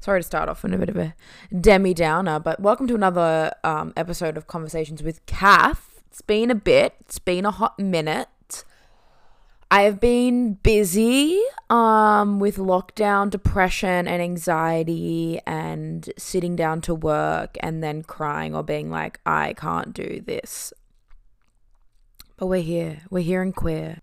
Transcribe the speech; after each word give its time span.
Sorry 0.00 0.20
to 0.20 0.26
start 0.26 0.48
off 0.48 0.64
on 0.64 0.74
a 0.74 0.78
bit 0.78 0.88
of 0.88 0.96
a 0.96 1.14
demi 1.58 1.94
downer, 1.94 2.40
but 2.40 2.60
welcome 2.60 2.86
to 2.88 2.94
another 2.94 3.52
um, 3.62 3.92
episode 3.96 4.36
of 4.36 4.46
Conversations 4.46 5.02
with 5.02 5.24
Kath. 5.26 6.02
It's 6.06 6.22
been 6.22 6.50
a 6.50 6.54
bit, 6.54 6.94
it's 7.00 7.18
been 7.18 7.46
a 7.46 7.50
hot 7.50 7.78
minute. 7.78 8.28
I 9.72 9.84
have 9.84 10.00
been 10.00 10.56
busy 10.62 11.40
um, 11.70 12.38
with 12.38 12.58
lockdown 12.58 13.30
depression 13.30 14.06
and 14.06 14.20
anxiety 14.20 15.40
and 15.46 16.12
sitting 16.18 16.56
down 16.56 16.82
to 16.82 16.94
work 16.94 17.56
and 17.60 17.82
then 17.82 18.02
crying 18.02 18.54
or 18.54 18.62
being 18.62 18.90
like, 18.90 19.18
I 19.24 19.54
can't 19.54 19.94
do 19.94 20.20
this. 20.26 20.74
But 22.36 22.48
we're 22.48 22.60
here. 22.60 23.00
We're 23.08 23.22
here 23.22 23.40
and 23.40 23.56
queer. 23.56 23.96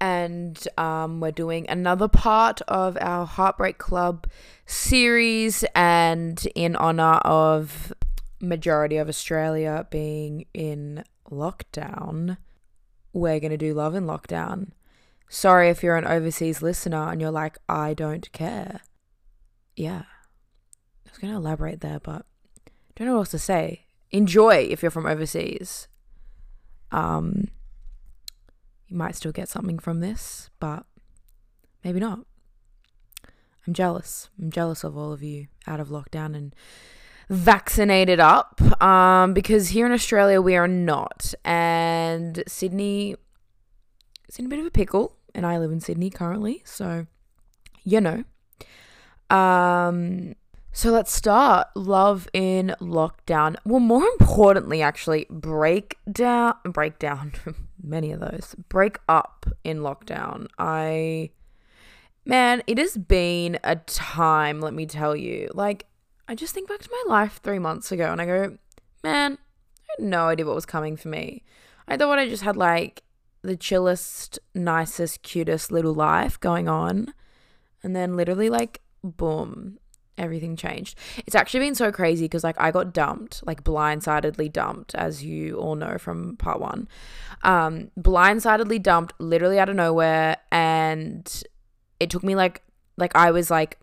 And 0.00 0.56
um, 0.78 1.18
we're 1.18 1.32
doing 1.32 1.68
another 1.68 2.06
part 2.06 2.60
of 2.68 2.96
our 3.00 3.26
Heartbreak 3.26 3.78
Club 3.78 4.28
series. 4.66 5.64
And 5.74 6.46
in 6.54 6.76
honor 6.76 7.14
of 7.24 7.92
majority 8.40 8.98
of 8.98 9.08
Australia 9.08 9.84
being 9.90 10.46
in 10.54 11.02
lockdown, 11.28 12.36
we're 13.12 13.40
going 13.40 13.50
to 13.50 13.56
do 13.56 13.74
Love 13.74 13.96
in 13.96 14.04
Lockdown. 14.04 14.68
Sorry 15.28 15.68
if 15.68 15.82
you're 15.82 15.96
an 15.96 16.06
overseas 16.06 16.62
listener 16.62 17.10
and 17.10 17.20
you're 17.20 17.30
like, 17.30 17.58
I 17.68 17.92
don't 17.94 18.30
care. 18.32 18.80
Yeah. 19.76 20.02
I 21.06 21.10
was 21.10 21.18
going 21.18 21.32
to 21.32 21.38
elaborate 21.38 21.80
there, 21.80 22.00
but 22.00 22.24
I 22.66 22.70
don't 22.96 23.08
know 23.08 23.14
what 23.14 23.20
else 23.20 23.30
to 23.32 23.38
say. 23.38 23.86
Enjoy 24.10 24.54
if 24.54 24.82
you're 24.82 24.90
from 24.90 25.06
overseas. 25.06 25.86
Um, 26.90 27.48
you 28.86 28.96
might 28.96 29.16
still 29.16 29.32
get 29.32 29.50
something 29.50 29.78
from 29.78 30.00
this, 30.00 30.48
but 30.60 30.86
maybe 31.84 32.00
not. 32.00 32.20
I'm 33.66 33.74
jealous. 33.74 34.30
I'm 34.40 34.50
jealous 34.50 34.82
of 34.82 34.96
all 34.96 35.12
of 35.12 35.22
you 35.22 35.48
out 35.66 35.78
of 35.78 35.88
lockdown 35.88 36.34
and 36.34 36.54
vaccinated 37.28 38.18
up 38.18 38.62
um, 38.82 39.34
because 39.34 39.68
here 39.68 39.84
in 39.84 39.92
Australia 39.92 40.40
we 40.40 40.56
are 40.56 40.66
not. 40.66 41.34
And 41.44 42.42
Sydney 42.46 43.16
is 44.26 44.38
in 44.38 44.46
a 44.46 44.48
bit 44.48 44.58
of 44.58 44.64
a 44.64 44.70
pickle 44.70 45.17
and 45.38 45.46
I 45.46 45.56
live 45.58 45.70
in 45.70 45.78
Sydney 45.78 46.10
currently, 46.10 46.62
so 46.64 47.06
you 47.84 48.00
know. 48.00 48.24
Um 49.34 50.34
so 50.72 50.90
let's 50.90 51.12
start 51.12 51.68
love 51.76 52.28
in 52.32 52.74
lockdown. 52.80 53.56
Well, 53.64 53.80
more 53.80 54.04
importantly 54.04 54.82
actually, 54.82 55.26
break 55.30 55.96
down, 56.10 56.54
breakdown 56.64 57.32
breakdown 57.32 57.32
many 57.82 58.10
of 58.10 58.20
those. 58.20 58.56
Break 58.68 58.98
up 59.08 59.46
in 59.62 59.78
lockdown. 59.78 60.48
I 60.58 61.30
man, 62.24 62.62
it 62.66 62.78
has 62.78 62.96
been 62.96 63.60
a 63.62 63.76
time, 63.76 64.60
let 64.60 64.74
me 64.74 64.86
tell 64.86 65.14
you. 65.14 65.50
Like 65.54 65.86
I 66.26 66.34
just 66.34 66.52
think 66.52 66.68
back 66.68 66.80
to 66.80 66.90
my 66.90 67.14
life 67.14 67.40
3 67.44 67.60
months 67.60 67.92
ago 67.92 68.10
and 68.10 68.20
I 68.20 68.26
go, 68.26 68.58
man, 69.04 69.38
I 69.88 69.94
had 69.96 70.04
no 70.04 70.26
idea 70.26 70.46
what 70.46 70.56
was 70.56 70.66
coming 70.66 70.96
for 70.96 71.08
me. 71.08 71.44
I 71.86 71.96
thought 71.96 72.18
I 72.18 72.28
just 72.28 72.42
had 72.42 72.56
like 72.56 73.04
the 73.48 73.56
chillest, 73.56 74.38
nicest, 74.54 75.22
cutest 75.22 75.72
little 75.72 75.94
life 75.94 76.38
going 76.38 76.68
on. 76.68 77.12
And 77.82 77.96
then 77.96 78.16
literally, 78.16 78.50
like, 78.50 78.82
boom, 79.02 79.78
everything 80.18 80.54
changed. 80.54 80.98
It's 81.26 81.34
actually 81.34 81.60
been 81.60 81.74
so 81.74 81.90
crazy 81.90 82.26
because, 82.26 82.44
like, 82.44 82.60
I 82.60 82.70
got 82.70 82.92
dumped, 82.92 83.46
like, 83.46 83.64
blindsidedly 83.64 84.52
dumped, 84.52 84.94
as 84.94 85.24
you 85.24 85.56
all 85.56 85.76
know 85.76 85.96
from 85.96 86.36
part 86.36 86.60
one. 86.60 86.88
Um, 87.42 87.90
blindsidedly 87.98 88.82
dumped 88.82 89.14
literally 89.18 89.58
out 89.58 89.68
of 89.70 89.76
nowhere. 89.76 90.36
And 90.52 91.42
it 91.98 92.10
took 92.10 92.22
me, 92.22 92.34
like, 92.34 92.62
like, 92.96 93.16
I 93.16 93.30
was 93.30 93.50
like, 93.50 93.78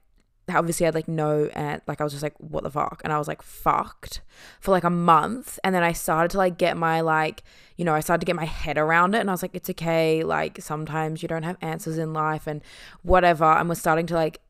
obviously 0.49 0.85
I 0.85 0.87
had 0.87 0.95
like 0.95 1.07
no 1.07 1.49
and 1.53 1.81
like 1.87 2.01
I 2.01 2.03
was 2.03 2.13
just 2.13 2.23
like 2.23 2.35
what 2.37 2.63
the 2.63 2.69
fuck? 2.69 3.01
And 3.03 3.11
I 3.11 3.17
was 3.17 3.27
like 3.27 3.41
fucked 3.41 4.21
for 4.59 4.71
like 4.71 4.83
a 4.83 4.89
month. 4.89 5.59
And 5.63 5.73
then 5.73 5.83
I 5.83 5.93
started 5.93 6.31
to 6.31 6.37
like 6.37 6.57
get 6.57 6.77
my 6.77 7.01
like 7.01 7.43
you 7.77 7.85
know 7.85 7.95
I 7.95 7.99
started 7.99 8.21
to 8.21 8.25
get 8.25 8.35
my 8.35 8.45
head 8.45 8.77
around 8.77 9.15
it. 9.15 9.19
And 9.19 9.29
I 9.29 9.33
was 9.33 9.41
like 9.41 9.55
it's 9.55 9.69
okay. 9.71 10.23
Like 10.23 10.61
sometimes 10.61 11.21
you 11.21 11.27
don't 11.27 11.43
have 11.43 11.57
answers 11.61 11.97
in 11.97 12.13
life 12.13 12.47
and 12.47 12.61
whatever. 13.01 13.45
And 13.45 13.69
was 13.69 13.79
starting 13.79 14.05
to 14.07 14.13
like 14.13 14.41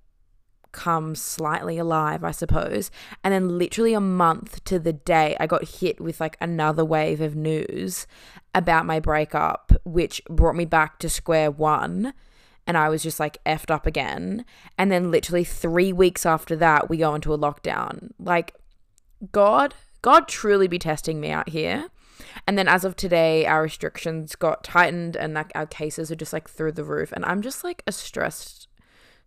come 0.72 1.16
slightly 1.16 1.78
alive 1.78 2.23
I 2.23 2.31
suppose. 2.31 2.91
And 3.23 3.33
then 3.33 3.57
literally 3.57 3.94
a 3.94 4.01
month 4.01 4.63
to 4.66 4.79
the 4.79 4.94
day 4.94 5.38
I 5.39 5.47
got 5.47 5.79
hit 5.79 6.01
with 6.01 6.19
like 6.19 6.35
another 6.41 6.83
wave 6.83 7.22
of 7.22 7.35
news 7.35 8.06
about 8.53 8.85
my 8.85 9.00
breakup 9.00 9.72
which 9.85 10.22
brought 10.29 10.56
me 10.56 10.66
back 10.66 11.00
to 11.00 11.09
square 11.09 11.51
one 11.51 12.13
and 12.67 12.77
I 12.77 12.89
was 12.89 13.03
just 13.03 13.19
like 13.19 13.43
effed 13.45 13.71
up 13.71 13.85
again. 13.85 14.45
And 14.77 14.91
then 14.91 15.11
literally 15.11 15.43
three 15.43 15.93
weeks 15.93 16.25
after 16.25 16.55
that, 16.57 16.89
we 16.89 16.97
go 16.97 17.13
into 17.13 17.33
a 17.33 17.37
lockdown. 17.37 18.11
Like, 18.19 18.55
God, 19.31 19.75
God 20.01 20.27
truly 20.27 20.67
be 20.67 20.79
testing 20.79 21.19
me 21.19 21.31
out 21.31 21.49
here. 21.49 21.89
And 22.47 22.57
then 22.57 22.67
as 22.67 22.83
of 22.83 22.95
today, 22.95 23.45
our 23.45 23.63
restrictions 23.63 24.35
got 24.35 24.63
tightened 24.63 25.15
and 25.15 25.33
like 25.33 25.51
our 25.53 25.65
cases 25.65 26.11
are 26.11 26.15
just 26.15 26.33
like 26.33 26.49
through 26.49 26.71
the 26.71 26.83
roof. 26.83 27.11
And 27.11 27.25
I'm 27.25 27.41
just 27.41 27.63
like 27.63 27.83
a 27.85 27.91
stressed, 27.91 28.67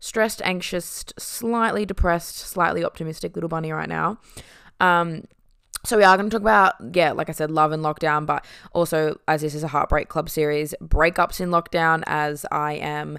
stressed, 0.01 0.43
anxious, 0.43 1.05
slightly 1.19 1.85
depressed, 1.87 2.37
slightly 2.37 2.85
optimistic 2.85 3.37
little 3.37 3.49
bunny 3.49 3.73
right 3.73 3.89
now. 3.89 4.19
Um, 4.81 5.25
so 5.89 5.97
we 5.97 6.05
are 6.05 6.19
going 6.19 6.29
to 6.29 6.35
talk 6.35 6.43
about 6.43 6.75
yeah 6.95 7.13
like 7.13 7.31
i 7.31 7.33
said 7.33 7.51
love 7.51 7.73
in 7.73 7.81
lockdown 7.81 8.27
but 8.27 8.45
also 8.73 9.19
as 9.27 9.41
this 9.41 9.55
is 9.55 9.63
a 9.63 9.69
heartbreak 9.69 10.09
club 10.09 10.29
series 10.29 10.75
breakups 10.83 11.41
in 11.41 11.49
lockdown 11.49 12.03
as 12.07 12.45
i 12.53 12.75
am 12.75 13.19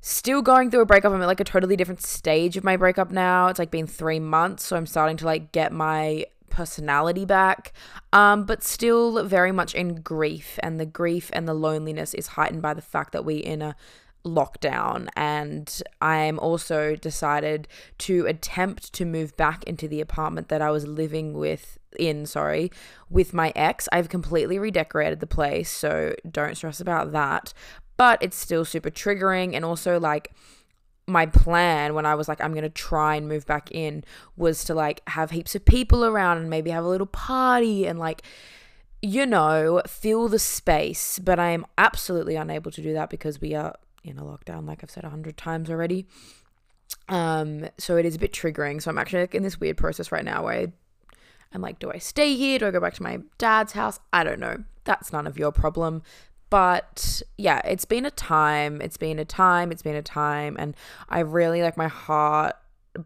still 0.00 0.40
going 0.40 0.70
through 0.70 0.80
a 0.80 0.86
breakup. 0.86 1.12
I'm 1.12 1.20
at 1.20 1.26
like 1.26 1.40
a 1.40 1.44
totally 1.44 1.76
different 1.76 2.00
stage 2.00 2.56
of 2.56 2.64
my 2.64 2.76
breakup 2.76 3.10
now. 3.10 3.48
It's 3.48 3.58
like 3.58 3.70
been 3.70 3.86
three 3.86 4.18
months 4.18 4.66
so 4.66 4.76
i'm 4.76 4.86
starting 4.86 5.16
to 5.18 5.24
like 5.24 5.52
get 5.52 5.72
my 5.72 6.24
personality 6.48 7.24
back. 7.24 7.72
Um 8.12 8.44
but 8.44 8.64
still 8.64 9.24
very 9.24 9.52
much 9.52 9.74
in 9.74 10.00
grief 10.00 10.58
and 10.62 10.80
the 10.80 10.86
grief 10.86 11.30
and 11.32 11.46
the 11.46 11.54
loneliness 11.54 12.12
is 12.14 12.28
heightened 12.28 12.62
by 12.62 12.74
the 12.74 12.82
fact 12.82 13.12
that 13.12 13.24
we're 13.24 13.44
in 13.44 13.62
a 13.62 13.76
lockdown. 14.24 15.08
And 15.16 15.82
I'm 16.02 16.38
also 16.38 16.96
decided 16.96 17.68
to 17.98 18.26
attempt 18.26 18.92
to 18.94 19.04
move 19.04 19.36
back 19.36 19.64
into 19.64 19.86
the 19.86 20.00
apartment 20.00 20.48
that 20.48 20.60
I 20.60 20.70
was 20.70 20.86
living 20.86 21.34
with 21.34 21.78
in 21.98 22.26
sorry 22.26 22.70
with 23.08 23.34
my 23.34 23.52
ex 23.56 23.88
I've 23.92 24.08
completely 24.08 24.58
redecorated 24.58 25.20
the 25.20 25.26
place 25.26 25.70
so 25.70 26.14
don't 26.30 26.56
stress 26.56 26.80
about 26.80 27.12
that 27.12 27.52
but 27.96 28.22
it's 28.22 28.36
still 28.36 28.64
super 28.64 28.90
triggering 28.90 29.54
and 29.54 29.64
also 29.64 29.98
like 29.98 30.32
my 31.06 31.26
plan 31.26 31.94
when 31.94 32.06
I 32.06 32.14
was 32.14 32.28
like 32.28 32.40
I'm 32.40 32.54
to 32.54 32.68
try 32.68 33.16
and 33.16 33.28
move 33.28 33.46
back 33.46 33.70
in 33.72 34.04
was 34.36 34.62
to 34.64 34.74
like 34.74 35.02
have 35.08 35.32
heaps 35.32 35.54
of 35.54 35.64
people 35.64 36.04
around 36.04 36.38
and 36.38 36.48
maybe 36.48 36.70
have 36.70 36.84
a 36.84 36.88
little 36.88 37.06
party 37.06 37.86
and 37.86 37.98
like 37.98 38.22
you 39.02 39.26
know 39.26 39.82
fill 39.86 40.28
the 40.28 40.38
space 40.38 41.18
but 41.18 41.38
I 41.38 41.50
am 41.50 41.66
absolutely 41.76 42.36
unable 42.36 42.70
to 42.70 42.82
do 42.82 42.92
that 42.92 43.10
because 43.10 43.40
we 43.40 43.54
are 43.54 43.74
in 44.04 44.18
a 44.18 44.22
lockdown, 44.22 44.66
like 44.66 44.82
I've 44.82 44.90
said 44.90 45.04
a 45.04 45.10
hundred 45.10 45.36
times 45.36 45.70
already. 45.70 46.06
Um, 47.08 47.68
so 47.78 47.96
it 47.96 48.06
is 48.06 48.16
a 48.16 48.18
bit 48.18 48.32
triggering. 48.32 48.80
So 48.82 48.90
I'm 48.90 48.98
actually 48.98 49.22
like 49.22 49.34
in 49.34 49.42
this 49.42 49.60
weird 49.60 49.76
process 49.76 50.12
right 50.12 50.24
now 50.24 50.44
where 50.44 50.54
I, 50.54 50.72
I'm 51.52 51.62
like, 51.62 51.78
do 51.78 51.90
I 51.90 51.98
stay 51.98 52.36
here? 52.36 52.58
Do 52.58 52.66
I 52.66 52.70
go 52.70 52.80
back 52.80 52.94
to 52.94 53.02
my 53.02 53.20
dad's 53.38 53.72
house? 53.72 53.98
I 54.12 54.24
don't 54.24 54.40
know. 54.40 54.64
That's 54.84 55.12
none 55.12 55.26
of 55.26 55.38
your 55.38 55.52
problem. 55.52 56.02
But 56.48 57.22
yeah, 57.38 57.60
it's 57.64 57.84
been 57.84 58.04
a 58.04 58.10
time. 58.10 58.80
It's 58.80 58.96
been 58.96 59.18
a 59.18 59.24
time. 59.24 59.70
It's 59.70 59.82
been 59.82 59.96
a 59.96 60.02
time. 60.02 60.56
And 60.58 60.76
I 61.08 61.20
really 61.20 61.62
like 61.62 61.76
my 61.76 61.88
heart 61.88 62.56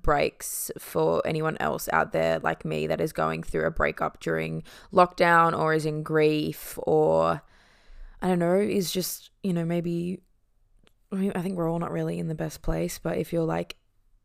breaks 0.03 0.71
for 0.79 1.23
anyone 1.27 1.59
else 1.61 1.89
out 1.93 2.13
there 2.13 2.39
like 2.39 2.65
me 2.65 2.87
that 2.87 3.01
is 3.01 3.13
going 3.13 3.43
through 3.43 3.67
a 3.67 3.71
breakup 3.71 4.19
during 4.21 4.63
lockdown 4.93 5.57
or 5.57 5.75
is 5.75 5.85
in 5.85 6.03
grief 6.03 6.79
or 6.83 7.43
I 8.23 8.29
don't 8.29 8.39
know, 8.39 8.57
is 8.57 8.91
just, 8.91 9.31
you 9.43 9.53
know, 9.53 9.67
maybe 9.67 10.23
I, 11.13 11.17
mean, 11.17 11.33
I 11.35 11.43
think 11.43 11.57
we're 11.57 11.71
all 11.71 11.79
not 11.79 11.93
really 11.93 12.19
in 12.19 12.29
the 12.29 12.35
best 12.35 12.63
place, 12.63 12.99
but 12.99 13.19
if 13.19 13.33
you're 13.33 13.45
like 13.45 13.77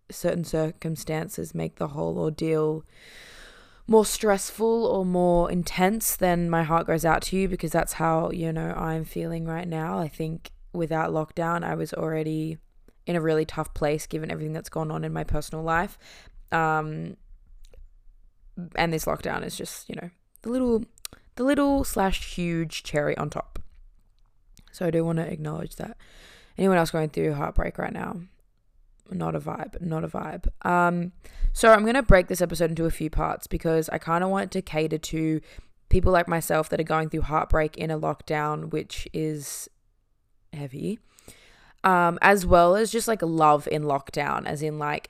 certain 0.09 0.43
circumstances 0.43 1.53
make 1.53 1.75
the 1.75 1.89
whole 1.89 2.17
ordeal 2.17 2.83
more 3.89 4.05
stressful 4.05 4.85
or 4.85 5.03
more 5.03 5.49
intense, 5.51 6.15
then 6.15 6.47
my 6.47 6.61
heart 6.61 6.85
goes 6.85 7.03
out 7.03 7.23
to 7.23 7.35
you 7.35 7.47
because 7.47 7.71
that's 7.71 7.93
how, 7.93 8.29
you 8.29 8.53
know, 8.53 8.71
I'm 8.77 9.03
feeling 9.03 9.45
right 9.45 9.67
now. 9.67 9.97
I 9.97 10.07
think 10.07 10.51
without 10.73 11.09
lockdown, 11.09 11.63
I 11.63 11.73
was 11.73 11.91
already 11.91 12.59
in 13.07 13.15
a 13.15 13.21
really 13.21 13.45
tough 13.45 13.73
place 13.73 14.05
given 14.05 14.29
everything 14.29 14.53
that's 14.53 14.69
gone 14.69 14.91
on 14.91 15.03
in 15.03 15.11
my 15.11 15.23
personal 15.23 15.63
life. 15.63 15.97
Um, 16.51 17.17
and 18.75 18.93
this 18.93 19.05
lockdown 19.05 19.43
is 19.43 19.55
just, 19.55 19.89
you 19.89 19.95
know, 19.95 20.11
the 20.43 20.51
little, 20.51 20.85
the 21.35 21.43
little 21.43 21.83
slash 21.83 22.35
huge 22.35 22.83
cherry 22.83 23.17
on 23.17 23.31
top. 23.31 23.57
So 24.71 24.85
I 24.85 24.91
do 24.91 25.03
want 25.03 25.17
to 25.17 25.25
acknowledge 25.25 25.77
that 25.77 25.97
anyone 26.59 26.77
else 26.77 26.91
going 26.91 27.09
through 27.09 27.33
heartbreak 27.33 27.79
right 27.79 27.93
now, 27.93 28.21
not 29.11 29.35
a 29.35 29.39
vibe, 29.39 29.81
not 29.81 30.03
a 30.03 30.07
vibe. 30.07 30.47
Um, 30.65 31.11
so 31.53 31.71
I'm 31.71 31.85
gonna 31.85 32.03
break 32.03 32.27
this 32.27 32.41
episode 32.41 32.69
into 32.69 32.85
a 32.85 32.91
few 32.91 33.09
parts 33.09 33.47
because 33.47 33.89
I 33.89 33.97
kind 33.97 34.23
of 34.23 34.29
want 34.29 34.51
to 34.51 34.61
cater 34.61 34.97
to 34.97 35.41
people 35.89 36.11
like 36.11 36.27
myself 36.27 36.69
that 36.69 36.79
are 36.79 36.83
going 36.83 37.09
through 37.09 37.21
heartbreak 37.21 37.77
in 37.77 37.91
a 37.91 37.99
lockdown, 37.99 38.71
which 38.71 39.07
is 39.13 39.67
heavy, 40.53 40.99
um, 41.83 42.17
as 42.21 42.45
well 42.45 42.75
as 42.75 42.91
just 42.91 43.07
like 43.07 43.21
love 43.21 43.67
in 43.71 43.83
lockdown, 43.83 44.45
as 44.45 44.61
in 44.61 44.79
like 44.79 45.09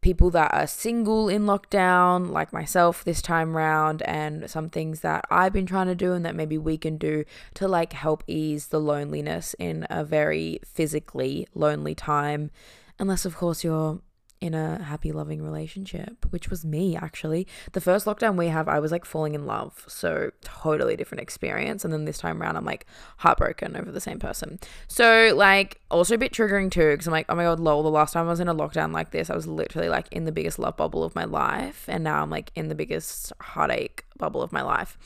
people 0.00 0.28
that 0.30 0.52
are 0.52 0.66
single 0.66 1.30
in 1.30 1.44
lockdown, 1.44 2.30
like 2.30 2.52
myself 2.52 3.02
this 3.04 3.22
time 3.22 3.56
round, 3.56 4.02
and 4.02 4.50
some 4.50 4.68
things 4.68 5.00
that 5.00 5.24
I've 5.30 5.52
been 5.52 5.64
trying 5.64 5.86
to 5.86 5.94
do 5.94 6.12
and 6.12 6.24
that 6.26 6.34
maybe 6.34 6.58
we 6.58 6.76
can 6.76 6.98
do 6.98 7.24
to 7.54 7.66
like 7.66 7.94
help 7.94 8.22
ease 8.26 8.66
the 8.66 8.80
loneliness 8.80 9.54
in 9.58 9.86
a 9.88 10.04
very 10.04 10.60
physically 10.62 11.48
lonely 11.54 11.94
time. 11.94 12.50
Unless, 12.98 13.24
of 13.24 13.36
course, 13.36 13.64
you're 13.64 14.00
in 14.44 14.52
a 14.52 14.82
happy, 14.82 15.10
loving 15.10 15.42
relationship, 15.42 16.26
which 16.28 16.50
was 16.50 16.66
me 16.66 16.94
actually. 16.94 17.46
The 17.72 17.80
first 17.80 18.04
lockdown 18.04 18.36
we 18.36 18.48
have, 18.48 18.68
I 18.68 18.78
was 18.78 18.92
like 18.92 19.06
falling 19.06 19.34
in 19.34 19.46
love. 19.46 19.84
So, 19.88 20.32
totally 20.42 20.96
different 20.96 21.22
experience. 21.22 21.82
And 21.82 21.92
then 21.92 22.04
this 22.04 22.18
time 22.18 22.42
around, 22.42 22.56
I'm 22.56 22.64
like 22.66 22.84
heartbroken 23.18 23.74
over 23.74 23.90
the 23.90 24.02
same 24.02 24.18
person. 24.18 24.58
So, 24.86 25.32
like, 25.34 25.80
also 25.90 26.16
a 26.16 26.18
bit 26.18 26.32
triggering 26.32 26.70
too, 26.70 26.90
because 26.90 27.06
I'm 27.06 27.12
like, 27.12 27.26
oh 27.30 27.34
my 27.34 27.44
God, 27.44 27.58
lol, 27.58 27.82
the 27.82 27.88
last 27.88 28.12
time 28.12 28.26
I 28.26 28.30
was 28.30 28.40
in 28.40 28.48
a 28.48 28.54
lockdown 28.54 28.92
like 28.92 29.12
this, 29.12 29.30
I 29.30 29.34
was 29.34 29.46
literally 29.46 29.88
like 29.88 30.08
in 30.10 30.24
the 30.24 30.32
biggest 30.32 30.58
love 30.58 30.76
bubble 30.76 31.04
of 31.04 31.14
my 31.14 31.24
life. 31.24 31.86
And 31.88 32.04
now 32.04 32.22
I'm 32.22 32.30
like 32.30 32.52
in 32.54 32.68
the 32.68 32.74
biggest 32.74 33.32
heartache 33.40 34.04
bubble 34.18 34.42
of 34.42 34.52
my 34.52 34.62
life. 34.62 34.98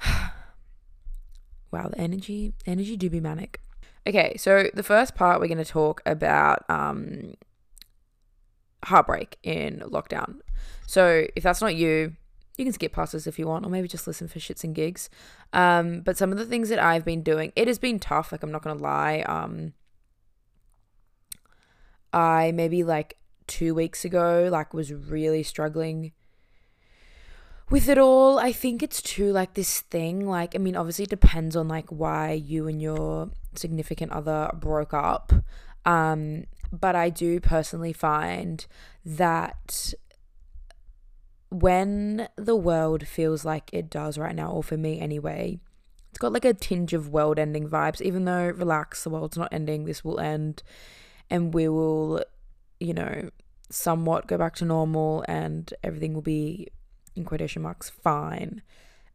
wow, 1.70 1.88
the 1.88 1.98
energy, 1.98 2.54
energy 2.64 2.96
do 2.96 3.10
be 3.10 3.20
manic. 3.20 3.60
Okay, 4.06 4.36
so 4.36 4.68
the 4.74 4.82
first 4.82 5.14
part 5.14 5.40
we're 5.40 5.48
going 5.48 5.58
to 5.58 5.64
talk 5.64 6.02
about 6.04 6.64
um 6.68 7.34
heartbreak 8.84 9.38
in 9.42 9.80
lockdown. 9.86 10.40
So 10.86 11.26
if 11.34 11.42
that's 11.42 11.60
not 11.60 11.74
you, 11.74 12.14
you 12.56 12.64
can 12.64 12.72
skip 12.72 12.92
past 12.92 13.12
this 13.12 13.26
if 13.26 13.38
you 13.38 13.46
want, 13.46 13.64
or 13.66 13.70
maybe 13.70 13.88
just 13.88 14.06
listen 14.06 14.28
for 14.28 14.38
shits 14.38 14.62
and 14.62 14.74
gigs. 14.74 15.10
Um, 15.52 16.00
but 16.00 16.16
some 16.16 16.30
of 16.32 16.38
the 16.38 16.44
things 16.44 16.68
that 16.68 16.78
I've 16.78 17.04
been 17.04 17.22
doing, 17.22 17.52
it 17.56 17.66
has 17.66 17.78
been 17.78 17.98
tough. 17.98 18.30
Like 18.30 18.42
I'm 18.42 18.52
not 18.52 18.62
gonna 18.62 18.80
lie. 18.80 19.20
Um, 19.20 19.72
I 22.12 22.52
maybe 22.52 22.84
like 22.84 23.16
two 23.46 23.74
weeks 23.74 24.04
ago, 24.04 24.48
like 24.50 24.72
was 24.74 24.92
really 24.92 25.42
struggling 25.42 26.12
with 27.70 27.88
it 27.88 27.98
all. 27.98 28.38
I 28.38 28.52
think 28.52 28.82
it's 28.82 29.02
too 29.02 29.32
like 29.32 29.54
this 29.54 29.80
thing. 29.80 30.26
Like 30.26 30.54
I 30.54 30.58
mean, 30.58 30.76
obviously 30.76 31.04
it 31.04 31.10
depends 31.10 31.56
on 31.56 31.68
like 31.68 31.90
why 31.90 32.32
you 32.32 32.68
and 32.68 32.80
your 32.80 33.30
significant 33.54 34.12
other 34.12 34.50
broke 34.54 34.94
up. 34.94 35.32
Um, 35.84 36.44
but 36.72 36.96
I 36.96 37.10
do 37.10 37.40
personally 37.40 37.92
find 37.92 38.66
that 39.04 39.94
when 41.50 42.28
the 42.36 42.56
world 42.56 43.06
feels 43.06 43.44
like 43.44 43.70
it 43.72 43.88
does 43.88 44.18
right 44.18 44.34
now, 44.34 44.50
or 44.50 44.62
for 44.62 44.76
me 44.76 44.98
anyway, 44.98 45.60
it's 46.10 46.18
got 46.18 46.32
like 46.32 46.44
a 46.44 46.54
tinge 46.54 46.92
of 46.92 47.10
world 47.10 47.38
ending 47.38 47.68
vibes, 47.68 48.00
even 48.00 48.24
though, 48.24 48.48
relax, 48.50 49.04
the 49.04 49.10
world's 49.10 49.36
not 49.36 49.52
ending, 49.52 49.84
this 49.84 50.04
will 50.04 50.18
end, 50.18 50.62
and 51.30 51.54
we 51.54 51.68
will, 51.68 52.24
you 52.80 52.94
know, 52.94 53.30
somewhat 53.70 54.26
go 54.26 54.36
back 54.38 54.56
to 54.56 54.64
normal 54.64 55.24
and 55.28 55.72
everything 55.82 56.14
will 56.14 56.22
be, 56.22 56.68
in 57.16 57.24
quotation 57.24 57.62
marks, 57.62 57.90
fine 57.90 58.62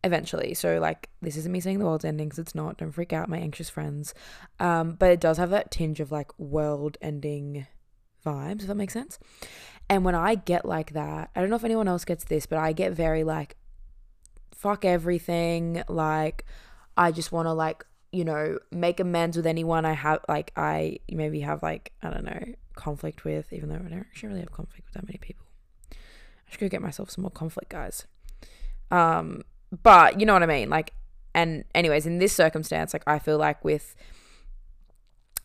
eventually. 0.03 0.53
So 0.53 0.79
like 0.79 1.09
this 1.21 1.37
isn't 1.37 1.51
me 1.51 1.59
saying 1.59 1.79
the 1.79 1.85
world's 1.85 2.05
ending 2.05 2.29
because 2.29 2.39
it's 2.39 2.55
not. 2.55 2.77
Don't 2.77 2.91
freak 2.91 3.13
out, 3.13 3.29
my 3.29 3.37
anxious 3.37 3.69
friends. 3.69 4.13
Um, 4.59 4.93
but 4.93 5.11
it 5.11 5.19
does 5.19 5.37
have 5.37 5.49
that 5.49 5.71
tinge 5.71 5.99
of 5.99 6.11
like 6.11 6.37
world 6.39 6.97
ending 7.01 7.67
vibes, 8.25 8.61
if 8.61 8.67
that 8.67 8.75
makes 8.75 8.93
sense. 8.93 9.19
And 9.89 10.05
when 10.05 10.15
I 10.15 10.35
get 10.35 10.65
like 10.65 10.93
that, 10.93 11.31
I 11.35 11.41
don't 11.41 11.49
know 11.49 11.55
if 11.55 11.63
anyone 11.63 11.87
else 11.87 12.05
gets 12.05 12.23
this, 12.25 12.45
but 12.45 12.59
I 12.59 12.73
get 12.73 12.93
very 12.93 13.23
like 13.23 13.57
fuck 14.55 14.85
everything. 14.85 15.83
Like 15.87 16.45
I 16.95 17.11
just 17.11 17.31
want 17.31 17.47
to 17.47 17.53
like 17.53 17.85
you 18.11 18.25
know 18.25 18.57
make 18.71 18.99
amends 18.99 19.37
with 19.37 19.45
anyone 19.45 19.85
I 19.85 19.93
have 19.93 20.25
like 20.27 20.51
I 20.55 20.99
maybe 21.09 21.41
have 21.41 21.61
like 21.61 21.91
I 22.01 22.09
don't 22.09 22.25
know 22.25 22.53
conflict 22.75 23.25
with, 23.25 23.51
even 23.51 23.69
though 23.69 23.75
I 23.75 23.89
don't 23.89 23.99
actually 23.99 24.29
really 24.29 24.41
have 24.41 24.51
conflict 24.51 24.87
with 24.87 24.93
that 24.93 25.05
many 25.05 25.17
people. 25.17 25.48
I 26.49 26.51
should 26.51 26.61
go 26.61 26.67
get 26.67 26.81
myself 26.81 27.11
some 27.11 27.21
more 27.21 27.31
conflict, 27.31 27.69
guys. 27.69 28.07
Um, 28.89 29.43
but 29.83 30.19
you 30.19 30.25
know 30.25 30.33
what 30.33 30.43
I 30.43 30.47
mean? 30.47 30.69
Like, 30.69 30.93
and 31.35 31.63
anyways, 31.75 32.07
in 32.07 32.17
this 32.17 32.33
circumstance, 32.33 32.91
like 32.91 33.03
I 33.05 33.19
feel 33.19 33.37
like 33.37 33.63
with 33.63 33.95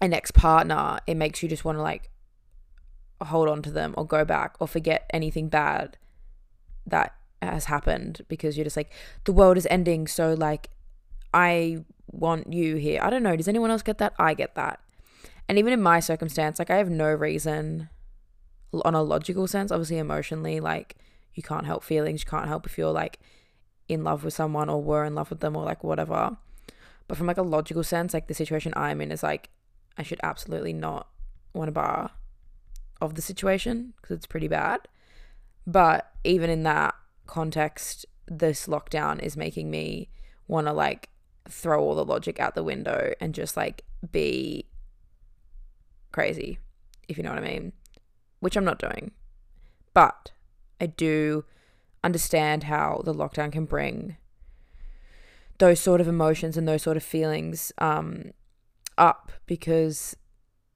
an 0.01 0.15
ex 0.15 0.31
partner, 0.31 0.99
it 1.07 1.17
makes 1.17 1.43
you 1.43 1.49
just 1.49 1.65
want 1.65 1.77
to 1.79 1.83
like 1.83 2.11
hold 3.23 3.49
on 3.49 3.63
to 3.63 3.71
them 3.71 3.95
or 3.97 4.07
go 4.07 4.25
back 4.25 4.57
or 4.61 4.69
forget 4.69 5.09
anything 5.13 5.49
bad 5.49 5.97
that 6.87 7.15
has 7.41 7.67
happened 7.67 8.23
because 8.29 8.57
you're 8.57 8.65
just 8.65 8.77
like 8.77 8.93
the 9.25 9.33
world 9.33 9.57
is 9.57 9.67
ending 9.71 10.07
so 10.07 10.35
like 10.35 10.69
I 11.33 11.85
want 12.07 12.53
you 12.53 12.77
here. 12.77 13.01
I 13.03 13.11
don't 13.11 13.23
know, 13.23 13.37
does 13.37 13.49
anyone 13.49 13.71
else 13.71 13.83
get 13.83 13.99
that? 13.99 14.15
I 14.19 14.35
get 14.35 14.55
that. 14.55 14.81
And 15.49 15.59
even 15.59 15.73
in 15.73 15.83
my 15.83 16.01
circumstance, 16.01 16.59
like 16.59 16.71
I 16.71 16.77
have 16.77 16.91
no 16.91 17.13
reason 17.13 17.91
on 18.85 18.95
a 18.95 19.03
logical 19.03 19.47
sense, 19.47 19.71
obviously 19.71 19.99
emotionally, 19.99 20.61
like 20.61 20.97
you 21.35 21.43
can't 21.43 21.67
help 21.67 21.85
feelings, 21.85 22.23
you 22.23 22.31
can't 22.31 22.49
help 22.49 22.67
if 22.67 22.79
you're 22.79 22.93
like 22.93 23.19
in 23.89 24.05
love 24.05 24.25
with 24.25 24.35
someone 24.35 24.69
or 24.69 24.83
were 24.83 25.05
in 25.05 25.15
love 25.15 25.31
with 25.31 25.41
them 25.41 25.57
or 25.57 25.65
like 25.65 25.85
whatever. 25.85 26.37
But 27.07 27.19
from 27.19 27.27
like 27.27 27.37
a 27.37 27.43
logical 27.43 27.85
sense, 27.85 28.15
like 28.15 28.29
the 28.29 28.35
situation 28.35 28.73
I'm 28.77 29.01
in 29.01 29.13
is 29.13 29.23
like 29.23 29.51
I 29.97 30.03
should 30.03 30.21
absolutely 30.23 30.73
not 30.73 31.09
want 31.53 31.69
a 31.69 31.73
bar 31.73 32.11
of 33.01 33.15
the 33.15 33.23
situation 33.23 33.93
because 34.01 34.17
it's 34.17 34.27
pretty 34.27 34.49
bad. 34.49 34.81
But 35.67 36.11
even 36.25 36.51
in 36.51 36.63
that 36.65 36.95
context, 37.27 38.07
this 38.27 38.67
lockdown 38.67 39.23
is 39.23 39.37
making 39.37 39.71
me 39.71 40.09
want 40.49 40.67
to 40.67 40.73
like 40.73 41.11
throw 41.49 41.83
all 41.83 41.95
the 41.95 42.05
logic 42.05 42.41
out 42.41 42.55
the 42.55 42.63
window 42.63 43.13
and 43.21 43.35
just 43.35 43.57
like 43.57 43.83
be 44.13 44.67
crazy, 46.13 46.59
if 47.09 47.17
you 47.17 47.23
know 47.23 47.31
what 47.31 47.39
I 47.39 47.47
mean, 47.47 47.73
which 48.45 48.59
I'm 48.59 48.65
not 48.65 48.79
doing. 48.79 49.13
But 49.95 50.33
I 50.79 50.85
do 50.85 51.47
understand 52.03 52.65
how 52.65 53.01
the 53.03 53.15
lockdown 53.15 53.51
can 53.51 53.65
bring 53.65 54.19
those 55.57 55.81
sort 55.81 55.99
of 55.99 56.07
emotions 56.07 56.59
and 56.59 56.69
those 56.69 56.83
sort 56.83 56.99
of 56.99 57.03
feelings 57.03 57.73
um, 57.79 58.33
up 58.99 59.33
because 59.47 60.15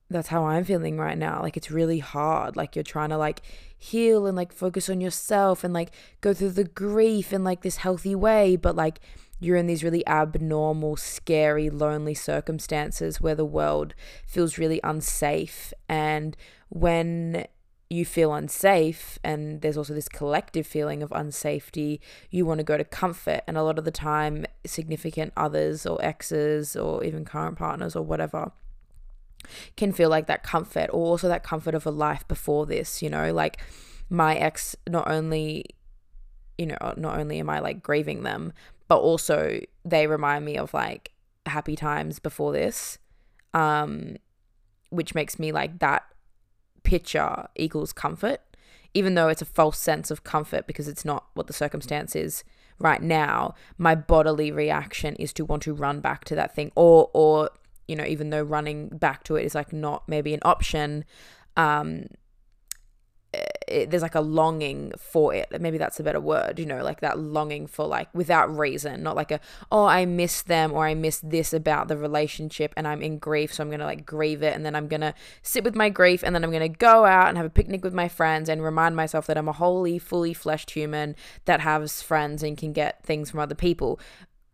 that's 0.08 0.28
how 0.28 0.46
I'm 0.46 0.64
feeling 0.64 0.96
right 0.96 1.18
now. 1.18 1.42
Like 1.42 1.58
it's 1.58 1.70
really 1.70 1.98
hard. 1.98 2.56
Like 2.56 2.74
you're 2.74 2.82
trying 2.82 3.10
to 3.10 3.18
like 3.18 3.42
heal 3.76 4.26
and 4.26 4.34
like 4.34 4.50
focus 4.50 4.88
on 4.88 5.02
yourself 5.02 5.62
and 5.62 5.74
like 5.74 5.90
go 6.22 6.32
through 6.32 6.52
the 6.52 6.64
grief 6.64 7.34
in 7.34 7.44
like 7.44 7.60
this 7.60 7.76
healthy 7.76 8.14
way, 8.14 8.56
but 8.56 8.76
like 8.76 8.98
you're 9.40 9.56
in 9.56 9.66
these 9.66 9.84
really 9.84 10.06
abnormal, 10.06 10.96
scary, 10.96 11.68
lonely 11.68 12.14
circumstances 12.14 13.20
where 13.20 13.34
the 13.34 13.44
world 13.44 13.94
feels 14.26 14.56
really 14.56 14.80
unsafe 14.82 15.74
and 15.86 16.34
when 16.70 17.46
you 17.90 18.04
feel 18.04 18.34
unsafe 18.34 19.18
and 19.24 19.62
there's 19.62 19.78
also 19.78 19.94
this 19.94 20.08
collective 20.08 20.66
feeling 20.66 21.02
of 21.02 21.10
unsafety 21.10 22.00
you 22.30 22.44
want 22.44 22.58
to 22.58 22.64
go 22.64 22.76
to 22.76 22.84
comfort. 22.84 23.40
And 23.46 23.56
a 23.56 23.62
lot 23.62 23.78
of 23.78 23.84
the 23.84 23.90
time 23.90 24.44
significant 24.66 25.32
others 25.36 25.86
or 25.86 26.02
exes 26.04 26.76
or 26.76 27.02
even 27.02 27.24
current 27.24 27.56
partners 27.56 27.96
or 27.96 28.02
whatever 28.02 28.52
can 29.76 29.92
feel 29.92 30.10
like 30.10 30.26
that 30.26 30.42
comfort 30.42 30.90
or 30.92 31.06
also 31.06 31.28
that 31.28 31.42
comfort 31.42 31.74
of 31.74 31.86
a 31.86 31.90
life 31.90 32.26
before 32.28 32.66
this 32.66 33.02
you 33.02 33.08
know? 33.08 33.32
Like 33.32 33.58
my 34.10 34.36
ex 34.36 34.76
not 34.88 35.10
only 35.10 35.64
you 36.56 36.66
know 36.66 36.76
not 36.96 37.18
only 37.18 37.38
am 37.38 37.48
i 37.48 37.60
like 37.60 37.82
grieving 37.82 38.22
them 38.22 38.52
but 38.88 38.98
also 38.98 39.60
they 39.84 40.06
remind 40.06 40.44
me 40.44 40.56
of 40.56 40.72
like 40.74 41.12
happy 41.46 41.76
times 41.76 42.18
before 42.18 42.52
this 42.52 42.98
um 43.54 44.16
which 44.90 45.14
makes 45.14 45.38
me 45.38 45.52
like 45.52 45.78
that 45.78 46.04
picture 46.82 47.48
equals 47.56 47.92
comfort, 47.92 48.40
even 48.94 49.14
though 49.14 49.28
it's 49.28 49.42
a 49.42 49.46
false 49.46 49.78
sense 49.78 50.10
of 50.10 50.24
comfort 50.24 50.66
because 50.66 50.88
it's 50.88 51.04
not 51.04 51.26
what 51.34 51.46
the 51.46 51.52
circumstance 51.52 52.16
is 52.16 52.44
right 52.78 53.02
now. 53.02 53.54
My 53.76 53.94
bodily 53.94 54.50
reaction 54.50 55.14
is 55.16 55.32
to 55.34 55.44
want 55.44 55.62
to 55.64 55.74
run 55.74 56.00
back 56.00 56.24
to 56.26 56.34
that 56.34 56.54
thing, 56.54 56.72
or 56.74 57.10
or 57.12 57.50
you 57.86 57.96
know, 57.96 58.04
even 58.04 58.30
though 58.30 58.42
running 58.42 58.88
back 58.88 59.24
to 59.24 59.36
it 59.36 59.44
is 59.44 59.54
like 59.54 59.72
not 59.72 60.08
maybe 60.08 60.34
an 60.34 60.40
option, 60.44 61.04
um, 61.56 62.06
it, 63.32 63.90
there's 63.90 64.02
like 64.02 64.14
a 64.14 64.20
longing 64.20 64.92
for 64.98 65.34
it. 65.34 65.48
Maybe 65.60 65.78
that's 65.78 66.00
a 66.00 66.02
better 66.02 66.20
word, 66.20 66.58
you 66.58 66.66
know, 66.66 66.82
like 66.82 67.00
that 67.00 67.18
longing 67.18 67.66
for 67.66 67.86
like 67.86 68.08
without 68.14 68.54
reason, 68.56 69.02
not 69.02 69.16
like 69.16 69.30
a, 69.30 69.40
oh, 69.70 69.84
I 69.84 70.06
miss 70.06 70.42
them 70.42 70.72
or 70.72 70.86
I 70.86 70.94
miss 70.94 71.20
this 71.20 71.52
about 71.52 71.88
the 71.88 71.96
relationship 71.96 72.72
and 72.76 72.88
I'm 72.88 73.02
in 73.02 73.18
grief. 73.18 73.52
So 73.52 73.62
I'm 73.62 73.70
to 73.80 73.86
like 73.86 74.06
grieve 74.06 74.42
it. 74.42 74.54
And 74.54 74.64
then 74.64 74.74
I'm 74.74 74.88
to 74.88 75.14
sit 75.42 75.64
with 75.64 75.74
my 75.74 75.90
grief 75.90 76.22
and 76.24 76.34
then 76.34 76.42
I'm 76.42 76.50
to 76.62 76.68
go 76.68 77.04
out 77.04 77.28
and 77.28 77.36
have 77.36 77.46
a 77.46 77.50
picnic 77.50 77.84
with 77.84 77.94
my 77.94 78.08
friends 78.08 78.48
and 78.48 78.62
remind 78.62 78.96
myself 78.96 79.26
that 79.26 79.36
I'm 79.36 79.48
a 79.48 79.52
wholly, 79.52 79.98
fully 79.98 80.32
fleshed 80.32 80.70
human 80.70 81.14
that 81.44 81.60
has 81.60 82.00
friends 82.00 82.42
and 82.42 82.56
can 82.56 82.72
get 82.72 83.02
things 83.04 83.30
from 83.30 83.40
other 83.40 83.54
people 83.54 84.00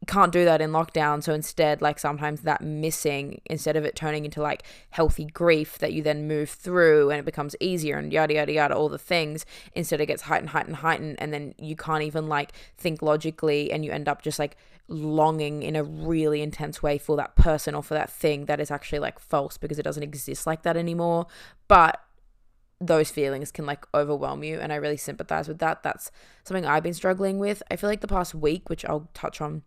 can't 0.06 0.32
do 0.32 0.44
that 0.44 0.60
in 0.60 0.70
lockdown. 0.70 1.22
So 1.22 1.32
instead, 1.32 1.80
like 1.80 1.98
sometimes 1.98 2.42
that 2.42 2.60
missing, 2.60 3.40
instead 3.46 3.76
of 3.76 3.84
it 3.84 3.94
turning 3.94 4.24
into 4.24 4.42
like 4.42 4.64
healthy 4.90 5.26
grief 5.26 5.78
that 5.78 5.92
you 5.92 6.02
then 6.02 6.26
move 6.26 6.50
through 6.50 7.10
and 7.10 7.18
it 7.18 7.24
becomes 7.24 7.54
easier 7.60 7.96
and 7.96 8.12
yada, 8.12 8.34
yada, 8.34 8.52
yada, 8.52 8.74
all 8.74 8.88
the 8.88 8.98
things, 8.98 9.46
instead 9.74 10.00
it 10.00 10.06
gets 10.06 10.22
heightened, 10.22 10.50
heightened, 10.50 10.76
heightened. 10.76 11.16
And 11.18 11.32
then 11.32 11.54
you 11.58 11.76
can't 11.76 12.02
even 12.02 12.28
like 12.28 12.52
think 12.76 13.02
logically 13.02 13.70
and 13.72 13.84
you 13.84 13.92
end 13.92 14.08
up 14.08 14.22
just 14.22 14.38
like 14.38 14.56
longing 14.88 15.62
in 15.62 15.76
a 15.76 15.82
really 15.82 16.42
intense 16.42 16.82
way 16.82 16.98
for 16.98 17.16
that 17.16 17.36
person 17.36 17.74
or 17.74 17.82
for 17.82 17.94
that 17.94 18.10
thing 18.10 18.46
that 18.46 18.60
is 18.60 18.70
actually 18.70 18.98
like 18.98 19.18
false 19.18 19.56
because 19.56 19.78
it 19.78 19.84
doesn't 19.84 20.02
exist 20.02 20.46
like 20.46 20.62
that 20.62 20.76
anymore. 20.76 21.26
But 21.68 22.00
those 22.80 23.10
feelings 23.10 23.50
can 23.50 23.64
like 23.64 23.86
overwhelm 23.94 24.42
you 24.42 24.58
and 24.58 24.72
I 24.72 24.76
really 24.76 24.96
sympathize 24.96 25.48
with 25.48 25.58
that. 25.60 25.82
That's 25.82 26.10
something 26.42 26.66
I've 26.66 26.82
been 26.82 26.94
struggling 26.94 27.38
with. 27.38 27.62
I 27.70 27.76
feel 27.76 27.88
like 27.88 28.00
the 28.00 28.08
past 28.08 28.34
week, 28.34 28.68
which 28.68 28.84
I'll 28.84 29.08
touch 29.14 29.40
on 29.40 29.62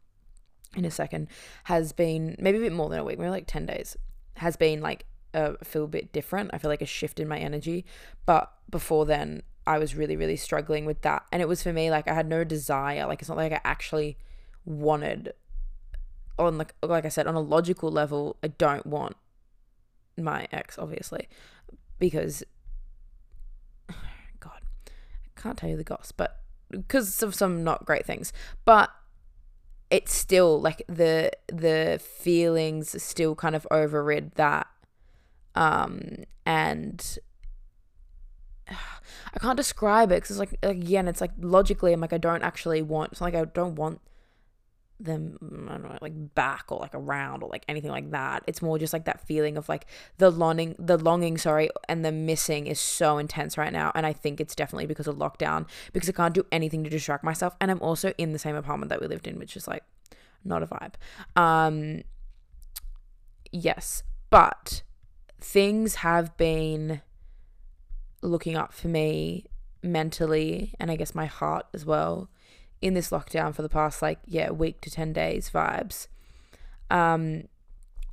in 0.75 0.85
a 0.85 0.91
second, 0.91 1.27
has 1.65 1.91
been 1.91 2.35
maybe 2.39 2.57
a 2.57 2.61
bit 2.61 2.73
more 2.73 2.89
than 2.89 2.99
a 2.99 3.03
week, 3.03 3.19
maybe 3.19 3.29
like 3.29 3.47
10 3.47 3.65
days, 3.65 3.97
has 4.35 4.55
been 4.55 4.81
like 4.81 5.05
a 5.33 5.63
feel 5.63 5.87
bit 5.87 6.11
different. 6.11 6.51
I 6.53 6.57
feel 6.57 6.69
like 6.69 6.81
a 6.81 6.85
shift 6.87 7.19
in 7.19 7.27
my 7.27 7.37
energy. 7.37 7.85
But 8.25 8.51
before 8.69 9.05
then, 9.05 9.43
I 9.65 9.77
was 9.77 9.95
really, 9.95 10.15
really 10.15 10.37
struggling 10.37 10.85
with 10.85 11.01
that. 11.01 11.23
And 11.31 11.41
it 11.41 11.47
was 11.47 11.61
for 11.61 11.73
me 11.73 11.91
like 11.91 12.07
I 12.07 12.13
had 12.13 12.27
no 12.27 12.43
desire. 12.43 13.05
Like 13.05 13.19
it's 13.19 13.29
not 13.29 13.37
like 13.37 13.51
I 13.51 13.61
actually 13.63 14.17
wanted 14.65 15.33
on 16.39 16.57
like 16.57 16.73
like 16.81 17.05
I 17.05 17.09
said, 17.09 17.27
on 17.27 17.35
a 17.35 17.41
logical 17.41 17.91
level, 17.91 18.37
I 18.43 18.47
don't 18.47 18.85
want 18.85 19.15
my 20.17 20.47
ex, 20.51 20.77
obviously. 20.79 21.27
Because 21.99 22.43
God, 24.39 24.61
I 24.83 25.41
can't 25.41 25.57
tell 25.57 25.69
you 25.69 25.77
the 25.77 25.83
goss, 25.83 26.11
but 26.11 26.39
because 26.71 27.21
of 27.23 27.35
some 27.35 27.63
not 27.63 27.85
great 27.85 28.05
things. 28.05 28.33
But 28.65 28.89
it's 29.89 30.13
still 30.13 30.59
like 30.59 30.83
the 30.87 31.31
the 31.47 31.99
feelings 32.03 33.01
still 33.01 33.35
kind 33.35 33.55
of 33.55 33.65
overrid 33.71 34.31
that 34.35 34.67
um 35.55 36.23
and 36.45 37.17
I 38.69 39.39
can't 39.39 39.57
describe 39.57 40.11
it 40.11 40.15
because 40.15 40.31
it's 40.31 40.39
like 40.39 40.57
again 40.63 41.07
it's 41.07 41.21
like 41.21 41.31
logically 41.39 41.93
I'm 41.93 42.01
like 42.01 42.13
I 42.13 42.17
don't 42.17 42.43
actually 42.43 42.81
want 42.81 43.13
it's 43.13 43.21
like 43.21 43.35
I 43.35 43.45
don't 43.45 43.75
want 43.75 44.01
them 44.99 45.67
I 45.69 45.73
don't 45.73 45.83
know 45.83 45.97
like 46.01 46.33
back 46.33 46.65
or 46.69 46.79
like 46.79 46.95
around 46.95 47.43
or 47.43 47.49
like 47.49 47.63
anything 47.67 47.91
like 47.91 48.11
that. 48.11 48.43
It's 48.47 48.61
more 48.61 48.79
just 48.79 48.93
like 48.93 49.05
that 49.05 49.25
feeling 49.27 49.57
of 49.57 49.69
like 49.69 49.85
the 50.17 50.29
longing 50.31 50.75
the 50.79 50.97
longing 50.97 51.37
sorry 51.37 51.69
and 51.87 52.03
the 52.03 52.11
missing 52.11 52.67
is 52.67 52.79
so 52.79 53.17
intense 53.17 53.57
right 53.57 53.71
now. 53.71 53.91
And 53.93 54.05
I 54.05 54.13
think 54.13 54.41
it's 54.41 54.55
definitely 54.55 54.87
because 54.87 55.07
of 55.07 55.15
lockdown 55.15 55.67
because 55.93 56.09
I 56.09 56.13
can't 56.13 56.33
do 56.33 56.45
anything 56.51 56.83
to 56.83 56.89
distract 56.89 57.23
myself. 57.23 57.55
And 57.61 57.69
I'm 57.69 57.81
also 57.81 58.13
in 58.17 58.33
the 58.33 58.39
same 58.39 58.55
apartment 58.55 58.89
that 58.89 58.99
we 58.99 59.07
lived 59.07 59.27
in 59.27 59.37
which 59.37 59.55
is 59.55 59.67
like 59.67 59.83
not 60.43 60.63
a 60.63 60.67
vibe. 60.67 60.93
Um 61.35 62.03
yes 63.51 64.03
but 64.29 64.81
things 65.39 65.95
have 65.95 66.35
been 66.37 67.01
looking 68.21 68.57
up 68.57 68.73
for 68.73 68.87
me 68.87 69.45
mentally 69.83 70.73
and 70.79 70.89
I 70.89 70.95
guess 70.95 71.13
my 71.13 71.27
heart 71.27 71.67
as 71.73 71.85
well 71.85 72.29
in 72.81 72.93
this 72.93 73.09
lockdown 73.09 73.53
for 73.53 73.61
the 73.61 73.69
past 73.69 74.01
like 74.01 74.19
yeah 74.25 74.51
week 74.51 74.81
to 74.81 74.91
10 74.91 75.13
days 75.13 75.49
vibes. 75.49 76.07
Um 76.89 77.47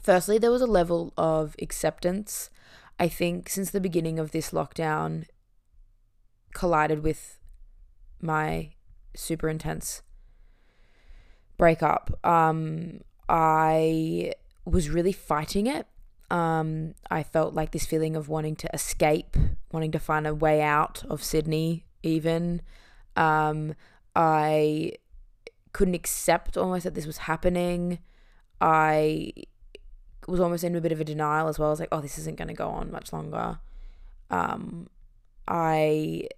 firstly 0.03 0.39
there 0.39 0.51
was 0.51 0.63
a 0.63 0.67
level 0.67 1.13
of 1.17 1.55
acceptance. 1.61 2.51
I 2.99 3.09
think 3.09 3.49
since 3.49 3.71
the 3.71 3.81
beginning 3.81 4.19
of 4.19 4.31
this 4.31 4.51
lockdown 4.51 5.27
collided 6.55 7.03
with 7.03 7.39
my 8.21 8.71
super 9.15 9.49
intense 9.49 10.03
breakup 11.57 12.19
um 12.25 13.01
i 13.29 14.33
was 14.65 14.89
really 14.89 15.13
fighting 15.13 15.67
it. 15.67 15.87
Um 16.31 16.95
i 17.11 17.23
felt 17.23 17.55
like 17.55 17.73
this 17.73 17.87
feeling 17.87 18.17
of 18.17 18.29
wanting 18.29 18.57
to 18.57 18.69
escape 18.75 19.37
wanting 19.73 19.93
to 19.93 19.99
find 19.99 20.27
a 20.27 20.35
way 20.35 20.63
out 20.63 21.05
of 21.11 21.23
sydney 21.23 21.85
even. 22.03 22.63
Um 23.17 23.75
I 24.15 24.93
couldn't 25.73 25.95
accept 25.95 26.57
almost 26.57 26.85
that 26.85 26.95
this 26.95 27.07
was 27.07 27.19
happening. 27.19 27.99
I 28.61 29.33
was 30.27 30.41
almost 30.41 30.65
in 30.65 30.75
a 30.75 30.81
bit 30.81 30.93
of 30.93 31.01
a 31.01 31.05
denial 31.05 31.49
as 31.49 31.59
well. 31.59 31.69
I 31.69 31.71
was 31.71 31.81
like, 31.81 31.89
oh, 31.93 32.01
this 32.01 32.19
isn't 32.19 32.37
going 32.37 32.49
to 32.49 32.55
go 32.55 32.69
on 32.69 32.91
much 32.91 33.13
longer. 33.13 33.59
Um, 34.31 34.89
I, 35.47 36.29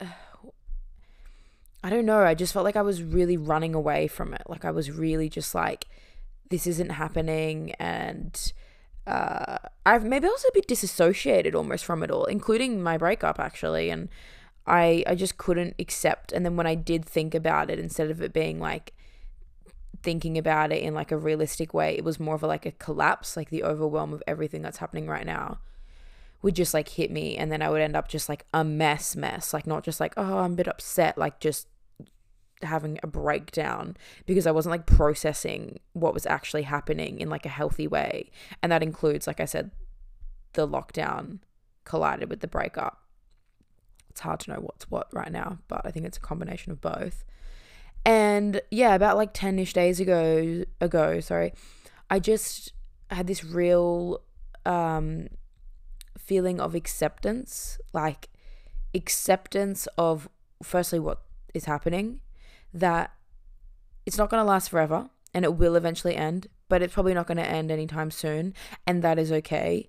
I 0.00 1.90
don't 1.90 2.06
know. 2.06 2.22
I 2.22 2.34
just 2.34 2.52
felt 2.52 2.64
like 2.64 2.76
I 2.76 2.82
was 2.82 3.02
really 3.02 3.36
running 3.36 3.74
away 3.74 4.08
from 4.08 4.34
it. 4.34 4.42
Like 4.48 4.64
I 4.64 4.70
was 4.70 4.90
really 4.90 5.28
just 5.28 5.54
like, 5.54 5.86
this 6.50 6.66
isn't 6.66 6.90
happening, 6.90 7.72
and 7.78 8.52
uh, 9.06 9.58
I've 9.86 10.04
maybe 10.04 10.26
also 10.26 10.48
a 10.48 10.52
bit 10.52 10.66
disassociated 10.66 11.54
almost 11.54 11.84
from 11.84 12.02
it 12.02 12.10
all, 12.10 12.24
including 12.24 12.82
my 12.82 12.98
breakup 12.98 13.38
actually, 13.38 13.88
and 13.88 14.08
I 14.66 15.04
I 15.06 15.14
just 15.14 15.38
couldn't 15.38 15.74
accept 15.78 16.32
and 16.32 16.44
then 16.44 16.56
when 16.56 16.66
I 16.66 16.74
did 16.74 17.04
think 17.04 17.34
about 17.34 17.70
it 17.70 17.78
instead 17.78 18.10
of 18.10 18.20
it 18.22 18.32
being 18.32 18.60
like 18.60 18.92
thinking 20.02 20.38
about 20.38 20.72
it 20.72 20.82
in 20.82 20.94
like 20.94 21.12
a 21.12 21.16
realistic 21.16 21.74
way 21.74 21.94
it 21.96 22.04
was 22.04 22.18
more 22.18 22.34
of 22.34 22.42
a, 22.42 22.46
like 22.46 22.64
a 22.66 22.72
collapse 22.72 23.36
like 23.36 23.50
the 23.50 23.64
overwhelm 23.64 24.12
of 24.12 24.22
everything 24.26 24.62
that's 24.62 24.78
happening 24.78 25.06
right 25.06 25.26
now 25.26 25.58
would 26.42 26.54
just 26.54 26.72
like 26.72 26.88
hit 26.88 27.10
me 27.10 27.36
and 27.36 27.52
then 27.52 27.60
I 27.60 27.68
would 27.68 27.82
end 27.82 27.96
up 27.96 28.08
just 28.08 28.28
like 28.28 28.46
a 28.54 28.64
mess 28.64 29.14
mess 29.14 29.52
like 29.52 29.66
not 29.66 29.84
just 29.84 30.00
like 30.00 30.14
oh 30.16 30.38
I'm 30.38 30.52
a 30.52 30.56
bit 30.56 30.68
upset 30.68 31.18
like 31.18 31.40
just 31.40 31.66
having 32.62 32.98
a 33.02 33.06
breakdown 33.06 33.96
because 34.26 34.46
I 34.46 34.50
wasn't 34.50 34.72
like 34.72 34.86
processing 34.86 35.80
what 35.92 36.14
was 36.14 36.26
actually 36.26 36.62
happening 36.62 37.18
in 37.18 37.30
like 37.30 37.46
a 37.46 37.50
healthy 37.50 37.86
way 37.86 38.30
and 38.62 38.70
that 38.70 38.82
includes 38.82 39.26
like 39.26 39.40
I 39.40 39.46
said 39.46 39.70
the 40.52 40.66
lockdown 40.66 41.38
collided 41.84 42.28
with 42.28 42.40
the 42.40 42.48
breakup 42.48 42.99
it's 44.10 44.20
hard 44.20 44.40
to 44.40 44.52
know 44.52 44.60
what's 44.60 44.90
what 44.90 45.08
right 45.12 45.32
now, 45.32 45.58
but 45.68 45.82
I 45.84 45.90
think 45.90 46.04
it's 46.04 46.18
a 46.18 46.20
combination 46.20 46.72
of 46.72 46.80
both. 46.80 47.24
And 48.04 48.60
yeah, 48.70 48.94
about 48.94 49.16
like 49.16 49.32
10ish 49.32 49.72
days 49.72 50.00
ago 50.00 50.64
ago, 50.80 51.20
sorry, 51.20 51.52
I 52.10 52.18
just 52.18 52.72
had 53.10 53.26
this 53.26 53.44
real 53.44 54.20
um 54.66 55.28
feeling 56.18 56.60
of 56.60 56.74
acceptance, 56.74 57.78
like 57.92 58.28
acceptance 58.94 59.86
of 59.96 60.28
firstly 60.62 60.98
what 60.98 61.22
is 61.54 61.64
happening, 61.64 62.20
that 62.74 63.12
it's 64.06 64.18
not 64.18 64.28
going 64.30 64.40
to 64.40 64.48
last 64.48 64.70
forever 64.70 65.08
and 65.32 65.44
it 65.44 65.54
will 65.54 65.76
eventually 65.76 66.16
end, 66.16 66.48
but 66.68 66.82
it's 66.82 66.94
probably 66.94 67.14
not 67.14 67.26
going 67.26 67.38
to 67.38 67.46
end 67.46 67.70
anytime 67.70 68.10
soon, 68.10 68.52
and 68.86 69.02
that 69.02 69.18
is 69.18 69.30
okay 69.30 69.88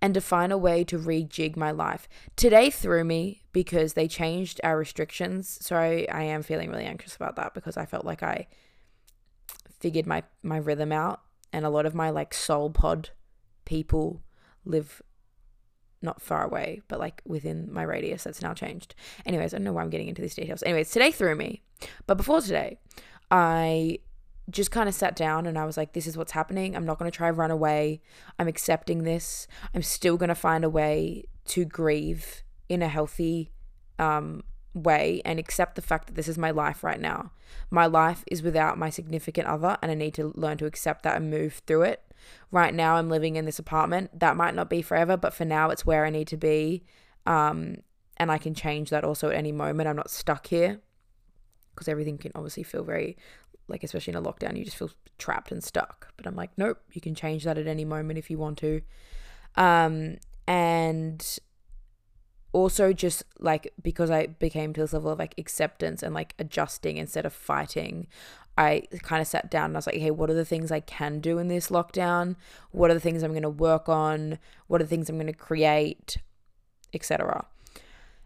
and 0.00 0.14
to 0.14 0.20
find 0.20 0.52
a 0.52 0.58
way 0.58 0.84
to 0.84 0.98
rejig 0.98 1.56
my 1.56 1.70
life. 1.70 2.08
Today 2.36 2.70
threw 2.70 3.04
me 3.04 3.42
because 3.52 3.94
they 3.94 4.08
changed 4.08 4.60
our 4.64 4.76
restrictions. 4.78 5.58
So 5.60 5.76
I, 5.76 6.06
I 6.10 6.22
am 6.22 6.42
feeling 6.42 6.70
really 6.70 6.84
anxious 6.84 7.16
about 7.16 7.36
that 7.36 7.54
because 7.54 7.76
I 7.76 7.86
felt 7.86 8.04
like 8.04 8.22
I 8.22 8.46
figured 9.78 10.06
my, 10.06 10.22
my 10.42 10.56
rhythm 10.56 10.92
out. 10.92 11.20
And 11.52 11.64
a 11.64 11.70
lot 11.70 11.86
of 11.86 11.94
my 11.94 12.10
like 12.10 12.32
soul 12.32 12.70
pod 12.70 13.10
people 13.64 14.22
live 14.64 15.02
not 16.02 16.22
far 16.22 16.44
away, 16.44 16.80
but 16.88 16.98
like 16.98 17.22
within 17.26 17.72
my 17.72 17.82
radius. 17.82 18.24
That's 18.24 18.40
now 18.40 18.54
changed. 18.54 18.94
Anyways, 19.26 19.52
I 19.52 19.58
don't 19.58 19.64
know 19.64 19.72
why 19.72 19.82
I'm 19.82 19.90
getting 19.90 20.08
into 20.08 20.22
these 20.22 20.34
details. 20.34 20.62
Anyways, 20.62 20.90
today 20.90 21.10
threw 21.10 21.34
me. 21.34 21.62
But 22.06 22.16
before 22.16 22.40
today, 22.40 22.78
I 23.30 23.98
just 24.50 24.70
kind 24.70 24.88
of 24.88 24.94
sat 24.94 25.16
down 25.16 25.46
and 25.46 25.58
I 25.58 25.64
was 25.64 25.76
like, 25.76 25.92
this 25.92 26.06
is 26.06 26.16
what's 26.16 26.32
happening. 26.32 26.74
I'm 26.76 26.86
not 26.86 26.98
going 26.98 27.10
to 27.10 27.16
try 27.16 27.30
run 27.30 27.50
away. 27.50 28.00
I'm 28.38 28.48
accepting 28.48 29.04
this. 29.04 29.46
I'm 29.74 29.82
still 29.82 30.16
going 30.16 30.28
to 30.28 30.34
find 30.34 30.64
a 30.64 30.70
way 30.70 31.24
to 31.46 31.64
grieve 31.64 32.42
in 32.68 32.82
a 32.82 32.88
healthy 32.88 33.50
um, 33.98 34.42
way 34.74 35.20
and 35.24 35.38
accept 35.38 35.74
the 35.74 35.82
fact 35.82 36.06
that 36.06 36.14
this 36.14 36.28
is 36.28 36.38
my 36.38 36.50
life 36.50 36.84
right 36.84 37.00
now. 37.00 37.32
My 37.70 37.86
life 37.86 38.24
is 38.30 38.42
without 38.42 38.78
my 38.78 38.90
significant 38.90 39.48
other, 39.48 39.76
and 39.82 39.90
I 39.90 39.94
need 39.94 40.14
to 40.14 40.32
learn 40.36 40.58
to 40.58 40.66
accept 40.66 41.02
that 41.02 41.16
and 41.16 41.30
move 41.30 41.62
through 41.66 41.82
it. 41.82 42.02
Right 42.50 42.74
now, 42.74 42.96
I'm 42.96 43.08
living 43.08 43.36
in 43.36 43.44
this 43.44 43.58
apartment. 43.58 44.18
That 44.18 44.36
might 44.36 44.54
not 44.54 44.70
be 44.70 44.82
forever, 44.82 45.16
but 45.16 45.34
for 45.34 45.44
now, 45.44 45.70
it's 45.70 45.86
where 45.86 46.04
I 46.04 46.10
need 46.10 46.28
to 46.28 46.36
be. 46.36 46.84
Um, 47.26 47.78
and 48.16 48.30
I 48.30 48.38
can 48.38 48.54
change 48.54 48.90
that 48.90 49.04
also 49.04 49.30
at 49.30 49.36
any 49.36 49.52
moment. 49.52 49.88
I'm 49.88 49.96
not 49.96 50.10
stuck 50.10 50.46
here 50.46 50.80
because 51.74 51.88
everything 51.88 52.18
can 52.18 52.32
obviously 52.34 52.62
feel 52.62 52.84
very 52.84 53.16
like 53.70 53.84
especially 53.84 54.12
in 54.12 54.16
a 54.16 54.22
lockdown 54.22 54.56
you 54.56 54.64
just 54.64 54.76
feel 54.76 54.90
trapped 55.18 55.52
and 55.52 55.62
stuck. 55.62 56.12
But 56.16 56.26
i'm 56.26 56.36
like 56.36 56.50
nope 56.56 56.78
you 56.92 57.00
can 57.00 57.14
change 57.14 57.44
that 57.44 57.58
at 57.58 57.66
any 57.66 57.84
moment 57.84 58.18
if 58.18 58.30
you 58.30 58.38
want 58.38 58.58
to. 58.58 58.82
Um 59.56 60.18
and 60.46 61.38
also 62.52 62.92
just 62.92 63.22
like 63.38 63.72
because 63.80 64.10
i 64.10 64.26
became 64.26 64.72
to 64.72 64.80
this 64.80 64.92
level 64.92 65.12
of 65.12 65.18
like 65.18 65.34
acceptance 65.38 66.02
and 66.02 66.14
like 66.14 66.34
adjusting 66.38 66.96
instead 66.96 67.24
of 67.24 67.32
fighting 67.32 68.08
i 68.58 68.82
kind 69.02 69.22
of 69.22 69.28
sat 69.28 69.48
down 69.48 69.66
and 69.66 69.76
i 69.76 69.78
was 69.78 69.86
like 69.86 69.96
hey 69.96 70.10
what 70.10 70.28
are 70.28 70.34
the 70.34 70.44
things 70.44 70.72
i 70.72 70.80
can 70.80 71.20
do 71.20 71.38
in 71.38 71.46
this 71.48 71.68
lockdown? 71.68 72.34
What 72.72 72.90
are 72.90 72.94
the 72.94 73.00
things 73.00 73.22
i'm 73.22 73.30
going 73.30 73.42
to 73.42 73.48
work 73.48 73.88
on? 73.88 74.38
What 74.66 74.80
are 74.80 74.84
the 74.84 74.90
things 74.90 75.08
i'm 75.08 75.16
going 75.16 75.26
to 75.26 75.32
create 75.32 76.18
etc 76.92 77.46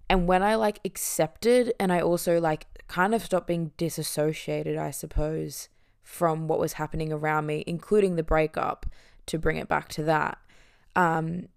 and 0.08 0.26
when 0.26 0.42
i 0.42 0.54
like 0.54 0.80
accepted 0.84 1.72
and 1.78 1.92
i 1.92 2.00
also 2.00 2.40
like 2.40 2.66
kind 2.94 3.12
of 3.12 3.24
stopped 3.24 3.48
being 3.48 3.72
disassociated, 3.76 4.76
I 4.76 4.92
suppose, 4.92 5.68
from 6.04 6.46
what 6.46 6.60
was 6.60 6.74
happening 6.74 7.12
around 7.12 7.44
me, 7.44 7.64
including 7.66 8.14
the 8.14 8.22
breakup, 8.22 8.86
to 9.26 9.36
bring 9.36 9.56
it 9.56 9.66
back 9.66 9.88
to 9.88 10.04
that, 10.04 10.38
um, 10.94 11.48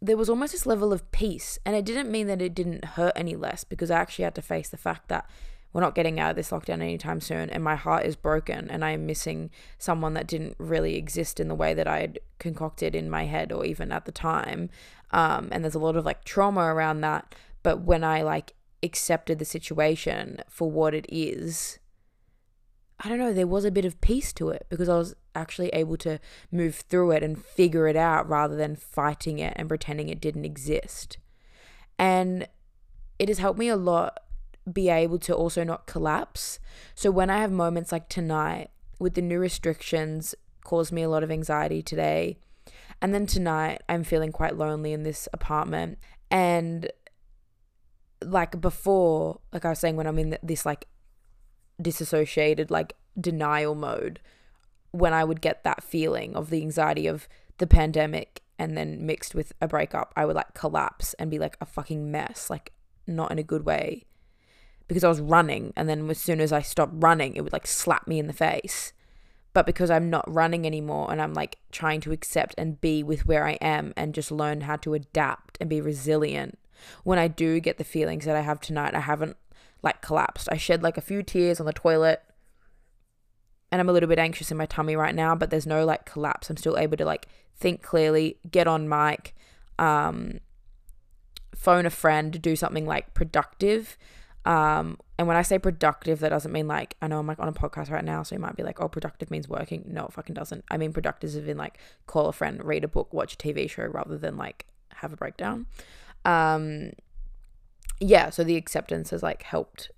there 0.00 0.16
was 0.16 0.30
almost 0.30 0.52
this 0.52 0.64
level 0.64 0.92
of 0.92 1.10
peace. 1.10 1.58
And 1.66 1.74
it 1.74 1.84
didn't 1.84 2.08
mean 2.08 2.28
that 2.28 2.40
it 2.40 2.54
didn't 2.54 2.84
hurt 2.84 3.14
any 3.16 3.34
less 3.34 3.64
because 3.64 3.90
I 3.90 3.98
actually 3.98 4.26
had 4.26 4.36
to 4.36 4.42
face 4.42 4.68
the 4.68 4.76
fact 4.76 5.08
that 5.08 5.28
we're 5.72 5.80
not 5.80 5.96
getting 5.96 6.20
out 6.20 6.30
of 6.30 6.36
this 6.36 6.50
lockdown 6.50 6.74
anytime 6.74 7.20
soon 7.20 7.50
and 7.50 7.64
my 7.64 7.74
heart 7.74 8.06
is 8.06 8.14
broken 8.14 8.70
and 8.70 8.84
I 8.84 8.92
am 8.92 9.06
missing 9.06 9.50
someone 9.78 10.14
that 10.14 10.28
didn't 10.28 10.54
really 10.56 10.94
exist 10.94 11.40
in 11.40 11.48
the 11.48 11.56
way 11.56 11.74
that 11.74 11.88
I 11.88 11.98
had 11.98 12.20
concocted 12.38 12.94
in 12.94 13.10
my 13.10 13.24
head 13.24 13.50
or 13.50 13.64
even 13.64 13.90
at 13.90 14.04
the 14.04 14.12
time. 14.12 14.70
Um, 15.10 15.48
and 15.50 15.64
there's 15.64 15.74
a 15.74 15.80
lot 15.80 15.96
of 15.96 16.04
like 16.04 16.22
trauma 16.22 16.60
around 16.60 17.00
that. 17.00 17.34
But 17.64 17.80
when 17.80 18.04
I 18.04 18.22
like 18.22 18.54
accepted 18.86 19.38
the 19.38 19.44
situation 19.44 20.38
for 20.48 20.70
what 20.70 20.94
it 20.94 21.04
is, 21.10 21.78
I 22.98 23.08
don't 23.08 23.18
know, 23.18 23.32
there 23.32 23.46
was 23.46 23.66
a 23.66 23.70
bit 23.70 23.84
of 23.84 24.00
peace 24.00 24.32
to 24.34 24.48
it 24.48 24.66
because 24.70 24.88
I 24.88 24.96
was 24.96 25.14
actually 25.34 25.68
able 25.68 25.98
to 25.98 26.18
move 26.50 26.76
through 26.76 27.10
it 27.10 27.22
and 27.22 27.42
figure 27.42 27.86
it 27.88 27.96
out 27.96 28.26
rather 28.28 28.56
than 28.56 28.74
fighting 28.74 29.38
it 29.38 29.52
and 29.56 29.68
pretending 29.68 30.08
it 30.08 30.20
didn't 30.20 30.46
exist. 30.46 31.18
And 31.98 32.48
it 33.18 33.28
has 33.28 33.38
helped 33.38 33.58
me 33.58 33.68
a 33.68 33.76
lot 33.76 34.18
be 34.70 34.88
able 34.88 35.18
to 35.20 35.34
also 35.34 35.62
not 35.62 35.86
collapse. 35.86 36.58
So 36.94 37.10
when 37.10 37.30
I 37.30 37.38
have 37.38 37.52
moments 37.52 37.92
like 37.92 38.08
tonight 38.08 38.70
with 38.98 39.14
the 39.14 39.22
new 39.22 39.38
restrictions 39.38 40.34
caused 40.64 40.92
me 40.92 41.02
a 41.02 41.08
lot 41.08 41.22
of 41.22 41.30
anxiety 41.30 41.82
today. 41.82 42.38
And 43.00 43.12
then 43.12 43.26
tonight 43.26 43.82
I'm 43.88 44.04
feeling 44.04 44.32
quite 44.32 44.56
lonely 44.56 44.92
in 44.92 45.02
this 45.02 45.28
apartment 45.32 45.98
and 46.30 46.90
like 48.22 48.60
before 48.60 49.40
like 49.52 49.64
I 49.64 49.70
was 49.70 49.78
saying 49.78 49.96
when 49.96 50.06
I'm 50.06 50.18
in 50.18 50.38
this 50.42 50.64
like 50.64 50.88
disassociated 51.80 52.70
like 52.70 52.94
denial 53.18 53.74
mode 53.74 54.20
when 54.90 55.12
I 55.12 55.24
would 55.24 55.40
get 55.40 55.64
that 55.64 55.82
feeling 55.82 56.34
of 56.34 56.50
the 56.50 56.62
anxiety 56.62 57.06
of 57.06 57.28
the 57.58 57.66
pandemic 57.66 58.42
and 58.58 58.76
then 58.76 59.04
mixed 59.04 59.34
with 59.34 59.52
a 59.60 59.68
breakup, 59.68 60.12
I 60.16 60.24
would 60.24 60.36
like 60.36 60.54
collapse 60.54 61.14
and 61.14 61.30
be 61.30 61.38
like 61.38 61.56
a 61.60 61.66
fucking 61.66 62.10
mess, 62.10 62.48
like 62.48 62.72
not 63.06 63.30
in 63.30 63.38
a 63.38 63.42
good 63.42 63.66
way. 63.66 64.04
Because 64.88 65.04
I 65.04 65.08
was 65.08 65.20
running 65.20 65.72
and 65.76 65.88
then 65.88 66.08
as 66.08 66.18
soon 66.18 66.40
as 66.40 66.52
I 66.52 66.62
stopped 66.62 66.92
running, 66.96 67.36
it 67.36 67.42
would 67.42 67.52
like 67.52 67.66
slap 67.66 68.06
me 68.06 68.18
in 68.18 68.26
the 68.26 68.32
face. 68.32 68.92
But 69.52 69.66
because 69.66 69.90
I'm 69.90 70.10
not 70.10 70.32
running 70.32 70.66
anymore 70.66 71.10
and 71.10 71.20
I'm 71.20 71.34
like 71.34 71.58
trying 71.72 72.00
to 72.02 72.12
accept 72.12 72.54
and 72.56 72.80
be 72.80 73.02
with 73.02 73.26
where 73.26 73.46
I 73.46 73.52
am 73.54 73.92
and 73.96 74.14
just 74.14 74.30
learn 74.30 74.62
how 74.62 74.76
to 74.76 74.94
adapt 74.94 75.58
and 75.60 75.68
be 75.68 75.80
resilient, 75.80 76.58
when 77.04 77.18
I 77.18 77.28
do 77.28 77.60
get 77.60 77.78
the 77.78 77.84
feelings 77.84 78.24
that 78.24 78.36
I 78.36 78.40
have 78.40 78.60
tonight, 78.60 78.94
I 78.94 79.00
haven't 79.00 79.36
like 79.82 80.02
collapsed. 80.02 80.48
I 80.50 80.56
shed 80.56 80.82
like 80.82 80.96
a 80.96 81.02
few 81.02 81.22
tears 81.22 81.60
on 81.60 81.66
the 81.66 81.72
toilet 81.72 82.22
and 83.70 83.80
I'm 83.80 83.88
a 83.88 83.92
little 83.92 84.08
bit 84.08 84.18
anxious 84.18 84.50
in 84.50 84.56
my 84.56 84.66
tummy 84.66 84.96
right 84.96 85.14
now, 85.14 85.34
but 85.34 85.50
there's 85.50 85.66
no 85.66 85.84
like 85.84 86.04
collapse. 86.04 86.48
I'm 86.48 86.56
still 86.56 86.78
able 86.78 86.96
to 86.96 87.04
like 87.04 87.28
think 87.56 87.82
clearly, 87.82 88.38
get 88.50 88.66
on 88.66 88.88
mic, 88.88 89.34
um, 89.78 90.40
phone 91.54 91.86
a 91.86 91.90
friend, 91.90 92.40
do 92.40 92.54
something 92.54 92.86
like 92.86 93.14
productive. 93.14 93.98
Um, 94.44 94.98
and 95.18 95.26
when 95.26 95.36
I 95.36 95.42
say 95.42 95.58
productive, 95.58 96.20
that 96.20 96.28
doesn't 96.28 96.52
mean 96.52 96.68
like 96.68 96.96
I 97.02 97.08
know 97.08 97.18
I'm 97.18 97.26
like 97.26 97.40
on 97.40 97.48
a 97.48 97.52
podcast 97.52 97.90
right 97.90 98.04
now, 98.04 98.22
so 98.22 98.36
you 98.36 98.40
might 98.40 98.56
be 98.56 98.62
like, 98.62 98.80
oh, 98.80 98.88
productive 98.88 99.30
means 99.30 99.48
working. 99.48 99.84
No, 99.88 100.06
it 100.06 100.12
fucking 100.12 100.34
doesn't. 100.34 100.64
I 100.70 100.76
mean 100.76 100.92
productive 100.92 101.30
is 101.30 101.36
in 101.36 101.56
like 101.56 101.78
call 102.06 102.28
a 102.28 102.32
friend, 102.32 102.62
read 102.62 102.84
a 102.84 102.88
book, 102.88 103.12
watch 103.12 103.34
a 103.34 103.36
TV 103.36 103.68
show, 103.68 103.86
rather 103.86 104.16
than 104.16 104.36
like 104.36 104.66
have 104.94 105.12
a 105.12 105.16
breakdown. 105.16 105.66
Um, 106.26 106.90
yeah, 108.00 108.30
so 108.30 108.44
the 108.44 108.56
acceptance 108.56 109.10
has 109.10 109.22
like 109.22 109.44
helped 109.44 109.90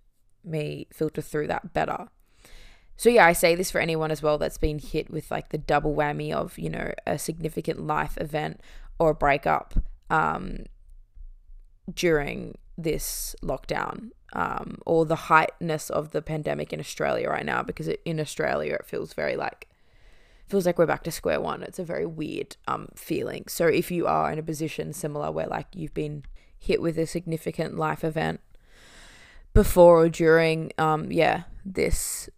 me 0.44 0.86
filter 0.92 1.22
through 1.22 1.48
that 1.48 1.72
better. 1.72 2.08
So 2.96 3.08
yeah, 3.08 3.26
I 3.26 3.32
say 3.32 3.54
this 3.54 3.70
for 3.70 3.80
anyone 3.80 4.10
as 4.10 4.22
well 4.22 4.38
that's 4.38 4.58
been 4.58 4.78
hit 4.78 5.10
with 5.10 5.30
like 5.30 5.48
the 5.48 5.58
double 5.58 5.94
whammy 5.94 6.32
of, 6.32 6.58
you 6.58 6.68
know, 6.68 6.92
a 7.06 7.18
significant 7.18 7.86
life 7.86 8.18
event 8.20 8.60
or 8.98 9.10
a 9.10 9.14
breakup 9.14 9.74
um, 10.10 10.64
during 11.92 12.58
this 12.76 13.34
lockdown 13.42 14.10
um, 14.34 14.78
or 14.84 15.06
the 15.06 15.16
heightness 15.16 15.90
of 15.90 16.10
the 16.10 16.20
pandemic 16.20 16.72
in 16.72 16.80
Australia 16.80 17.28
right 17.28 17.46
now 17.46 17.62
because 17.62 17.88
it, 17.88 18.00
in 18.04 18.20
Australia 18.20 18.74
it 18.74 18.86
feels 18.86 19.14
very 19.14 19.36
like 19.36 19.68
feels 20.48 20.66
like 20.66 20.78
we're 20.78 20.86
back 20.86 21.04
to 21.04 21.10
square 21.10 21.40
one. 21.40 21.62
It's 21.62 21.78
a 21.78 21.84
very 21.84 22.06
weird 22.06 22.56
um 22.66 22.88
feeling. 22.94 23.44
So 23.48 23.66
if 23.66 23.90
you 23.90 24.06
are 24.06 24.32
in 24.32 24.38
a 24.38 24.42
position 24.42 24.92
similar 24.92 25.30
where 25.30 25.46
like 25.46 25.66
you've 25.74 25.94
been 25.94 26.24
hit 26.58 26.82
with 26.82 26.98
a 26.98 27.06
significant 27.06 27.76
life 27.76 28.02
event 28.04 28.40
before 29.54 30.02
or 30.02 30.08
during 30.08 30.72
um 30.78 31.10
yeah, 31.12 31.44
this 31.64 32.28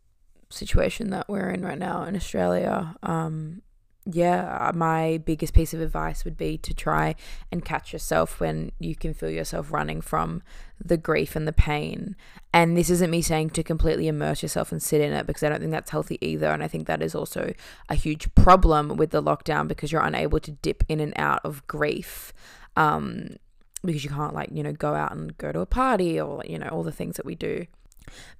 situation 0.50 1.10
that 1.10 1.28
we're 1.28 1.50
in 1.50 1.62
right 1.62 1.78
now 1.78 2.02
in 2.02 2.16
Australia, 2.16 2.96
um, 3.02 3.62
yeah, 4.06 4.70
my 4.74 5.20
biggest 5.24 5.52
piece 5.52 5.74
of 5.74 5.80
advice 5.80 6.24
would 6.24 6.36
be 6.36 6.56
to 6.58 6.72
try 6.72 7.14
and 7.52 7.64
catch 7.64 7.92
yourself 7.92 8.40
when 8.40 8.72
you 8.78 8.96
can 8.96 9.12
feel 9.12 9.30
yourself 9.30 9.70
running 9.70 10.00
from 10.00 10.42
the 10.82 10.96
grief 10.96 11.36
and 11.36 11.46
the 11.46 11.52
pain. 11.52 12.16
And 12.52 12.76
this 12.76 12.88
isn't 12.88 13.10
me 13.10 13.20
saying 13.20 13.50
to 13.50 13.62
completely 13.62 14.08
immerse 14.08 14.42
yourself 14.42 14.72
and 14.72 14.82
sit 14.82 15.02
in 15.02 15.12
it 15.12 15.26
because 15.26 15.42
I 15.42 15.50
don't 15.50 15.60
think 15.60 15.72
that's 15.72 15.90
healthy 15.90 16.18
either. 16.26 16.46
And 16.46 16.62
I 16.62 16.68
think 16.68 16.86
that 16.86 17.02
is 17.02 17.14
also 17.14 17.52
a 17.88 17.94
huge 17.94 18.34
problem 18.34 18.96
with 18.96 19.10
the 19.10 19.22
lockdown 19.22 19.68
because 19.68 19.92
you're 19.92 20.02
unable 20.02 20.40
to 20.40 20.50
dip 20.50 20.82
in 20.88 20.98
and 21.00 21.12
out 21.16 21.40
of 21.44 21.66
grief. 21.66 22.32
Um, 22.76 23.36
because 23.84 24.04
you 24.04 24.10
can't, 24.10 24.34
like, 24.34 24.50
you 24.52 24.62
know, 24.62 24.72
go 24.72 24.94
out 24.94 25.12
and 25.12 25.36
go 25.38 25.52
to 25.52 25.60
a 25.60 25.66
party 25.66 26.20
or, 26.20 26.42
you 26.46 26.58
know, 26.58 26.68
all 26.68 26.82
the 26.82 26.92
things 26.92 27.16
that 27.16 27.24
we 27.24 27.34
do 27.34 27.66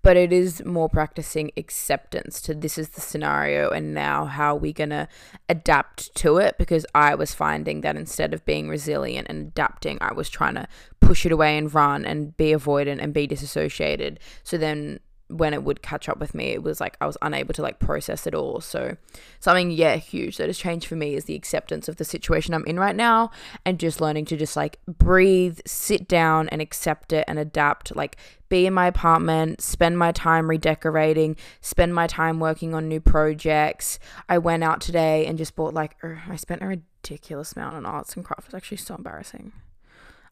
but 0.02 0.16
it 0.16 0.32
is 0.32 0.64
more 0.64 0.88
practicing 0.88 1.50
acceptance 1.56 2.40
to 2.40 2.54
this 2.54 2.78
is 2.78 2.90
the 2.90 3.00
scenario 3.00 3.70
and 3.70 3.94
now 3.94 4.24
how 4.24 4.54
are 4.54 4.58
we 4.58 4.72
going 4.72 4.90
to 4.90 5.06
adapt 5.48 6.14
to 6.14 6.38
it 6.38 6.56
because 6.58 6.86
i 6.94 7.14
was 7.14 7.34
finding 7.34 7.80
that 7.80 7.96
instead 7.96 8.32
of 8.34 8.44
being 8.44 8.68
resilient 8.68 9.26
and 9.28 9.48
adapting 9.48 9.98
i 10.00 10.12
was 10.12 10.28
trying 10.28 10.54
to 10.54 10.66
push 11.10 11.26
it 11.26 11.32
away 11.32 11.58
and 11.58 11.74
run 11.74 12.04
and 12.04 12.36
be 12.36 12.52
avoidant 12.52 13.02
and 13.02 13.12
be 13.12 13.26
disassociated. 13.26 14.20
So 14.44 14.56
then 14.56 15.00
when 15.30 15.54
it 15.54 15.62
would 15.62 15.82
catch 15.82 16.08
up 16.08 16.18
with 16.18 16.34
me, 16.34 16.46
it 16.46 16.62
was 16.62 16.80
like 16.80 16.96
I 17.00 17.06
was 17.06 17.16
unable 17.22 17.54
to 17.54 17.62
like 17.62 17.78
process 17.78 18.26
it 18.26 18.34
all. 18.34 18.60
So 18.60 18.96
something, 19.38 19.70
yeah, 19.70 19.96
huge 19.96 20.36
that 20.36 20.48
has 20.48 20.58
changed 20.58 20.86
for 20.86 20.96
me 20.96 21.14
is 21.14 21.24
the 21.24 21.34
acceptance 21.34 21.88
of 21.88 21.96
the 21.96 22.04
situation 22.04 22.52
I'm 22.52 22.66
in 22.66 22.78
right 22.78 22.96
now 22.96 23.30
and 23.64 23.78
just 23.78 24.00
learning 24.00 24.24
to 24.26 24.36
just 24.36 24.56
like 24.56 24.78
breathe, 24.86 25.60
sit 25.64 26.08
down 26.08 26.48
and 26.48 26.60
accept 26.60 27.12
it 27.12 27.24
and 27.28 27.38
adapt. 27.38 27.94
Like 27.94 28.16
be 28.48 28.66
in 28.66 28.74
my 28.74 28.86
apartment, 28.86 29.60
spend 29.60 29.98
my 29.98 30.12
time 30.12 30.50
redecorating, 30.50 31.36
spend 31.60 31.94
my 31.94 32.06
time 32.06 32.40
working 32.40 32.74
on 32.74 32.88
new 32.88 33.00
projects. 33.00 33.98
I 34.28 34.38
went 34.38 34.64
out 34.64 34.80
today 34.80 35.26
and 35.26 35.38
just 35.38 35.54
bought 35.54 35.74
like 35.74 35.96
I 36.02 36.36
spent 36.36 36.62
a 36.62 36.66
ridiculous 36.66 37.52
amount 37.52 37.76
on 37.76 37.86
arts 37.86 38.16
and 38.16 38.24
crafts. 38.24 38.46
It's 38.46 38.54
actually 38.54 38.78
so 38.78 38.96
embarrassing. 38.96 39.52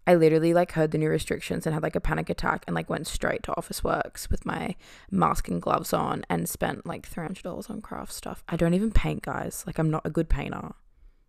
I 0.08 0.14
literally 0.14 0.54
like 0.54 0.72
heard 0.72 0.92
the 0.92 0.96
new 0.96 1.10
restrictions 1.10 1.66
and 1.66 1.74
had 1.74 1.82
like 1.82 1.94
a 1.94 2.00
panic 2.00 2.30
attack 2.30 2.64
and 2.66 2.74
like 2.74 2.88
went 2.88 3.06
straight 3.06 3.42
to 3.42 3.52
Officeworks 3.52 4.30
with 4.30 4.46
my 4.46 4.74
mask 5.10 5.48
and 5.48 5.60
gloves 5.60 5.92
on 5.92 6.24
and 6.30 6.48
spent 6.48 6.86
like 6.86 7.06
$300 7.06 7.68
on 7.68 7.82
craft 7.82 8.12
stuff. 8.12 8.42
I 8.48 8.56
don't 8.56 8.72
even 8.72 8.90
paint, 8.90 9.20
guys. 9.20 9.64
Like 9.66 9.78
I'm 9.78 9.90
not 9.90 10.06
a 10.06 10.10
good 10.10 10.30
painter. 10.30 10.72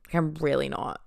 Like 0.07 0.13
I'm 0.13 0.33
really 0.35 0.69
not. 0.69 1.01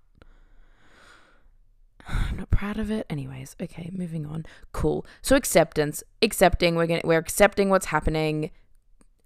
I'm 2.07 2.37
not 2.37 2.51
proud 2.51 2.79
of 2.79 2.91
it. 2.91 3.07
Anyways, 3.09 3.57
okay, 3.59 3.89
moving 3.91 4.27
on. 4.27 4.45
Cool. 4.73 5.07
So 5.23 5.35
acceptance, 5.35 6.05
accepting, 6.21 6.75
we're 6.75 6.87
to 6.89 7.01
we're 7.05 7.17
accepting 7.17 7.71
what's 7.71 7.87
happening. 7.87 8.51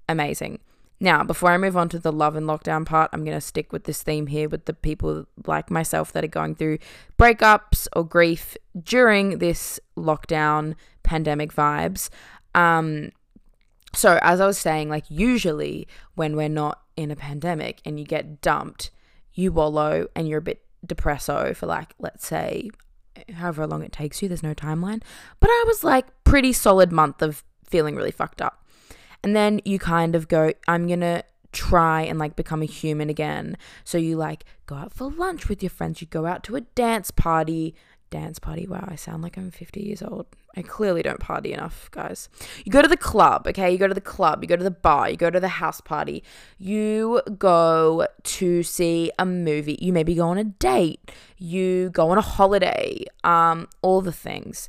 Amazing. 0.09 0.61
Now, 0.99 1.23
before 1.23 1.51
I 1.51 1.59
move 1.59 1.77
on 1.77 1.89
to 1.91 1.99
the 1.99 2.13
love 2.13 2.37
and 2.37 2.47
lockdown 2.47 2.87
part, 2.87 3.11
I'm 3.13 3.25
going 3.25 3.37
to 3.37 3.41
stick 3.41 3.73
with 3.73 3.85
this 3.85 4.03
theme 4.03 4.29
here 4.29 4.49
with 4.49 4.65
the 4.65 4.73
people 4.73 5.27
like 5.47 5.71
myself 5.71 6.13
that 6.13 6.25
are 6.25 6.29
going 6.29 6.55
through 6.55 6.79
breakups 7.19 7.87
or 7.95 8.05
grief 8.05 8.57
during 8.83 9.39
this 9.39 9.79
lockdown 9.97 10.75
pandemic 11.03 11.53
vibes. 11.53 12.09
Um, 12.55 13.11
so, 13.93 14.19
as 14.23 14.41
I 14.41 14.47
was 14.47 14.59
saying, 14.59 14.89
like, 14.89 15.05
usually 15.09 15.87
when 16.15 16.35
we're 16.35 16.49
not 16.49 16.81
in 16.97 17.11
a 17.11 17.17
pandemic 17.17 17.81
and 17.85 18.01
you 18.01 18.07
get 18.07 18.41
dumped, 18.41 18.91
you 19.35 19.53
wallow 19.53 20.07
and 20.17 20.27
you're 20.27 20.39
a 20.39 20.43
bit 20.43 20.63
depresso 20.87 21.55
for, 21.55 21.67
like, 21.67 21.93
let's 21.99 22.27
say, 22.27 22.71
however 23.35 23.67
long 23.67 23.83
it 23.83 23.93
takes 23.93 24.23
you. 24.23 24.29
There's 24.29 24.43
no 24.43 24.55
timeline. 24.55 25.03
But 25.41 25.51
I 25.51 25.65
was 25.67 25.85
like, 25.85 26.07
pretty 26.25 26.53
solid 26.55 26.91
month 26.91 27.21
of 27.21 27.45
feeling 27.65 27.97
really 27.97 28.11
fucked 28.11 28.41
up. 28.41 28.65
And 29.27 29.35
then 29.35 29.61
you 29.65 29.81
kind 29.81 30.15
of 30.15 30.29
go, 30.29 30.53
I'm 30.69 30.87
going 30.87 31.01
to 31.01 31.25
try 31.51 32.03
and 32.03 32.17
like 32.17 32.37
become 32.37 32.62
a 32.62 32.65
human 32.65 33.11
again. 33.11 33.57
So 33.83 33.99
you 33.99 34.17
like 34.17 34.45
go 34.67 34.77
out 34.77 34.93
for 34.93 35.11
lunch 35.11 35.49
with 35.49 35.65
your 35.65 35.71
friends, 35.71 36.01
you 36.01 36.07
go 36.07 36.27
out 36.27 36.45
to 36.45 36.55
a 36.55 36.61
dance 36.61 37.11
party. 37.11 37.75
Dance 38.09 38.39
party. 38.39 38.69
Wow, 38.69 38.85
I 38.87 38.95
sound 38.95 39.25
like 39.25 39.37
I'm 39.37 39.51
50 39.51 39.83
years 39.83 40.01
old. 40.01 40.27
I 40.57 40.62
clearly 40.62 41.03
don't 41.03 41.19
party 41.19 41.53
enough, 41.53 41.91
guys. 41.91 42.29
You 42.65 42.71
go 42.71 42.81
to 42.83 42.87
the 42.87 42.97
club, 42.97 43.49
okay? 43.49 43.69
You 43.69 43.79
go 43.79 43.89
to 43.89 43.95
the 43.95 44.01
club, 44.01 44.45
you 44.45 44.49
go 44.49 44.55
to 44.55 44.62
the 44.62 44.71
bar, 44.71 45.11
you 45.11 45.17
go 45.17 45.29
to 45.29 45.41
the 45.41 45.49
house 45.49 45.81
party, 45.81 46.23
you 46.57 47.21
go 47.37 48.07
to 48.23 48.62
see 48.62 49.11
a 49.19 49.27
movie, 49.27 49.77
you 49.81 49.93
maybe 49.93 50.15
go 50.15 50.29
on 50.29 50.39
a 50.39 50.45
date, 50.45 51.11
you 51.37 51.91
go 51.91 52.11
on 52.11 52.17
a 52.17 52.23
holiday, 52.23 53.05
um, 53.25 53.67
all 53.83 54.01
the 54.01 54.12
things. 54.12 54.69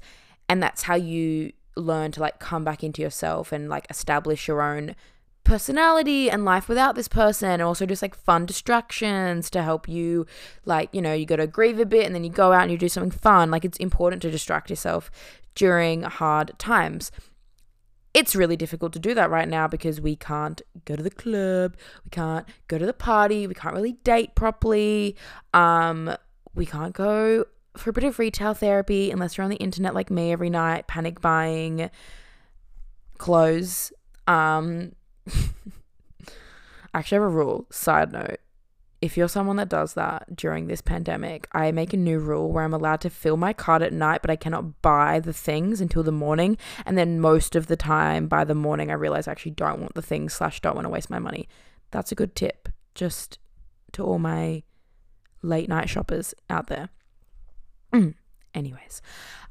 And 0.50 0.64
that's 0.64 0.82
how 0.82 0.96
you 0.96 1.52
learn 1.78 2.12
to 2.12 2.22
like 2.22 2.40
come 2.40 2.64
back 2.64 2.84
into 2.84 3.02
yourself 3.02 3.52
and 3.52 3.70
like 3.70 3.88
establish 3.90 4.48
your 4.48 4.62
own 4.62 4.96
personality 5.44 6.30
and 6.30 6.44
life 6.44 6.68
without 6.68 6.96
this 6.96 7.08
person 7.08 7.50
and 7.50 7.62
also 7.62 7.86
just 7.86 8.02
like 8.02 8.14
fun 8.16 8.46
distractions 8.46 9.50
to 9.50 9.64
help 9.64 9.88
you 9.88 10.26
like 10.66 10.90
you 10.92 11.02
know 11.02 11.14
you 11.14 11.26
got 11.26 11.38
to 11.38 11.48
grieve 11.48 11.80
a 11.80 11.86
bit 11.86 12.06
and 12.06 12.14
then 12.14 12.26
you 12.26 12.30
go 12.30 12.52
out 12.52 12.64
and 12.64 12.72
you 12.72 12.78
do 12.78 12.90
something 12.90 13.12
fun 13.12 13.50
like 13.50 13.64
it's 13.64 13.78
important 13.78 14.22
to 14.22 14.30
distract 14.30 14.70
yourself 14.70 15.10
during 15.56 16.02
hard 16.02 16.52
times 16.60 17.12
it's 18.14 18.36
really 18.36 18.58
difficult 18.58 18.94
to 18.94 19.00
do 19.00 19.14
that 19.14 19.30
right 19.30 19.48
now 19.48 19.68
because 19.68 20.02
we 20.02 20.16
can't 20.16 20.64
go 20.86 20.96
to 20.96 21.04
the 21.04 21.12
club, 21.12 21.76
we 22.04 22.10
can't 22.10 22.48
go 22.68 22.80
to 22.80 22.86
the 22.86 22.92
party, 22.92 23.46
we 23.46 23.54
can't 23.54 23.76
really 23.76 23.92
date 24.04 24.34
properly. 24.34 25.16
Um, 25.54 26.16
we 26.56 26.66
can't 26.66 26.94
go 26.94 27.46
for 27.78 27.90
a 27.90 27.94
bit 27.94 28.04
of 28.04 28.20
retail 28.20 28.54
therapy 28.54 29.12
unless 29.12 29.38
you're 29.38 29.46
on 29.46 29.50
the 29.50 29.58
internet 29.58 29.94
like 29.94 30.10
me 30.10 30.32
every 30.32 30.50
night, 30.50 30.88
panic 30.88 31.22
buying 31.22 31.90
clothes. 33.18 33.92
Um, 34.28 34.94
I 36.94 37.00
actually 37.00 37.18
have 37.18 37.24
a 37.24 37.30
rule. 37.30 37.68
Side 37.72 38.12
note: 38.12 38.40
if 39.02 39.16
you're 39.16 39.30
someone 39.30 39.58
that 39.58 39.70
does 39.70 39.94
that 39.94 40.36
during 40.36 40.68
this 40.68 40.82
pandemic, 40.82 41.48
I 41.52 41.72
make 41.72 41.94
a 41.94 41.98
new 41.98 42.20
rule 42.20 42.52
where 42.52 42.64
I'm 42.64 42.74
allowed 42.74 43.02
to 43.02 43.10
fill 43.10 43.38
my 43.38 43.54
cart 43.54 43.82
at 43.82 43.94
night, 43.94 44.22
but 44.22 44.32
I 44.32 44.36
cannot 44.36 44.82
buy 44.82 45.20
the 45.20 45.34
things 45.34 45.80
until 45.82 46.02
the 46.02 46.12
morning. 46.12 46.58
And 46.86 46.98
then 46.98 47.20
most 47.20 47.56
of 47.56 47.68
the 47.68 47.76
time 47.76 48.28
by 48.28 48.44
the 48.44 48.56
morning, 48.56 48.90
I 48.90 48.96
realize 48.96 49.28
I 49.28 49.32
actually 49.32 49.52
don't 49.52 49.80
want 49.80 49.94
the 49.94 50.02
things 50.02 50.34
slash 50.34 50.62
don't 50.62 50.76
want 50.76 50.86
to 50.86 50.90
waste 50.90 51.12
my 51.12 51.20
money. 51.20 51.48
That's 51.92 52.12
a 52.12 52.16
good 52.16 52.36
tip, 52.36 52.70
just 52.96 53.38
to 53.94 54.04
all 54.04 54.20
my 54.20 54.64
late 55.44 55.70
night 55.70 55.90
shoppers 55.90 56.34
out 56.50 56.68
there. 56.68 56.90
Anyways, 58.54 59.02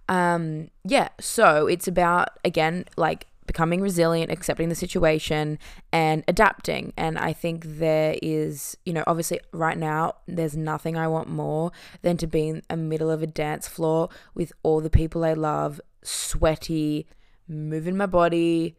um, 0.08 0.70
yeah. 0.84 1.08
So 1.20 1.66
it's 1.66 1.86
about 1.86 2.30
again 2.44 2.84
like 2.96 3.26
becoming 3.46 3.80
resilient, 3.80 4.30
accepting 4.30 4.68
the 4.68 4.74
situation, 4.74 5.58
and 5.92 6.24
adapting. 6.28 6.92
And 6.96 7.18
I 7.18 7.32
think 7.32 7.64
there 7.64 8.16
is, 8.22 8.76
you 8.84 8.92
know, 8.92 9.04
obviously 9.06 9.40
right 9.52 9.78
now, 9.78 10.14
there's 10.26 10.56
nothing 10.56 10.96
I 10.96 11.08
want 11.08 11.28
more 11.28 11.70
than 12.02 12.16
to 12.18 12.26
be 12.26 12.48
in 12.48 12.62
the 12.68 12.76
middle 12.76 13.10
of 13.10 13.22
a 13.22 13.26
dance 13.26 13.68
floor 13.68 14.08
with 14.34 14.52
all 14.62 14.80
the 14.80 14.90
people 14.90 15.24
I 15.24 15.32
love, 15.32 15.80
sweaty, 16.02 17.06
moving 17.48 17.96
my 17.96 18.06
body 18.06 18.76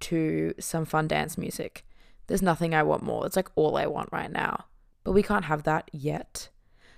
to 0.00 0.54
some 0.58 0.84
fun 0.84 1.08
dance 1.08 1.36
music. 1.36 1.84
There's 2.26 2.42
nothing 2.42 2.74
I 2.74 2.82
want 2.82 3.02
more. 3.02 3.26
It's 3.26 3.36
like 3.36 3.50
all 3.54 3.76
I 3.76 3.86
want 3.86 4.10
right 4.12 4.30
now. 4.30 4.66
But 5.02 5.12
we 5.12 5.22
can't 5.22 5.44
have 5.46 5.64
that 5.64 5.90
yet. 5.92 6.48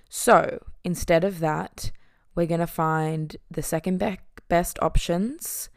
So 0.09 0.63
instead 0.83 1.23
of 1.23 1.39
that, 1.39 1.91
we're 2.37 2.45
going 2.45 2.59
to 2.61 2.67
find 2.67 3.35
the 3.49 3.63
second 3.63 3.97
be- 3.97 4.19
best 4.47 4.77
options 4.81 5.69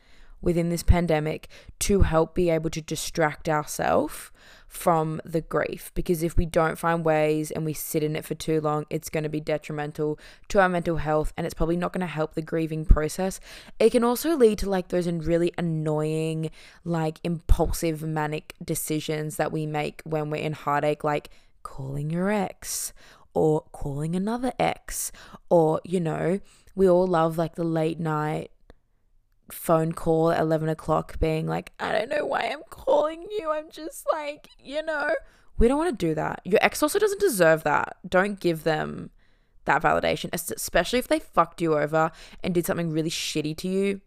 within 0.43 0.69
this 0.69 0.83
pandemic 0.83 1.49
to 1.79 2.03
help 2.03 2.35
be 2.35 2.51
able 2.51 2.71
to 2.71 2.81
distract 2.81 3.49
ourselves 3.49 4.31
from 4.69 5.21
the 5.25 5.41
grief. 5.41 5.91
Because 5.95 6.23
if 6.23 6.37
we 6.37 6.47
don't 6.47 6.79
find 6.79 7.05
ways 7.05 7.51
and 7.51 7.65
we 7.65 7.73
sit 7.73 8.03
in 8.03 8.15
it 8.15 8.25
for 8.25 8.35
too 8.35 8.61
long 8.61 8.85
it's 8.91 9.09
going 9.09 9.25
to 9.25 9.29
be 9.31 9.41
detrimental 9.41 10.19
to 10.49 10.61
our 10.61 10.69
mental 10.69 10.99
health 10.99 11.33
and 11.37 11.47
it's 11.47 11.55
probably 11.55 11.77
not 11.77 11.93
going 11.93 12.01
to 12.01 12.07
help 12.07 12.35
the 12.35 12.43
grieving 12.43 12.85
process. 12.85 13.41
It 13.79 13.91
can 13.91 14.05
also 14.05 14.37
lead 14.37 14.59
to 14.59 14.71
like 14.71 14.89
those 14.89 15.09
really 15.09 15.53
annoying 15.57 16.51
like 16.85 17.21
impulsive 17.25 18.03
manic 18.03 18.55
decisions 18.63 19.37
that 19.37 19.51
we 19.51 19.67
make 19.67 20.03
when 20.05 20.31
we're 20.31 20.43
in 20.43 20.53
heartache 20.53 21.05
like 21.05 21.31
calling 21.63 22.11
your 22.11 22.31
ex 22.31 22.93
or 23.35 23.63
calling 23.73 24.17
another 24.17 24.53
ex 24.59 25.13
or 25.49 25.81
you 25.85 26.01
know 26.01 26.41
we 26.75 26.89
all 26.89 27.07
love 27.07 27.39
like 27.39 27.55
the 27.55 27.65
late 27.65 28.01
night 28.01 28.51
phone 29.53 29.93
call 29.93 30.31
at 30.31 30.41
11 30.41 30.69
o'clock 30.69 31.19
being 31.19 31.47
like, 31.47 31.73
I 31.79 31.93
don't 31.93 32.09
know 32.09 32.27
why 32.27 32.51
I'm 32.53 32.63
calling 32.71 33.27
you. 33.31 33.51
I'm 33.51 33.71
just 33.71 34.07
like, 34.13 34.49
you 34.59 34.83
know, 34.83 35.15
we 35.59 35.69
don't 35.69 35.79
want 35.79 35.99
to 35.99 36.07
do 36.07 36.15
that. 36.15 36.41
Your 36.45 36.59
ex 36.63 36.83
also 36.83 36.99
doesn't 36.99 37.21
deserve 37.21 37.65
that. 37.65 37.97
Don't 38.09 38.41
give 38.41 38.65
them 38.65 39.11
that 39.65 39.83
validation, 39.83 40.31
especially 40.33 40.99
if 40.99 41.09
they 41.09 41.19
fucked 41.19 41.61
you 41.61 41.77
over 41.77 42.11
and 42.43 42.55
did 42.55 42.67
something 42.67 42.91
really 42.91 43.11
shitty 43.11 43.57
to 43.59 43.69
you. 43.69 44.01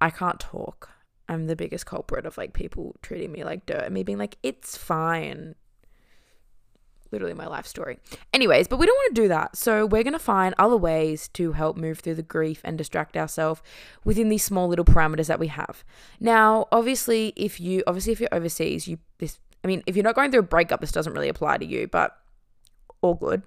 I 0.00 0.10
can't 0.10 0.40
talk. 0.40 0.90
I'm 1.28 1.46
the 1.46 1.56
biggest 1.56 1.86
culprit 1.86 2.26
of 2.26 2.36
like 2.36 2.52
people 2.52 2.96
treating 3.02 3.30
me 3.30 3.44
like 3.44 3.66
dirt 3.66 3.84
and 3.84 3.94
me 3.94 4.02
being 4.02 4.18
like, 4.18 4.38
it's 4.42 4.76
fine 4.76 5.54
literally 7.12 7.34
my 7.34 7.46
life 7.46 7.66
story. 7.66 7.98
Anyways, 8.32 8.68
but 8.68 8.78
we 8.78 8.86
don't 8.86 8.96
want 8.96 9.14
to 9.14 9.22
do 9.22 9.28
that. 9.28 9.56
So 9.56 9.86
we're 9.86 10.02
going 10.02 10.12
to 10.12 10.18
find 10.18 10.54
other 10.58 10.76
ways 10.76 11.28
to 11.34 11.52
help 11.52 11.76
move 11.76 12.00
through 12.00 12.14
the 12.14 12.22
grief 12.22 12.60
and 12.64 12.78
distract 12.78 13.16
ourselves 13.16 13.62
within 14.04 14.28
these 14.28 14.44
small 14.44 14.68
little 14.68 14.84
parameters 14.84 15.26
that 15.26 15.38
we 15.38 15.48
have. 15.48 15.84
Now, 16.18 16.66
obviously, 16.72 17.32
if 17.36 17.60
you 17.60 17.82
obviously 17.86 18.12
if 18.12 18.20
you're 18.20 18.28
overseas, 18.32 18.88
you 18.88 18.98
this 19.18 19.38
I 19.64 19.66
mean, 19.66 19.82
if 19.86 19.96
you're 19.96 20.04
not 20.04 20.14
going 20.14 20.30
through 20.30 20.40
a 20.40 20.44
breakup, 20.44 20.80
this 20.80 20.92
doesn't 20.92 21.12
really 21.12 21.28
apply 21.28 21.58
to 21.58 21.66
you, 21.66 21.86
but 21.86 22.16
all 23.02 23.14
good. 23.14 23.42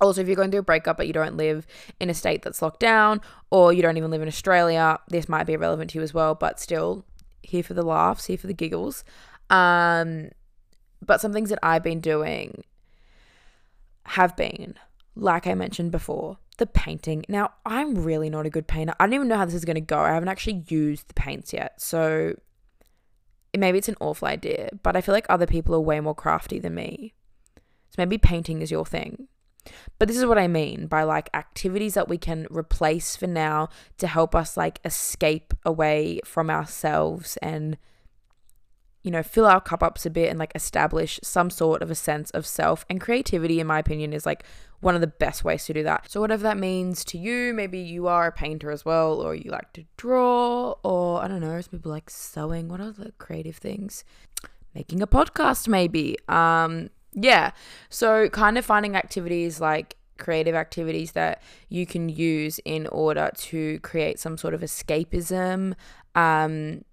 Also, 0.00 0.22
if 0.22 0.26
you're 0.26 0.36
going 0.36 0.50
through 0.50 0.60
a 0.60 0.64
breakup 0.64 0.96
but 0.96 1.06
you 1.06 1.12
don't 1.12 1.36
live 1.36 1.66
in 1.98 2.08
a 2.08 2.14
state 2.14 2.42
that's 2.42 2.62
locked 2.62 2.80
down 2.80 3.20
or 3.50 3.72
you 3.72 3.82
don't 3.82 3.96
even 3.96 4.10
live 4.10 4.22
in 4.22 4.28
Australia, 4.28 4.98
this 5.08 5.28
might 5.28 5.44
be 5.44 5.56
relevant 5.56 5.90
to 5.90 5.98
you 5.98 6.02
as 6.02 6.14
well, 6.14 6.34
but 6.34 6.58
still 6.58 7.04
here 7.42 7.62
for 7.62 7.74
the 7.74 7.82
laughs, 7.82 8.26
here 8.26 8.38
for 8.38 8.46
the 8.46 8.54
giggles. 8.54 9.04
Um, 9.50 10.30
but 11.04 11.20
some 11.20 11.32
things 11.32 11.50
that 11.50 11.58
I've 11.62 11.82
been 11.82 12.00
doing 12.00 12.64
have 14.04 14.36
been, 14.36 14.74
like 15.14 15.46
I 15.46 15.54
mentioned 15.54 15.92
before, 15.92 16.38
the 16.58 16.66
painting. 16.66 17.24
Now, 17.28 17.52
I'm 17.64 17.94
really 17.94 18.30
not 18.30 18.46
a 18.46 18.50
good 18.50 18.66
painter. 18.66 18.94
I 19.00 19.06
don't 19.06 19.14
even 19.14 19.28
know 19.28 19.36
how 19.36 19.44
this 19.44 19.54
is 19.54 19.64
going 19.64 19.76
to 19.76 19.80
go. 19.80 19.98
I 19.98 20.12
haven't 20.12 20.28
actually 20.28 20.64
used 20.68 21.08
the 21.08 21.14
paints 21.14 21.52
yet. 21.52 21.80
So 21.80 22.34
maybe 23.56 23.78
it's 23.78 23.88
an 23.88 23.96
awful 24.00 24.28
idea, 24.28 24.70
but 24.82 24.96
I 24.96 25.00
feel 25.00 25.14
like 25.14 25.26
other 25.28 25.46
people 25.46 25.74
are 25.74 25.80
way 25.80 26.00
more 26.00 26.14
crafty 26.14 26.58
than 26.58 26.74
me. 26.74 27.14
So 27.56 27.96
maybe 27.98 28.18
painting 28.18 28.62
is 28.62 28.70
your 28.70 28.86
thing. 28.86 29.28
But 29.98 30.08
this 30.08 30.16
is 30.16 30.24
what 30.24 30.38
I 30.38 30.48
mean 30.48 30.86
by 30.86 31.02
like 31.02 31.28
activities 31.34 31.94
that 31.94 32.08
we 32.08 32.18
can 32.18 32.46
replace 32.50 33.16
for 33.16 33.26
now 33.26 33.68
to 33.98 34.06
help 34.06 34.34
us 34.34 34.56
like 34.56 34.80
escape 34.84 35.52
away 35.64 36.20
from 36.24 36.50
ourselves 36.50 37.36
and 37.38 37.76
you 39.02 39.10
know, 39.10 39.22
fill 39.22 39.46
our 39.46 39.60
cup 39.60 39.82
ups 39.82 40.04
a 40.04 40.10
bit 40.10 40.28
and 40.28 40.38
like 40.38 40.52
establish 40.54 41.18
some 41.22 41.50
sort 41.50 41.82
of 41.82 41.90
a 41.90 41.94
sense 41.94 42.30
of 42.32 42.46
self. 42.46 42.84
And 42.90 43.00
creativity, 43.00 43.60
in 43.60 43.66
my 43.66 43.78
opinion, 43.78 44.12
is 44.12 44.26
like 44.26 44.44
one 44.80 44.94
of 44.94 45.00
the 45.00 45.06
best 45.06 45.44
ways 45.44 45.64
to 45.66 45.72
do 45.72 45.82
that. 45.82 46.10
So, 46.10 46.20
whatever 46.20 46.42
that 46.42 46.58
means 46.58 47.04
to 47.06 47.18
you, 47.18 47.54
maybe 47.54 47.78
you 47.78 48.06
are 48.08 48.26
a 48.26 48.32
painter 48.32 48.70
as 48.70 48.84
well, 48.84 49.20
or 49.20 49.34
you 49.34 49.50
like 49.50 49.72
to 49.74 49.84
draw, 49.96 50.74
or 50.82 51.22
I 51.22 51.28
don't 51.28 51.40
know, 51.40 51.60
some 51.60 51.70
people 51.70 51.92
like 51.92 52.10
sewing. 52.10 52.68
What 52.68 52.80
other 52.80 53.12
creative 53.18 53.56
things? 53.56 54.04
Making 54.74 55.02
a 55.02 55.06
podcast, 55.06 55.66
maybe. 55.66 56.16
Um, 56.28 56.90
yeah. 57.12 57.52
So, 57.88 58.28
kind 58.28 58.58
of 58.58 58.64
finding 58.64 58.96
activities 58.96 59.60
like 59.60 59.96
creative 60.18 60.54
activities 60.54 61.12
that 61.12 61.42
you 61.70 61.86
can 61.86 62.10
use 62.10 62.60
in 62.64 62.86
order 62.88 63.30
to 63.34 63.80
create 63.80 64.18
some 64.18 64.36
sort 64.36 64.52
of 64.52 64.60
escapism. 64.60 65.74
Um, 66.14 66.84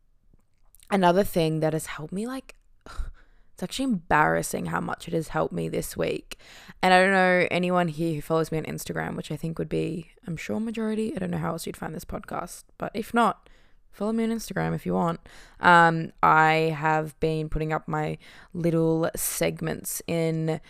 another 0.89 1.23
thing 1.23 1.59
that 1.59 1.73
has 1.73 1.87
helped 1.87 2.13
me 2.13 2.25
like 2.25 2.55
it's 3.53 3.63
actually 3.63 3.85
embarrassing 3.85 4.67
how 4.67 4.79
much 4.79 5.07
it 5.07 5.13
has 5.13 5.29
helped 5.29 5.53
me 5.53 5.67
this 5.67 5.97
week. 5.97 6.37
And 6.83 6.93
I 6.93 7.01
don't 7.01 7.11
know 7.11 7.47
anyone 7.49 7.87
here 7.87 8.13
who 8.13 8.21
follows 8.21 8.51
me 8.51 8.59
on 8.59 8.65
Instagram, 8.65 9.15
which 9.15 9.31
I 9.31 9.35
think 9.35 9.57
would 9.57 9.69
be, 9.69 10.11
I'm 10.27 10.37
sure, 10.37 10.59
majority. 10.59 11.15
I 11.15 11.19
don't 11.19 11.31
know 11.31 11.39
how 11.39 11.53
else 11.53 11.65
you'd 11.65 11.75
find 11.75 11.95
this 11.95 12.05
podcast, 12.05 12.65
but 12.77 12.91
if 12.93 13.15
not, 13.15 13.49
follow 13.91 14.11
me 14.11 14.25
on 14.25 14.29
Instagram 14.29 14.75
if 14.75 14.85
you 14.85 14.93
want. 14.93 15.19
Um, 15.59 16.11
I 16.21 16.75
have 16.77 17.19
been 17.19 17.49
putting 17.49 17.73
up 17.73 17.87
my 17.87 18.19
little 18.53 19.09
segments 19.15 20.03
in 20.05 20.61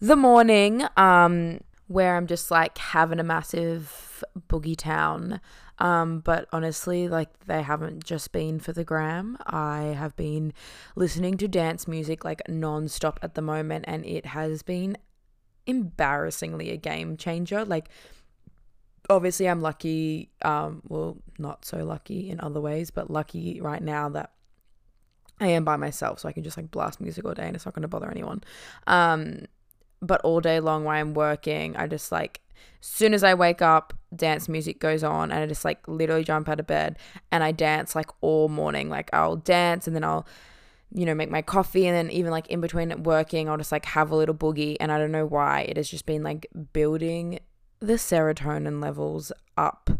the 0.00 0.14
morning 0.14 0.84
um, 0.96 1.60
where 1.88 2.16
I'm 2.16 2.28
just 2.28 2.52
like 2.52 2.78
having 2.78 3.18
a 3.18 3.24
massive 3.24 4.22
boogie 4.48 4.76
town 4.76 5.40
um, 5.78 6.20
but 6.20 6.48
honestly, 6.52 7.08
like 7.08 7.46
they 7.46 7.62
haven't 7.62 8.04
just 8.04 8.32
been 8.32 8.60
for 8.60 8.72
the 8.72 8.84
gram. 8.84 9.38
I 9.46 9.94
have 9.98 10.16
been 10.16 10.52
listening 10.94 11.36
to 11.38 11.48
dance 11.48 11.88
music 11.88 12.24
like 12.24 12.42
non-stop 12.48 13.18
at 13.22 13.34
the 13.34 13.42
moment, 13.42 13.84
and 13.88 14.04
it 14.04 14.26
has 14.26 14.62
been 14.62 14.96
embarrassingly 15.66 16.70
a 16.70 16.76
game 16.76 17.16
changer. 17.16 17.64
Like 17.64 17.88
obviously 19.10 19.48
I'm 19.48 19.60
lucky, 19.60 20.30
um, 20.42 20.82
well, 20.88 21.18
not 21.38 21.64
so 21.64 21.84
lucky 21.84 22.30
in 22.30 22.40
other 22.40 22.60
ways, 22.60 22.90
but 22.90 23.10
lucky 23.10 23.60
right 23.60 23.82
now 23.82 24.08
that 24.10 24.32
I 25.40 25.48
am 25.48 25.64
by 25.64 25.76
myself, 25.76 26.20
so 26.20 26.28
I 26.28 26.32
can 26.32 26.44
just 26.44 26.56
like 26.56 26.70
blast 26.70 27.00
music 27.00 27.24
all 27.24 27.34
day 27.34 27.46
and 27.46 27.56
it's 27.56 27.64
not 27.64 27.74
gonna 27.74 27.88
bother 27.88 28.10
anyone. 28.10 28.42
Um, 28.86 29.46
but 30.00 30.20
all 30.22 30.40
day 30.40 30.60
long 30.60 30.84
while 30.84 31.00
I'm 31.00 31.14
working, 31.14 31.76
I 31.76 31.86
just 31.86 32.12
like 32.12 32.40
as 32.80 32.86
soon 32.86 33.14
as 33.14 33.24
I 33.24 33.34
wake 33.34 33.62
up, 33.62 33.94
dance 34.14 34.48
music 34.48 34.78
goes 34.78 35.02
on 35.02 35.30
and 35.30 35.42
I 35.42 35.46
just 35.46 35.64
like 35.64 35.86
literally 35.88 36.24
jump 36.24 36.48
out 36.48 36.60
of 36.60 36.66
bed 36.66 36.98
and 37.30 37.42
I 37.42 37.52
dance 37.52 37.94
like 37.94 38.10
all 38.20 38.48
morning. 38.48 38.88
Like 38.88 39.10
I'll 39.12 39.36
dance 39.36 39.86
and 39.86 39.94
then 39.96 40.04
I'll 40.04 40.26
you 40.94 41.06
know, 41.06 41.14
make 41.14 41.30
my 41.30 41.42
coffee 41.42 41.86
and 41.86 41.96
then 41.96 42.10
even 42.10 42.30
like 42.30 42.46
in 42.48 42.60
between 42.60 43.02
working, 43.02 43.48
I'll 43.48 43.56
just 43.56 43.72
like 43.72 43.86
have 43.86 44.10
a 44.10 44.16
little 44.16 44.34
boogie 44.34 44.76
and 44.78 44.92
I 44.92 44.98
don't 44.98 45.12
know 45.12 45.26
why. 45.26 45.62
It 45.62 45.76
has 45.76 45.88
just 45.88 46.06
been 46.06 46.22
like 46.22 46.46
building 46.72 47.38
the 47.80 47.94
serotonin 47.94 48.82
levels 48.82 49.32
up 49.56 49.90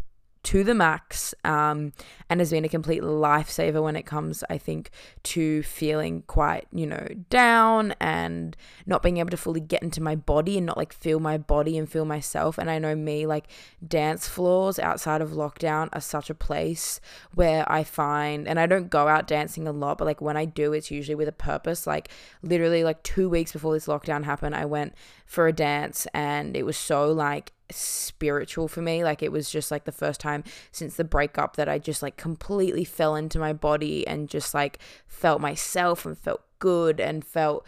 to 0.43 0.63
the 0.63 0.75
max 0.75 1.33
um, 1.45 1.93
and 2.29 2.41
has 2.41 2.51
been 2.51 2.65
a 2.65 2.69
complete 2.69 3.01
lifesaver 3.01 3.81
when 3.81 3.95
it 3.95 4.05
comes, 4.05 4.43
I 4.49 4.57
think, 4.57 4.91
to 5.23 5.63
feeling 5.63 6.23
quite, 6.27 6.67
you 6.73 6.85
know, 6.85 7.07
down 7.29 7.93
and 8.01 8.57
not 8.85 9.01
being 9.01 9.17
able 9.17 9.29
to 9.29 9.37
fully 9.37 9.61
get 9.61 9.81
into 9.81 10.01
my 10.01 10.15
body 10.15 10.57
and 10.57 10.65
not 10.65 10.77
like 10.77 10.91
feel 10.91 11.21
my 11.21 11.37
body 11.37 11.77
and 11.77 11.89
feel 11.89 12.03
myself. 12.03 12.57
And 12.57 12.69
I 12.69 12.77
know 12.77 12.93
me, 12.93 13.25
like 13.25 13.47
dance 13.85 14.27
floors 14.27 14.79
outside 14.79 15.21
of 15.21 15.31
lockdown 15.31 15.87
are 15.93 16.01
such 16.01 16.29
a 16.29 16.35
place 16.35 16.99
where 17.33 17.69
I 17.71 17.85
find, 17.85 18.45
and 18.45 18.59
I 18.59 18.65
don't 18.65 18.89
go 18.89 19.07
out 19.07 19.27
dancing 19.27 19.65
a 19.65 19.71
lot, 19.71 19.97
but 19.97 20.05
like 20.05 20.21
when 20.21 20.35
I 20.35 20.43
do, 20.43 20.73
it's 20.73 20.91
usually 20.91 21.15
with 21.15 21.29
a 21.29 21.33
purpose. 21.33 21.87
Like 21.87 22.09
literally, 22.41 22.83
like 22.83 23.01
two 23.03 23.29
weeks 23.29 23.53
before 23.53 23.73
this 23.73 23.87
lockdown 23.87 24.25
happened, 24.25 24.55
I 24.55 24.65
went 24.65 24.93
for 25.25 25.47
a 25.47 25.53
dance 25.53 26.07
and 26.13 26.55
it 26.55 26.63
was 26.63 26.77
so 26.77 27.11
like 27.11 27.53
spiritual 27.71 28.67
for 28.67 28.81
me. 28.81 29.03
Like 29.03 29.23
it 29.23 29.31
was 29.31 29.49
just 29.49 29.71
like 29.71 29.85
the 29.85 29.91
first 29.91 30.19
time 30.19 30.43
since 30.71 30.95
the 30.95 31.03
breakup 31.03 31.55
that 31.55 31.69
I 31.69 31.79
just 31.79 32.01
like 32.01 32.17
completely 32.17 32.83
fell 32.83 33.15
into 33.15 33.39
my 33.39 33.53
body 33.53 34.05
and 34.07 34.29
just 34.29 34.53
like 34.53 34.79
felt 35.07 35.41
myself 35.41 36.05
and 36.05 36.17
felt 36.17 36.41
good 36.59 36.99
and 36.99 37.25
felt 37.25 37.65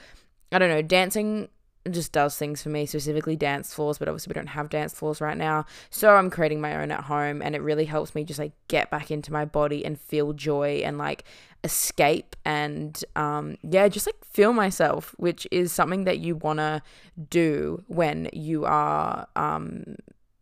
I 0.51 0.59
don't 0.59 0.69
know, 0.69 0.81
dancing 0.81 1.49
just 1.91 2.11
does 2.11 2.35
things 2.35 2.63
for 2.63 2.69
me, 2.69 2.85
specifically 2.85 3.35
dance 3.35 3.73
floors, 3.73 3.97
but 3.97 4.07
obviously 4.07 4.31
we 4.31 4.33
don't 4.33 4.47
have 4.47 4.69
dance 4.69 4.93
floors 4.93 5.21
right 5.21 5.37
now. 5.37 5.65
So 5.89 6.15
I'm 6.15 6.29
creating 6.29 6.61
my 6.61 6.75
own 6.81 6.91
at 6.91 7.01
home 7.01 7.41
and 7.41 7.55
it 7.55 7.61
really 7.61 7.85
helps 7.85 8.15
me 8.15 8.23
just 8.23 8.39
like 8.39 8.53
get 8.67 8.89
back 8.89 9.11
into 9.11 9.31
my 9.31 9.45
body 9.45 9.85
and 9.85 9.99
feel 9.99 10.33
joy 10.33 10.81
and 10.83 10.97
like 10.97 11.23
escape 11.63 12.35
and 12.45 13.03
um 13.15 13.57
yeah, 13.63 13.87
just 13.87 14.07
like 14.07 14.23
feel 14.25 14.53
myself, 14.53 15.13
which 15.17 15.47
is 15.51 15.71
something 15.71 16.05
that 16.05 16.19
you 16.19 16.35
want 16.35 16.59
to 16.59 16.81
do 17.29 17.83
when 17.87 18.29
you 18.33 18.65
are 18.65 19.27
um 19.35 19.95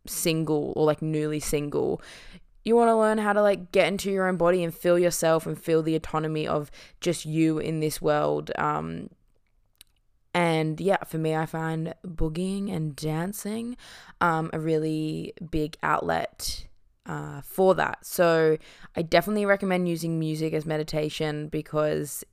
single 0.05 0.73
or 0.75 0.85
like 0.85 1.01
newly 1.01 1.39
single 1.39 2.01
you 2.65 2.75
want 2.75 2.89
to 2.89 2.95
learn 2.95 3.17
how 3.17 3.33
to 3.33 3.41
like 3.41 3.71
get 3.71 3.87
into 3.87 4.11
your 4.11 4.27
own 4.27 4.37
body 4.37 4.63
and 4.63 4.73
feel 4.73 4.97
yourself 4.97 5.45
and 5.45 5.61
feel 5.61 5.81
the 5.81 5.95
autonomy 5.95 6.47
of 6.47 6.71
just 7.01 7.25
you 7.25 7.57
in 7.59 7.79
this 7.79 8.01
world 8.01 8.51
um 8.57 9.09
and 10.33 10.81
yeah, 10.81 11.03
for 11.03 11.17
me, 11.17 11.35
I 11.35 11.45
find 11.45 11.93
boogieing 12.05 12.73
and 12.73 12.95
dancing 12.95 13.77
um, 14.21 14.49
a 14.51 14.59
really 14.59 15.33
big 15.51 15.77
outlet 15.83 16.65
uh, 17.05 17.41
for 17.41 17.75
that. 17.75 18.05
So 18.05 18.57
I 18.95 19.01
definitely 19.03 19.45
recommend 19.45 19.87
using 19.87 20.19
music 20.19 20.53
as 20.53 20.65
meditation 20.65 21.49
because 21.49 22.23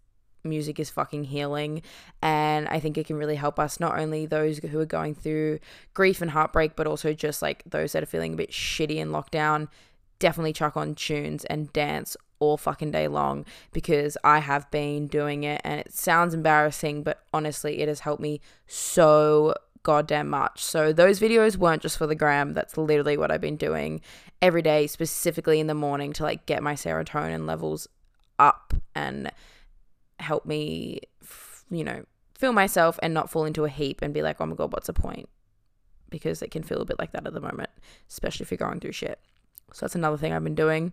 music 0.42 0.80
is 0.80 0.88
fucking 0.88 1.24
healing 1.24 1.82
and 2.22 2.66
i 2.68 2.80
think 2.80 2.96
it 2.96 3.06
can 3.06 3.16
really 3.16 3.36
help 3.36 3.58
us 3.58 3.78
not 3.78 3.98
only 3.98 4.24
those 4.24 4.56
who 4.56 4.80
are 4.80 4.86
going 4.86 5.14
through 5.14 5.58
grief 5.92 6.22
and 6.22 6.30
heartbreak 6.30 6.74
but 6.76 6.86
also 6.86 7.12
just 7.12 7.42
like 7.42 7.62
those 7.66 7.92
that 7.92 8.02
are 8.02 8.06
feeling 8.06 8.32
a 8.32 8.36
bit 8.36 8.50
shitty 8.50 8.96
in 8.96 9.10
lockdown 9.10 9.68
definitely 10.18 10.54
chuck 10.54 10.78
on 10.78 10.94
tunes 10.94 11.44
and 11.46 11.70
dance 11.74 12.16
all 12.40 12.57
fucking 12.57 12.90
day 12.90 13.07
long 13.07 13.44
because 13.72 14.16
I 14.24 14.40
have 14.40 14.70
been 14.70 15.07
doing 15.07 15.44
it 15.44 15.61
and 15.62 15.81
it 15.81 15.92
sounds 15.92 16.35
embarrassing, 16.35 17.05
but 17.05 17.22
honestly, 17.33 17.81
it 17.81 17.88
has 17.88 18.00
helped 18.00 18.22
me 18.22 18.40
so 18.66 19.55
goddamn 19.83 20.29
much. 20.29 20.62
So 20.62 20.92
those 20.92 21.20
videos 21.20 21.57
weren't 21.57 21.83
just 21.83 21.96
for 21.96 22.07
the 22.07 22.14
gram. 22.14 22.53
That's 22.55 22.76
literally 22.76 23.16
what 23.16 23.31
I've 23.31 23.40
been 23.40 23.57
doing 23.57 24.00
every 24.42 24.62
day, 24.62 24.87
specifically 24.87 25.61
in 25.61 25.66
the 25.66 25.74
morning 25.74 26.12
to 26.14 26.22
like 26.22 26.46
get 26.46 26.62
my 26.62 26.74
serotonin 26.74 27.46
levels 27.46 27.88
up 28.38 28.74
and 28.94 29.31
help 30.18 30.44
me, 30.44 31.00
you 31.70 31.85
know, 31.85 32.05
feel 32.35 32.53
myself 32.53 32.98
and 33.03 33.12
not 33.14 33.31
fall 33.31 33.44
into 33.44 33.64
a 33.64 33.68
heap 33.68 34.00
and 34.03 34.14
be 34.14 34.22
like, 34.22 34.40
oh 34.40 34.46
my 34.46 34.57
God, 34.57 34.72
what's 34.72 34.87
the 34.87 34.92
point? 34.92 35.29
Because 36.09 36.42
it 36.42 36.50
can 36.50 36.62
feel 36.62 36.81
a 36.81 36.87
bit 36.87 36.98
like 36.98 37.12
that 37.12 37.26
at 37.26 37.35
the 37.35 37.40
moment, 37.40 37.70
especially 38.09 38.44
if 38.44 38.50
you're 38.50 38.59
going 38.59 38.81
through 38.81 38.92
shit. 38.92 39.20
So 39.72 39.87
that's 39.87 39.94
another 39.94 40.16
thing 40.16 40.33
I've 40.33 40.42
been 40.44 40.55
doing. 40.55 40.92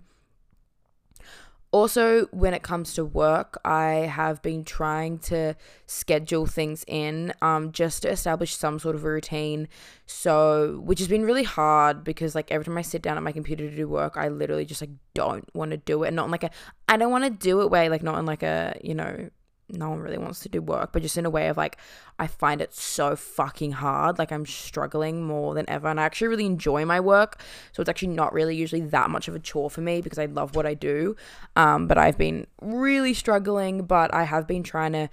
Also, 1.71 2.27
when 2.27 2.53
it 2.53 2.63
comes 2.63 2.93
to 2.93 3.03
work, 3.03 3.59
I 3.65 4.09
have 4.09 4.41
been 4.41 4.63
trying 4.63 5.19
to 5.19 5.55
schedule 5.85 6.45
things 6.45 6.85
in 6.87 7.33
um, 7.41 7.73
just 7.73 8.03
to 8.03 8.09
establish 8.09 8.55
some 8.55 8.79
sort 8.79 8.95
of 8.95 9.03
routine. 9.03 9.67
So, 10.05 10.81
which 10.83 10.99
has 10.99 11.09
been 11.09 11.23
really 11.23 11.43
hard 11.43 12.05
because, 12.05 12.35
like, 12.35 12.51
every 12.51 12.63
time 12.63 12.77
I 12.77 12.83
sit 12.83 13.01
down 13.01 13.17
at 13.17 13.23
my 13.23 13.33
computer 13.33 13.69
to 13.69 13.75
do 13.75 13.87
work, 13.87 14.15
I 14.15 14.29
literally 14.29 14.63
just 14.63 14.81
like 14.81 14.91
don't 15.13 15.53
want 15.53 15.71
to 15.71 15.77
do 15.77 16.03
it. 16.03 16.07
And 16.07 16.15
not 16.15 16.25
in 16.25 16.31
like 16.31 16.43
a, 16.43 16.51
I 16.87 16.95
don't 16.95 17.11
want 17.11 17.25
to 17.25 17.29
do 17.29 17.59
it 17.61 17.69
way, 17.69 17.89
like, 17.89 18.01
not 18.01 18.17
in 18.17 18.25
like 18.25 18.43
a, 18.43 18.79
you 18.81 18.95
know, 18.95 19.29
no 19.69 19.89
one 19.89 19.99
really 19.99 20.17
wants 20.17 20.39
to 20.41 20.49
do 20.49 20.61
work, 20.61 20.91
but 20.93 21.01
just 21.01 21.17
in 21.17 21.25
a 21.25 21.29
way 21.29 21.47
of 21.47 21.57
like, 21.57 21.77
I 22.17 22.27
find 22.27 22.61
it 22.61 22.73
so 22.73 23.15
fucking 23.15 23.73
hard. 23.73 24.17
Like, 24.17 24.31
I'm 24.31 24.45
struggling 24.45 25.25
more 25.25 25.53
than 25.53 25.69
ever. 25.69 25.87
And 25.87 25.99
I 25.99 26.03
actually 26.03 26.29
really 26.29 26.45
enjoy 26.45 26.85
my 26.85 26.99
work. 26.99 27.41
So 27.73 27.81
it's 27.81 27.89
actually 27.89 28.09
not 28.09 28.33
really 28.33 28.55
usually 28.55 28.81
that 28.81 29.09
much 29.09 29.27
of 29.27 29.35
a 29.35 29.39
chore 29.39 29.69
for 29.69 29.81
me 29.81 30.01
because 30.01 30.19
I 30.19 30.25
love 30.25 30.55
what 30.55 30.65
I 30.65 30.73
do. 30.73 31.15
Um, 31.55 31.87
but 31.87 31.97
I've 31.97 32.17
been 32.17 32.47
really 32.61 33.13
struggling, 33.13 33.83
but 33.83 34.13
I 34.13 34.23
have 34.23 34.47
been 34.47 34.63
trying 34.63 34.93
to 34.93 35.09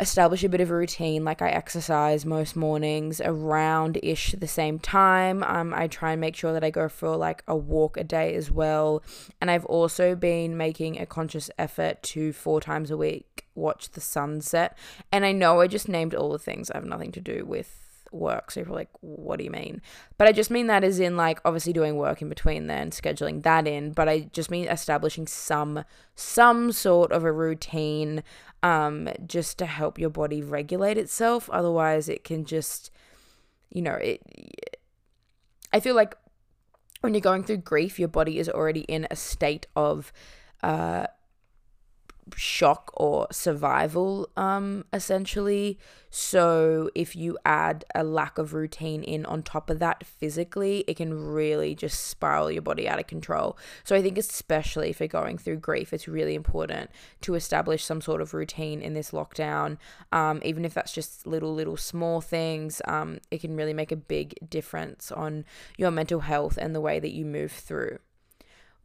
establish 0.00 0.44
a 0.44 0.48
bit 0.48 0.60
of 0.60 0.70
a 0.70 0.74
routine. 0.74 1.24
Like 1.24 1.42
I 1.42 1.48
exercise 1.50 2.24
most 2.24 2.56
mornings 2.56 3.20
around 3.20 3.98
ish 4.02 4.32
the 4.32 4.48
same 4.48 4.78
time. 4.78 5.42
Um, 5.42 5.72
I 5.74 5.86
try 5.86 6.12
and 6.12 6.20
make 6.20 6.36
sure 6.36 6.52
that 6.52 6.64
I 6.64 6.70
go 6.70 6.88
for 6.88 7.16
like 7.16 7.42
a 7.46 7.56
walk 7.56 7.96
a 7.96 8.04
day 8.04 8.34
as 8.34 8.50
well. 8.50 9.02
And 9.40 9.50
I've 9.50 9.66
also 9.66 10.14
been 10.14 10.56
making 10.56 11.00
a 11.00 11.06
conscious 11.06 11.50
effort 11.58 12.02
to 12.04 12.32
four 12.32 12.60
times 12.60 12.90
a 12.90 12.96
week 12.96 13.46
watch 13.54 13.90
the 13.90 14.00
sunset. 14.00 14.76
And 15.10 15.24
I 15.24 15.32
know 15.32 15.60
I 15.60 15.66
just 15.66 15.88
named 15.88 16.14
all 16.14 16.30
the 16.30 16.38
things 16.38 16.70
I 16.70 16.76
have 16.76 16.84
nothing 16.84 17.12
to 17.12 17.20
do 17.20 17.44
with 17.44 17.86
work. 18.12 18.50
So 18.50 18.60
you're 18.60 18.68
like, 18.68 18.90
what 19.00 19.38
do 19.38 19.44
you 19.44 19.50
mean? 19.50 19.82
But 20.18 20.28
I 20.28 20.32
just 20.32 20.50
mean 20.50 20.66
that 20.68 20.84
as 20.84 21.00
in 21.00 21.16
like 21.16 21.40
obviously 21.44 21.72
doing 21.72 21.96
work 21.96 22.22
in 22.22 22.28
between 22.28 22.66
then, 22.66 22.90
scheduling 22.90 23.42
that 23.42 23.66
in. 23.66 23.92
But 23.92 24.08
I 24.08 24.20
just 24.32 24.50
mean 24.50 24.68
establishing 24.68 25.26
some 25.26 25.84
some 26.14 26.72
sort 26.72 27.12
of 27.12 27.24
a 27.24 27.32
routine 27.32 28.22
um 28.66 29.08
just 29.26 29.58
to 29.58 29.66
help 29.66 29.98
your 29.98 30.10
body 30.10 30.42
regulate 30.42 30.98
itself. 30.98 31.48
Otherwise 31.50 32.08
it 32.08 32.24
can 32.24 32.44
just 32.44 32.90
you 33.70 33.82
know, 33.82 33.94
it 33.94 34.20
I 35.72 35.80
feel 35.80 35.94
like 35.94 36.14
when 37.00 37.14
you're 37.14 37.20
going 37.20 37.44
through 37.44 37.58
grief, 37.58 37.98
your 37.98 38.08
body 38.08 38.38
is 38.38 38.48
already 38.48 38.80
in 38.80 39.06
a 39.10 39.16
state 39.16 39.66
of 39.76 40.12
uh 40.62 41.06
shock 42.34 42.90
or 42.94 43.26
survival 43.30 44.28
um 44.36 44.84
essentially. 44.92 45.78
So 46.10 46.90
if 46.94 47.14
you 47.14 47.36
add 47.44 47.84
a 47.94 48.02
lack 48.02 48.38
of 48.38 48.54
routine 48.54 49.02
in 49.02 49.26
on 49.26 49.42
top 49.42 49.68
of 49.68 49.78
that 49.80 50.04
physically 50.04 50.84
it 50.88 50.96
can 50.96 51.12
really 51.14 51.74
just 51.74 52.04
spiral 52.04 52.50
your 52.50 52.62
body 52.62 52.88
out 52.88 52.98
of 52.98 53.06
control. 53.06 53.56
So 53.84 53.94
i 53.94 54.02
think 54.02 54.18
especially 54.18 54.90
if 54.90 55.00
you're 55.00 55.08
going 55.08 55.38
through 55.38 55.58
grief 55.58 55.92
it's 55.92 56.08
really 56.08 56.34
important 56.34 56.90
to 57.22 57.34
establish 57.34 57.84
some 57.84 58.00
sort 58.00 58.20
of 58.20 58.34
routine 58.34 58.82
in 58.82 58.94
this 58.94 59.10
lockdown. 59.12 59.78
Um 60.12 60.40
even 60.44 60.64
if 60.64 60.74
that's 60.74 60.92
just 60.92 61.26
little 61.26 61.54
little 61.54 61.76
small 61.76 62.20
things 62.20 62.82
um 62.86 63.18
it 63.30 63.40
can 63.40 63.56
really 63.56 63.74
make 63.74 63.92
a 63.92 63.96
big 63.96 64.34
difference 64.48 65.12
on 65.12 65.44
your 65.76 65.90
mental 65.90 66.20
health 66.20 66.58
and 66.60 66.74
the 66.74 66.80
way 66.80 66.98
that 66.98 67.12
you 67.12 67.24
move 67.24 67.52
through 67.52 67.98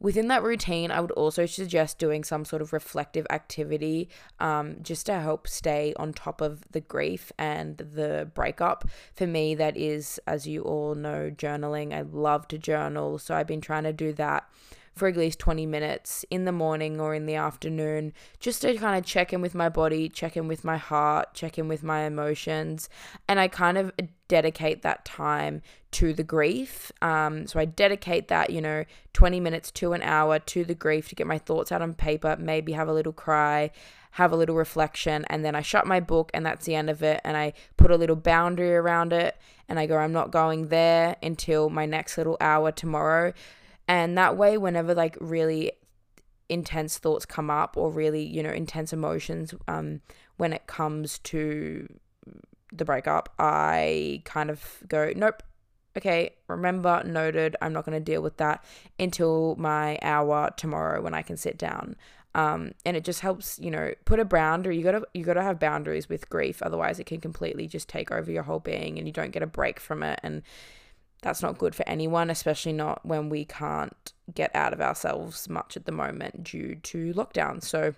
Within 0.02 0.26
that 0.28 0.42
routine, 0.42 0.90
I 0.90 1.00
would 1.00 1.12
also 1.12 1.46
suggest 1.46 1.96
doing 1.96 2.24
some 2.24 2.44
sort 2.44 2.60
of 2.60 2.72
reflective 2.72 3.24
activity 3.30 4.08
um, 4.40 4.78
just 4.82 5.06
to 5.06 5.20
help 5.20 5.46
stay 5.46 5.94
on 5.96 6.12
top 6.12 6.40
of 6.40 6.64
the 6.72 6.80
grief 6.80 7.30
and 7.38 7.76
the 7.76 8.28
breakup. 8.34 8.84
For 9.14 9.28
me, 9.28 9.54
that 9.54 9.76
is, 9.76 10.18
as 10.26 10.44
you 10.44 10.62
all 10.62 10.96
know, 10.96 11.30
journaling. 11.30 11.94
I 11.94 12.00
love 12.00 12.48
to 12.48 12.58
journal, 12.58 13.18
so 13.20 13.36
I've 13.36 13.46
been 13.46 13.60
trying 13.60 13.84
to 13.84 13.92
do 13.92 14.12
that 14.14 14.48
for 14.94 15.08
at 15.08 15.16
least 15.16 15.38
20 15.38 15.64
minutes 15.66 16.24
in 16.30 16.44
the 16.44 16.52
morning 16.52 17.00
or 17.00 17.14
in 17.14 17.26
the 17.26 17.34
afternoon 17.34 18.12
just 18.40 18.62
to 18.62 18.76
kind 18.76 18.98
of 18.98 19.04
check 19.04 19.32
in 19.32 19.40
with 19.40 19.54
my 19.54 19.68
body, 19.68 20.08
check 20.08 20.36
in 20.36 20.48
with 20.48 20.64
my 20.64 20.76
heart, 20.76 21.32
check 21.34 21.58
in 21.58 21.66
with 21.66 21.82
my 21.82 22.00
emotions. 22.00 22.88
And 23.26 23.40
I 23.40 23.48
kind 23.48 23.78
of 23.78 23.92
dedicate 24.28 24.82
that 24.82 25.04
time 25.04 25.62
to 25.92 26.12
the 26.12 26.22
grief. 26.22 26.92
Um, 27.00 27.46
so 27.46 27.58
I 27.58 27.64
dedicate 27.64 28.28
that, 28.28 28.50
you 28.50 28.60
know, 28.60 28.84
20 29.12 29.40
minutes 29.40 29.70
to 29.72 29.92
an 29.92 30.02
hour 30.02 30.38
to 30.38 30.64
the 30.64 30.74
grief 30.74 31.08
to 31.08 31.14
get 31.14 31.26
my 31.26 31.38
thoughts 31.38 31.72
out 31.72 31.82
on 31.82 31.94
paper, 31.94 32.36
maybe 32.38 32.72
have 32.72 32.88
a 32.88 32.94
little 32.94 33.12
cry, 33.12 33.70
have 34.12 34.32
a 34.32 34.36
little 34.36 34.56
reflection, 34.56 35.24
and 35.30 35.42
then 35.42 35.54
I 35.54 35.62
shut 35.62 35.86
my 35.86 36.00
book 36.00 36.30
and 36.34 36.44
that's 36.44 36.66
the 36.66 36.74
end 36.74 36.90
of 36.90 37.02
it. 37.02 37.20
And 37.24 37.36
I 37.36 37.54
put 37.78 37.90
a 37.90 37.96
little 37.96 38.16
boundary 38.16 38.74
around 38.74 39.12
it 39.12 39.38
and 39.68 39.78
I 39.78 39.86
go, 39.86 39.96
I'm 39.96 40.12
not 40.12 40.30
going 40.30 40.68
there 40.68 41.16
until 41.22 41.70
my 41.70 41.86
next 41.86 42.18
little 42.18 42.36
hour 42.40 42.72
tomorrow. 42.72 43.32
And 43.92 44.16
that 44.16 44.38
way, 44.38 44.56
whenever 44.56 44.94
like 44.94 45.18
really 45.20 45.70
intense 46.48 46.96
thoughts 46.96 47.26
come 47.26 47.50
up 47.50 47.76
or 47.76 47.90
really, 47.90 48.24
you 48.24 48.42
know, 48.42 48.48
intense 48.48 48.90
emotions, 48.90 49.52
um, 49.68 50.00
when 50.38 50.54
it 50.54 50.66
comes 50.66 51.18
to 51.18 51.86
the 52.72 52.86
breakup, 52.86 53.34
I 53.38 54.22
kind 54.24 54.48
of 54.48 54.82
go, 54.88 55.12
nope, 55.14 55.42
okay, 55.94 56.30
remember, 56.48 57.02
noted, 57.04 57.54
I'm 57.60 57.74
not 57.74 57.84
going 57.84 58.02
to 58.02 58.02
deal 58.02 58.22
with 58.22 58.38
that 58.38 58.64
until 58.98 59.56
my 59.56 59.98
hour 60.00 60.48
tomorrow 60.56 61.02
when 61.02 61.12
I 61.12 61.20
can 61.20 61.36
sit 61.36 61.58
down. 61.58 61.94
Um, 62.34 62.72
and 62.86 62.96
it 62.96 63.04
just 63.04 63.20
helps, 63.20 63.58
you 63.58 63.70
know, 63.70 63.92
put 64.06 64.18
a 64.18 64.24
boundary. 64.24 64.78
You 64.78 64.84
gotta, 64.84 65.02
you 65.12 65.22
gotta 65.22 65.42
have 65.42 65.60
boundaries 65.60 66.08
with 66.08 66.30
grief. 66.30 66.62
Otherwise, 66.62 66.98
it 66.98 67.04
can 67.04 67.20
completely 67.20 67.66
just 67.68 67.90
take 67.90 68.10
over 68.10 68.32
your 68.32 68.44
whole 68.44 68.58
being, 68.58 68.96
and 68.96 69.06
you 69.06 69.12
don't 69.12 69.32
get 69.32 69.42
a 69.42 69.46
break 69.46 69.78
from 69.78 70.02
it. 70.02 70.18
And 70.22 70.40
that's 71.22 71.42
not 71.42 71.58
good 71.58 71.74
for 71.74 71.88
anyone, 71.88 72.30
especially 72.30 72.72
not 72.72 73.04
when 73.06 73.28
we 73.28 73.44
can't 73.44 74.12
get 74.34 74.54
out 74.54 74.72
of 74.72 74.80
ourselves 74.80 75.48
much 75.48 75.76
at 75.76 75.86
the 75.86 75.92
moment 75.92 76.44
due 76.44 76.74
to 76.76 77.14
lockdown. 77.14 77.62
So 77.62 77.94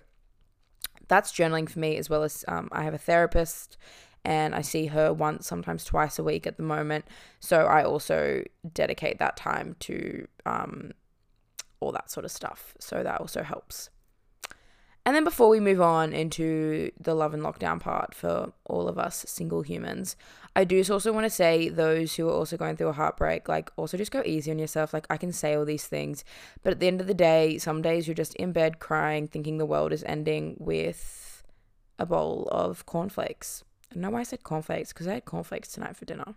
that's 1.07 1.31
journaling 1.31 1.69
for 1.69 1.79
me, 1.79 1.97
as 1.97 2.09
well 2.09 2.23
as 2.23 2.45
um, 2.47 2.69
I 2.71 2.83
have 2.83 2.93
a 2.93 2.99
therapist 2.99 3.77
and 4.23 4.55
I 4.55 4.61
see 4.61 4.87
her 4.87 5.13
once, 5.13 5.47
sometimes 5.47 5.83
twice 5.83 6.17
a 6.17 6.23
week 6.23 6.47
at 6.47 6.57
the 6.57 6.63
moment. 6.63 7.05
So 7.39 7.65
I 7.65 7.83
also 7.83 8.43
dedicate 8.73 9.19
that 9.19 9.37
time 9.37 9.75
to 9.81 10.27
um, 10.45 10.91
all 11.79 11.91
that 11.91 12.09
sort 12.09 12.25
of 12.25 12.31
stuff. 12.31 12.73
So 12.79 13.03
that 13.03 13.21
also 13.21 13.43
helps. 13.43 13.89
And 15.05 15.15
then 15.15 15.23
before 15.23 15.49
we 15.49 15.59
move 15.59 15.81
on 15.81 16.13
into 16.13 16.91
the 16.99 17.13
love 17.13 17.35
and 17.35 17.43
lockdown 17.43 17.79
part 17.79 18.15
for 18.15 18.53
all 18.65 18.87
of 18.87 18.97
us 18.97 19.25
single 19.27 19.61
humans, 19.61 20.15
I 20.55 20.63
do 20.63 20.81
also 20.89 21.11
want 21.11 21.25
to 21.25 21.29
say 21.29 21.67
those 21.67 22.15
who 22.15 22.29
are 22.29 22.33
also 22.33 22.55
going 22.55 22.77
through 22.77 22.87
a 22.87 22.93
heartbreak, 22.93 23.49
like 23.49 23.71
also 23.75 23.97
just 23.97 24.11
go 24.11 24.23
easy 24.25 24.51
on 24.51 24.59
yourself. 24.59 24.93
Like 24.93 25.05
I 25.09 25.17
can 25.17 25.33
say 25.33 25.53
all 25.53 25.65
these 25.65 25.85
things, 25.85 26.23
but 26.63 26.71
at 26.71 26.79
the 26.79 26.87
end 26.87 27.01
of 27.01 27.07
the 27.07 27.13
day, 27.13 27.57
some 27.57 27.81
days 27.81 28.07
you're 28.07 28.15
just 28.15 28.35
in 28.35 28.53
bed 28.53 28.79
crying, 28.79 29.27
thinking 29.27 29.57
the 29.57 29.65
world 29.65 29.91
is 29.91 30.03
ending 30.05 30.55
with 30.57 31.43
a 31.99 32.05
bowl 32.05 32.47
of 32.51 32.85
cornflakes. 32.85 33.63
I 33.93 33.99
know 33.99 34.11
why 34.11 34.21
I 34.21 34.23
said 34.23 34.43
cornflakes 34.43 34.93
because 34.93 35.07
I 35.07 35.15
had 35.15 35.25
cornflakes 35.25 35.69
tonight 35.69 35.97
for 35.97 36.05
dinner. 36.05 36.35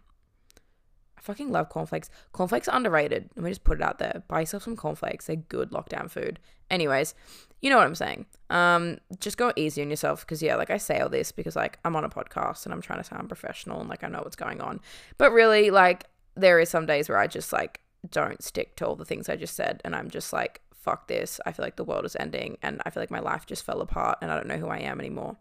I 1.18 1.20
fucking 1.20 1.50
love 1.50 1.68
cornflakes. 1.68 2.11
Cornflakes 2.33 2.68
are 2.68 2.76
underrated. 2.76 3.28
Let 3.35 3.44
me 3.44 3.50
just 3.50 3.64
put 3.64 3.78
it 3.78 3.83
out 3.83 3.98
there. 3.98 4.22
Buy 4.28 4.40
yourself 4.40 4.62
some 4.62 4.76
cornflakes. 4.76 5.26
They're 5.26 5.37
good 5.37 5.72
lockdown 5.72 6.09
food. 6.09 6.38
Anyways, 6.70 7.14
you 7.61 7.70
know 7.70 7.76
what 7.76 7.87
I'm 7.87 7.96
saying. 7.96 8.26
Um, 8.50 8.98
just 9.18 9.37
go 9.37 9.52
easy 9.57 9.83
on 9.83 9.90
yourself 9.90 10.20
because 10.20 10.42
yeah, 10.42 10.54
like 10.54 10.70
I 10.70 10.76
say 10.76 11.00
all 11.00 11.09
this 11.09 11.33
because 11.33 11.57
like 11.57 11.81
I'm 11.85 11.96
on 11.96 12.04
a 12.04 12.09
podcast 12.09 12.64
and 12.64 12.72
I'm 12.72 12.81
trying 12.81 13.00
to 13.00 13.04
sound 13.04 13.28
professional 13.28 13.81
and 13.81 13.88
like 13.88 14.04
I 14.04 14.09
know 14.09 14.20
what's 14.22 14.37
going 14.37 14.61
on. 14.61 14.81
But 15.16 15.33
really, 15.33 15.70
like 15.70 16.04
there 16.37 16.61
is 16.61 16.68
some 16.68 16.87
days 16.87 17.09
where 17.09 17.18
I 17.18 17.26
just 17.26 17.52
like 17.52 17.81
don't 18.09 18.42
stick 18.42 18.76
to 18.76 18.87
all 18.87 18.94
the 18.94 19.04
things 19.04 19.28
I 19.28 19.35
just 19.35 19.57
said 19.57 19.81
and 19.85 19.96
I'm 19.96 20.09
just 20.09 20.33
like, 20.33 20.61
fuck 20.72 21.09
this. 21.09 21.40
I 21.44 21.52
feel 21.52 21.64
like 21.64 21.76
the 21.76 21.85
world 21.85 22.04
is 22.04 22.16
ending 22.20 22.59
and 22.62 22.81
I 22.87 22.90
feel 22.90 23.02
like 23.02 23.11
my 23.11 23.18
life 23.18 23.44
just 23.44 23.66
fell 23.66 23.81
apart 23.81 24.18
and 24.22 24.31
I 24.31 24.37
don't 24.37 24.46
know 24.46 24.57
who 24.57 24.68
I 24.68 24.78
am 24.78 25.00
anymore. 25.00 25.37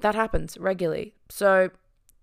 That 0.00 0.14
happens 0.14 0.58
regularly. 0.58 1.14
So 1.30 1.70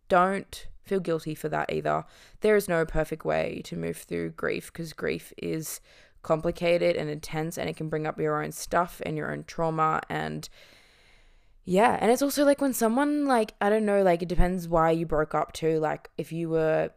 don't 0.07 0.67
feel 0.85 0.99
guilty 0.99 1.35
for 1.35 1.49
that 1.49 1.71
either. 1.71 2.05
There 2.41 2.55
is 2.55 2.69
no 2.69 2.85
perfect 2.85 3.25
way 3.25 3.61
to 3.65 3.75
move 3.75 3.97
through 3.97 4.31
grief 4.31 4.71
because 4.71 4.93
grief 4.93 5.33
is 5.37 5.81
complicated 6.21 6.95
and 6.95 7.09
intense 7.09 7.57
and 7.57 7.69
it 7.69 7.75
can 7.75 7.89
bring 7.89 8.07
up 8.07 8.19
your 8.19 8.43
own 8.43 8.51
stuff 8.51 9.01
and 9.05 9.17
your 9.17 9.31
own 9.31 9.43
trauma 9.45 10.01
and 10.09 10.49
yeah, 11.67 11.97
and 11.99 12.11
it's 12.11 12.21
also 12.21 12.45
like 12.45 12.61
when 12.61 12.73
someone 12.73 13.25
like 13.25 13.55
I 13.59 13.71
don't 13.71 13.85
know, 13.85 14.03
like 14.03 14.21
it 14.21 14.29
depends 14.29 14.67
why 14.67 14.91
you 14.91 15.07
broke 15.07 15.33
up 15.33 15.51
too. 15.51 15.79
Like 15.79 16.11
if 16.15 16.31
you 16.31 16.49
were 16.49 16.91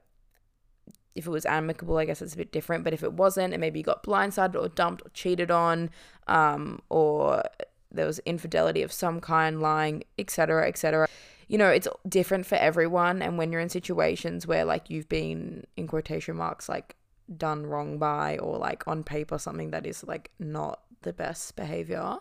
if 1.15 1.27
it 1.27 1.31
was 1.31 1.47
amicable, 1.47 1.97
I 1.97 2.05
guess 2.05 2.21
it's 2.21 2.35
a 2.35 2.37
bit 2.37 2.53
different. 2.53 2.85
But 2.85 2.93
if 2.93 3.03
it 3.03 3.15
wasn't, 3.15 3.55
and 3.55 3.63
maybe 3.63 3.81
you 3.81 3.85
got 3.85 4.03
blindsided 4.03 4.61
or 4.61 4.69
dumped 4.69 5.07
or 5.07 5.11
cheated 5.15 5.51
on, 5.51 5.89
um, 6.27 6.81
or 6.91 7.43
there 7.91 8.07
was 8.07 8.19
infidelity 8.21 8.83
of 8.83 8.93
some 8.93 9.21
kind, 9.21 9.63
lying, 9.63 10.05
etc., 10.19 10.69
etc 10.69 11.09
you 11.49 11.57
know, 11.57 11.69
it's 11.69 11.89
different 12.09 12.47
for 12.47 12.57
everyone. 12.57 13.23
And 13.23 13.39
when 13.39 13.51
you're 13.51 13.61
in 13.61 13.71
situations 13.71 14.47
where 14.47 14.65
like 14.65 14.91
you've 14.91 15.09
been 15.09 15.67
in 15.77 15.87
quotation 15.87 16.37
marks 16.37 16.69
like 16.69 16.95
done 17.37 17.67
wrong 17.67 17.99
by 17.99 18.39
or 18.39 18.59
like 18.59 18.87
on 18.87 19.03
paper 19.03 19.39
something 19.39 19.71
that 19.71 19.87
is 19.87 20.05
like 20.05 20.31
not 20.39 20.81
the 21.03 21.13
best 21.13 21.57
behavior 21.57 22.19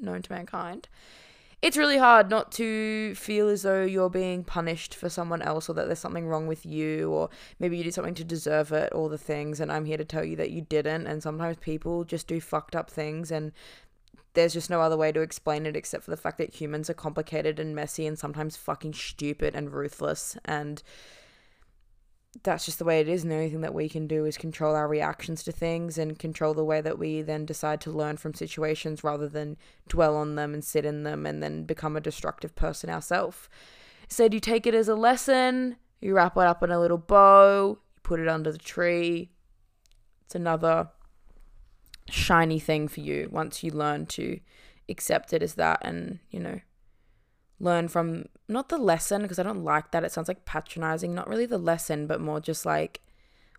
known 0.00 0.22
to 0.22 0.32
mankind, 0.32 0.88
it's 1.60 1.76
really 1.76 1.98
hard 1.98 2.30
not 2.30 2.50
to 2.52 3.14
feel 3.14 3.48
as 3.50 3.62
though 3.62 3.84
you're 3.84 4.08
being 4.08 4.42
punished 4.42 4.94
for 4.94 5.10
someone 5.10 5.42
else 5.42 5.68
or 5.68 5.74
that 5.74 5.86
there's 5.86 5.98
something 5.98 6.26
wrong 6.26 6.46
with 6.46 6.64
you 6.64 7.10
or 7.10 7.28
maybe 7.58 7.76
you 7.76 7.84
did 7.84 7.92
something 7.92 8.14
to 8.14 8.24
deserve 8.24 8.72
it, 8.72 8.90
all 8.94 9.10
the 9.10 9.18
things. 9.18 9.60
And 9.60 9.70
I'm 9.70 9.84
here 9.84 9.98
to 9.98 10.04
tell 10.04 10.24
you 10.24 10.36
that 10.36 10.50
you 10.50 10.62
didn't. 10.62 11.06
And 11.06 11.22
sometimes 11.22 11.58
people 11.58 12.04
just 12.04 12.26
do 12.26 12.40
fucked 12.40 12.74
up 12.74 12.90
things 12.90 13.30
and 13.30 13.52
there's 14.34 14.52
just 14.52 14.70
no 14.70 14.80
other 14.80 14.96
way 14.96 15.12
to 15.12 15.20
explain 15.20 15.66
it 15.66 15.76
except 15.76 16.04
for 16.04 16.10
the 16.10 16.16
fact 16.16 16.38
that 16.38 16.54
humans 16.54 16.88
are 16.88 16.94
complicated 16.94 17.58
and 17.58 17.74
messy 17.74 18.06
and 18.06 18.18
sometimes 18.18 18.56
fucking 18.56 18.94
stupid 18.94 19.54
and 19.54 19.72
ruthless. 19.72 20.36
And 20.44 20.82
that's 22.44 22.64
just 22.64 22.78
the 22.78 22.84
way 22.84 23.00
it 23.00 23.08
is. 23.08 23.22
And 23.22 23.32
the 23.32 23.36
only 23.36 23.50
thing 23.50 23.60
that 23.62 23.74
we 23.74 23.88
can 23.88 24.06
do 24.06 24.24
is 24.24 24.36
control 24.36 24.76
our 24.76 24.86
reactions 24.86 25.42
to 25.44 25.52
things 25.52 25.98
and 25.98 26.18
control 26.18 26.54
the 26.54 26.64
way 26.64 26.80
that 26.80 26.98
we 26.98 27.22
then 27.22 27.44
decide 27.44 27.80
to 27.82 27.90
learn 27.90 28.16
from 28.16 28.34
situations 28.34 29.02
rather 29.02 29.28
than 29.28 29.56
dwell 29.88 30.16
on 30.16 30.36
them 30.36 30.54
and 30.54 30.62
sit 30.62 30.84
in 30.84 31.02
them 31.02 31.26
and 31.26 31.42
then 31.42 31.64
become 31.64 31.96
a 31.96 32.00
destructive 32.00 32.54
person 32.54 32.88
ourselves 32.88 33.48
so 34.10 34.26
do 34.26 34.36
you 34.36 34.40
take 34.40 34.66
it 34.66 34.74
as 34.74 34.88
a 34.88 34.96
lesson? 34.96 35.76
You 36.00 36.14
wrap 36.14 36.36
it 36.36 36.42
up 36.42 36.62
in 36.62 36.70
a 36.70 36.80
little 36.80 36.98
bow 36.98 37.78
you 37.94 38.00
put 38.02 38.20
it 38.20 38.26
under 38.26 38.50
the 38.50 38.58
tree. 38.58 39.30
It's 40.24 40.34
another 40.34 40.88
shiny 42.10 42.58
thing 42.58 42.88
for 42.88 43.00
you 43.00 43.28
once 43.30 43.62
you 43.62 43.70
learn 43.70 44.06
to 44.06 44.40
accept 44.88 45.32
it 45.32 45.42
as 45.42 45.54
that 45.54 45.78
and, 45.82 46.18
you 46.30 46.40
know, 46.40 46.60
learn 47.60 47.88
from 47.88 48.24
not 48.48 48.68
the 48.68 48.78
lesson 48.78 49.22
because 49.22 49.38
I 49.38 49.42
don't 49.42 49.62
like 49.64 49.92
that. 49.92 50.04
It 50.04 50.12
sounds 50.12 50.28
like 50.28 50.44
patronizing, 50.44 51.14
not 51.14 51.28
really 51.28 51.46
the 51.46 51.58
lesson, 51.58 52.06
but 52.06 52.20
more 52.20 52.40
just 52.40 52.66
like 52.66 53.00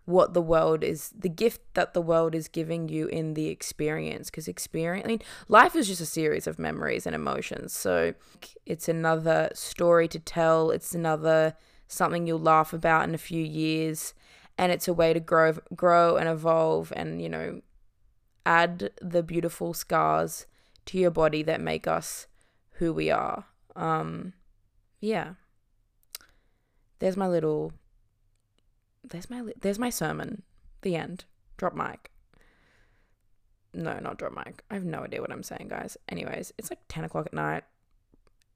what 0.04 0.34
the 0.34 0.42
world 0.42 0.82
is 0.82 1.12
the 1.16 1.28
gift 1.28 1.60
that 1.74 1.94
the 1.94 2.02
world 2.02 2.34
is 2.34 2.48
giving 2.48 2.88
you 2.88 3.06
in 3.06 3.34
the 3.34 3.48
experience. 3.48 4.30
Because 4.30 4.48
experience 4.48 5.04
I 5.04 5.08
mean 5.08 5.22
life 5.48 5.76
is 5.76 5.86
just 5.86 6.00
a 6.00 6.06
series 6.06 6.46
of 6.46 6.58
memories 6.58 7.06
and 7.06 7.14
emotions. 7.14 7.72
So 7.72 8.14
it's 8.66 8.88
another 8.88 9.50
story 9.54 10.08
to 10.08 10.18
tell. 10.18 10.70
It's 10.70 10.94
another 10.94 11.54
something 11.86 12.26
you'll 12.26 12.40
laugh 12.40 12.72
about 12.72 13.08
in 13.08 13.14
a 13.14 13.18
few 13.18 13.42
years. 13.42 14.14
And 14.58 14.70
it's 14.72 14.88
a 14.88 14.92
way 14.92 15.12
to 15.12 15.20
grow 15.20 15.54
grow 15.74 16.16
and 16.16 16.28
evolve 16.28 16.92
and 16.96 17.22
you 17.22 17.28
know 17.28 17.62
add 18.44 18.90
the 19.00 19.22
beautiful 19.22 19.74
scars 19.74 20.46
to 20.86 20.98
your 20.98 21.10
body 21.10 21.42
that 21.42 21.60
make 21.60 21.86
us 21.86 22.26
who 22.72 22.92
we 22.92 23.10
are. 23.10 23.46
Um, 23.76 24.32
yeah. 25.00 25.34
There's 26.98 27.16
my 27.16 27.28
little. 27.28 27.72
There's 29.04 29.28
my 29.28 29.42
there's 29.60 29.78
my 29.78 29.90
sermon. 29.90 30.42
The 30.82 30.96
end. 30.96 31.24
Drop 31.56 31.74
mic. 31.74 32.10
No, 33.74 33.98
not 33.98 34.18
drop 34.18 34.34
mic. 34.34 34.62
I 34.70 34.74
have 34.74 34.84
no 34.84 35.00
idea 35.00 35.20
what 35.20 35.32
I'm 35.32 35.42
saying, 35.42 35.68
guys. 35.68 35.96
Anyways, 36.08 36.52
it's 36.58 36.70
like 36.70 36.80
ten 36.88 37.04
o'clock 37.04 37.26
at 37.26 37.34
night. 37.34 37.64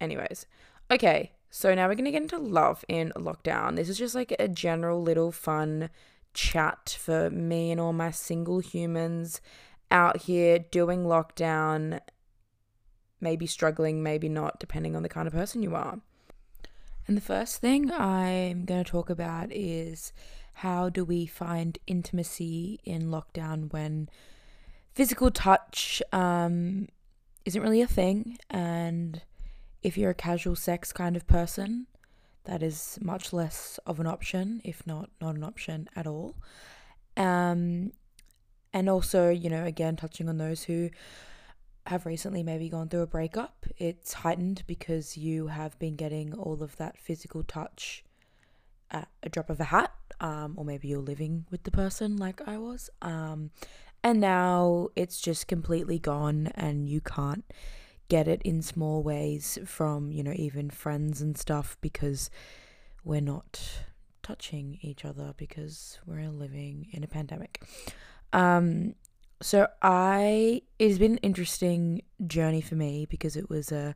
Anyways, 0.01 0.47
okay. 0.91 1.33
So 1.51 1.75
now 1.75 1.89
we're 1.89 1.95
gonna 1.95 2.11
get 2.11 2.23
into 2.23 2.39
love 2.39 2.85
in 2.89 3.13
lockdown. 3.17 3.77
This 3.77 3.89
is 3.89 3.99
just 3.99 4.15
like 4.15 4.35
a 4.39 4.49
general 4.49 5.03
little 5.03 5.33
fun 5.33 5.91
chat 6.35 6.97
for 7.01 7.31
me 7.31 7.71
and 7.71 7.81
all 7.81 7.95
my 7.95 8.11
single 8.11 8.59
humans 8.59 9.41
out 9.91 10.23
here 10.23 10.59
doing 10.59 11.05
lockdown, 11.05 12.01
maybe 13.21 13.47
struggling, 13.47 14.03
maybe 14.03 14.29
not, 14.29 14.59
depending 14.59 14.97
on 14.97 15.03
the 15.03 15.09
kind 15.09 15.27
of 15.27 15.35
person 15.35 15.63
you 15.63 15.75
are. 15.75 16.01
And 17.07 17.17
the 17.17 17.23
first 17.23 17.61
thing 17.61 17.93
I'm 17.93 18.65
going 18.65 18.83
to 18.83 18.91
talk 18.91 19.11
about 19.11 19.53
is 19.53 20.13
how 20.55 20.89
do 20.89 21.05
we 21.05 21.27
find 21.27 21.79
intimacy 21.87 22.81
in 22.85 23.11
lockdown 23.11 23.73
when 23.73 24.09
physical 24.95 25.31
touch 25.31 26.03
um, 26.13 26.89
isn't 27.45 27.63
really 27.63 27.83
a 27.83 27.87
thing. 27.87 28.39
And 28.51 29.23
if 29.83 29.97
you're 29.97 30.11
a 30.11 30.15
casual 30.15 30.57
sex 30.57 30.93
kind 30.93 31.15
of 31.15 31.27
person, 31.27 31.87
that 32.45 32.63
is 32.63 32.99
much 33.01 33.33
less 33.33 33.79
of 33.87 34.01
an 34.01 34.07
option, 34.07 34.61
if 34.65 34.87
not 34.87 35.11
not 35.21 35.35
an 35.35 35.45
option 35.45 35.89
at 35.95 36.07
all. 36.07 36.35
Um, 37.17 37.93
and 38.73 38.89
also, 38.89 39.31
you 39.31 39.51
know, 39.51 39.65
again, 39.65 39.97
touching 39.97 40.29
on 40.29 40.39
those 40.39 40.65
who 40.65 40.91
have 41.87 42.05
recently 42.05 42.43
maybe 42.43 42.69
gone 42.69 42.89
through 42.89 43.03
a 43.03 43.07
breakup, 43.07 43.67
it's 43.79 44.13
heightened 44.13 44.65
because 44.67 45.17
you 45.17 45.49
have 45.49 45.79
been 45.79 45.97
getting 45.97 46.35
all 46.35 46.63
of 46.63 46.77
that 46.77 46.99
physical 46.99 47.43
touch 47.45 48.05
at 48.91 49.09
a 49.23 49.29
drop 49.29 49.51
of 49.51 49.61
a 49.61 49.65
hat, 49.65 49.93
um, 50.21 50.55
or 50.57 50.65
maybe 50.65 50.89
you're 50.89 50.99
living 50.99 51.47
with 51.51 51.63
the 51.65 51.71
person 51.71 52.17
like 52.17 52.41
I 52.47 52.59
was. 52.59 52.91
Um, 53.03 53.51
and 54.03 54.21
now 54.21 54.89
it's 54.95 55.21
just 55.21 55.47
completely 55.49 55.99
gone, 55.99 56.49
and 56.55 56.89
you 56.89 57.01
can't 57.01 57.45
get 58.09 58.29
it 58.29 58.43
in 58.43 58.63
small 58.63 59.03
ways 59.03 59.59
from, 59.65 60.13
you 60.13 60.23
know, 60.23 60.35
even 60.35 60.71
friends 60.71 61.21
and 61.21 61.37
stuff 61.37 61.77
because 61.81 62.31
we're 63.05 63.21
not 63.21 63.61
touching 64.23 64.79
each 64.81 65.05
other 65.05 65.35
because 65.37 65.99
we're 66.07 66.29
living 66.29 66.89
in 66.93 67.05
a 67.05 67.09
pandemic. 67.09 67.63
Um, 68.33 68.95
so 69.43 69.69
I 69.83 70.63
it's 70.79 70.99
been 70.99 71.13
an 71.13 71.19
interesting 71.19 72.03
journey 72.27 72.61
for 72.61 72.75
me 72.75 73.07
because 73.09 73.37
it 73.37 73.51
was 73.51 73.71
a 73.71 73.95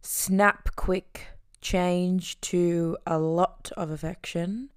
snap 0.00 0.74
quick 0.76 1.28
change 1.60 2.40
to 2.40 2.96
a 3.06 3.18
lot 3.18 3.70
of 3.76 3.90
affection 3.90 4.70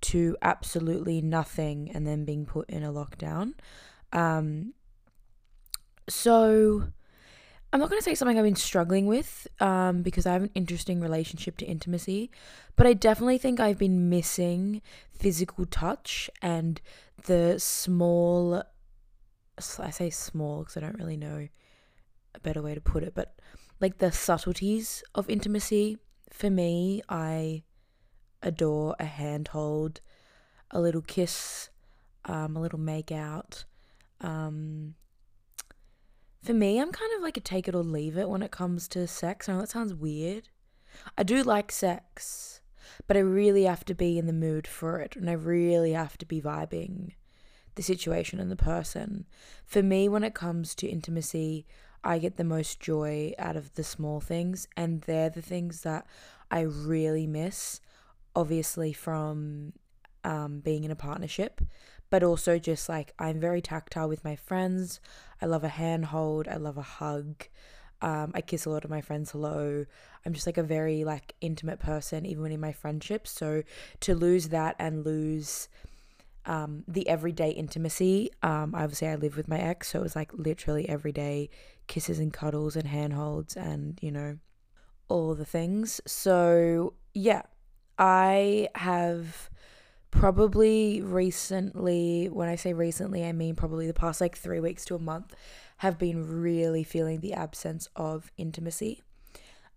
to 0.00 0.36
absolutely 0.42 1.20
nothing 1.20 1.90
and 1.92 2.06
then 2.06 2.24
being 2.24 2.46
put 2.46 2.68
in 2.70 2.82
a 2.82 2.92
lockdown. 2.92 3.54
Um, 4.12 4.74
so 6.08 6.84
I'm 7.72 7.80
not 7.80 7.88
going 7.88 8.00
to 8.00 8.04
say 8.04 8.14
something 8.14 8.36
I've 8.36 8.44
been 8.44 8.54
struggling 8.54 9.06
with 9.06 9.48
um, 9.60 10.02
because 10.02 10.26
I 10.26 10.32
have 10.32 10.42
an 10.42 10.50
interesting 10.54 11.00
relationship 11.00 11.56
to 11.58 11.64
intimacy, 11.64 12.30
but 12.76 12.86
I 12.86 12.92
definitely 12.92 13.38
think 13.38 13.60
I've 13.60 13.78
been 13.78 14.10
missing 14.10 14.82
physical 15.10 15.64
touch 15.66 16.28
and 16.42 16.80
the 17.24 17.58
small, 17.58 18.62
I 19.78 19.90
say 19.90 20.10
small 20.10 20.60
because 20.60 20.76
I 20.76 20.80
don't 20.80 20.98
really 20.98 21.16
know 21.16 21.48
a 22.34 22.40
better 22.40 22.62
way 22.62 22.74
to 22.74 22.80
put 22.80 23.02
it, 23.02 23.14
but 23.14 23.38
like 23.80 23.98
the 23.98 24.12
subtleties 24.12 25.02
of 25.14 25.28
intimacy. 25.28 25.98
For 26.30 26.48
me, 26.48 27.02
I 27.08 27.62
adore 28.42 28.96
a 28.98 29.04
handhold, 29.04 30.00
a 30.70 30.80
little 30.80 31.02
kiss, 31.02 31.68
um, 32.24 32.56
a 32.56 32.60
little 32.60 32.78
make 32.78 33.12
out. 33.12 33.64
Um, 34.20 34.94
for 36.42 36.54
me, 36.54 36.78
I'm 36.78 36.90
kind 36.90 37.12
of 37.16 37.22
like 37.22 37.36
a 37.36 37.40
take 37.40 37.68
it 37.68 37.74
or 37.74 37.82
leave 37.82 38.16
it 38.16 38.28
when 38.28 38.42
it 38.42 38.50
comes 38.50 38.88
to 38.88 39.06
sex. 39.06 39.48
I 39.48 39.52
know 39.52 39.60
that 39.60 39.68
sounds 39.68 39.94
weird. 39.94 40.48
I 41.16 41.22
do 41.22 41.42
like 41.42 41.70
sex, 41.70 42.60
but 43.06 43.16
I 43.16 43.20
really 43.20 43.64
have 43.64 43.84
to 43.86 43.94
be 43.94 44.18
in 44.18 44.26
the 44.26 44.32
mood 44.32 44.66
for 44.66 45.00
it 45.00 45.16
and 45.16 45.28
I 45.28 45.34
really 45.34 45.92
have 45.92 46.18
to 46.18 46.26
be 46.26 46.40
vibing 46.40 47.12
the 47.74 47.82
situation 47.82 48.38
and 48.40 48.50
the 48.50 48.56
person. 48.56 49.26
For 49.64 49.82
me, 49.82 50.08
when 50.08 50.24
it 50.24 50.34
comes 50.34 50.74
to 50.76 50.86
intimacy, 50.86 51.66
I 52.04 52.18
get 52.18 52.36
the 52.36 52.44
most 52.44 52.80
joy 52.80 53.32
out 53.38 53.56
of 53.56 53.74
the 53.74 53.84
small 53.84 54.20
things, 54.20 54.66
and 54.76 55.02
they're 55.02 55.30
the 55.30 55.42
things 55.42 55.82
that 55.82 56.06
I 56.50 56.60
really 56.60 57.26
miss, 57.26 57.80
obviously, 58.34 58.92
from 58.92 59.72
um, 60.24 60.60
being 60.60 60.84
in 60.84 60.90
a 60.90 60.96
partnership, 60.96 61.60
but 62.10 62.22
also 62.22 62.58
just 62.58 62.88
like 62.88 63.14
I'm 63.18 63.40
very 63.40 63.62
tactile 63.62 64.08
with 64.08 64.24
my 64.24 64.36
friends. 64.36 65.00
I 65.40 65.46
love 65.46 65.64
a 65.64 65.68
handhold, 65.68 66.48
I 66.48 66.56
love 66.56 66.76
a 66.76 66.82
hug. 66.82 67.46
Um, 68.02 68.32
I 68.34 68.40
kiss 68.40 68.66
a 68.66 68.70
lot 68.70 68.84
of 68.84 68.90
my 68.90 69.00
friends 69.00 69.30
hello. 69.30 69.86
I'm 70.26 70.32
just 70.34 70.46
like 70.46 70.58
a 70.58 70.62
very 70.62 71.04
like 71.04 71.34
intimate 71.40 71.78
person, 71.78 72.26
even 72.26 72.50
in 72.52 72.60
my 72.60 72.72
friendships. 72.72 73.30
So 73.30 73.62
to 74.00 74.14
lose 74.14 74.48
that 74.48 74.76
and 74.78 75.06
lose 75.06 75.68
um, 76.44 76.84
the 76.88 77.08
everyday 77.08 77.50
intimacy, 77.50 78.30
um, 78.42 78.74
obviously 78.74 79.08
I 79.08 79.14
live 79.14 79.36
with 79.36 79.48
my 79.48 79.58
ex, 79.58 79.88
so 79.88 80.00
it 80.00 80.02
was 80.02 80.16
like 80.16 80.32
literally 80.34 80.88
every 80.88 81.12
day 81.12 81.48
kisses 81.86 82.18
and 82.18 82.32
cuddles 82.32 82.76
and 82.76 82.86
handholds 82.88 83.56
and 83.56 83.98
you 84.02 84.10
know 84.10 84.38
all 85.08 85.34
the 85.34 85.44
things. 85.44 86.00
So 86.06 86.94
yeah, 87.14 87.42
I 87.98 88.68
have 88.74 89.50
probably 90.10 91.00
recently, 91.00 92.28
when 92.28 92.48
I 92.48 92.56
say 92.56 92.72
recently, 92.72 93.24
I 93.24 93.32
mean 93.32 93.54
probably 93.54 93.86
the 93.86 93.94
past 93.94 94.20
like 94.20 94.36
three 94.36 94.60
weeks 94.60 94.84
to 94.86 94.94
a 94.94 94.98
month, 94.98 95.34
have 95.82 95.98
been 95.98 96.40
really 96.40 96.84
feeling 96.84 97.18
the 97.18 97.32
absence 97.32 97.88
of 97.96 98.30
intimacy. 98.36 99.02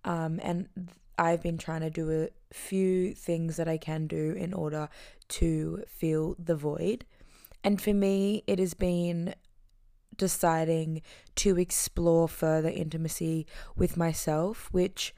Um, 0.04 0.40
and 0.44 0.70
I've 1.18 1.42
been 1.42 1.58
trying 1.58 1.82
to 1.82 1.90
do 1.90 2.12
a 2.12 2.54
few 2.54 3.16
things 3.16 3.58
that 3.58 3.68
I 3.68 3.78
can 3.80 4.06
do 4.06 4.34
in 4.34 4.54
order 4.54 4.88
to 5.30 5.84
fill 5.88 6.36
the 6.38 6.56
void. 6.56 7.06
And 7.64 7.82
for 7.82 7.92
me, 7.92 8.44
it 8.46 8.60
has 8.60 8.76
been 8.76 9.34
deciding 10.16 11.02
to 11.38 11.58
explore 11.58 12.30
further 12.30 12.70
intimacy 12.70 13.48
with 13.76 13.98
myself, 13.98 14.70
which 14.72 15.16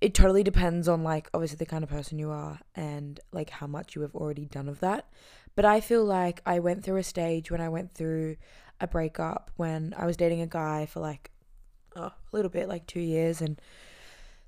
it 0.00 0.14
totally 0.14 0.42
depends 0.42 0.88
on 0.88 1.04
like 1.04 1.28
obviously 1.34 1.58
the 1.58 1.66
kind 1.66 1.84
of 1.84 1.90
person 1.90 2.18
you 2.18 2.30
are 2.30 2.60
and 2.74 3.20
like 3.32 3.50
how 3.50 3.66
much 3.66 3.94
you 3.94 4.00
have 4.00 4.14
already 4.14 4.46
done 4.46 4.66
of 4.66 4.80
that. 4.80 5.10
But 5.54 5.66
I 5.66 5.80
feel 5.82 6.04
like 6.04 6.40
I 6.46 6.58
went 6.58 6.84
through 6.84 6.98
a 6.98 7.02
stage 7.02 7.50
when 7.50 7.60
I 7.60 7.68
went 7.68 7.92
through 7.92 8.36
a 8.80 8.86
breakup 8.86 9.50
when 9.56 9.94
I 9.96 10.06
was 10.06 10.16
dating 10.16 10.40
a 10.40 10.46
guy 10.46 10.86
for 10.86 11.00
like 11.00 11.30
oh, 11.96 12.04
a 12.04 12.14
little 12.32 12.50
bit, 12.50 12.68
like 12.68 12.86
two 12.86 13.00
years, 13.00 13.40
and 13.40 13.60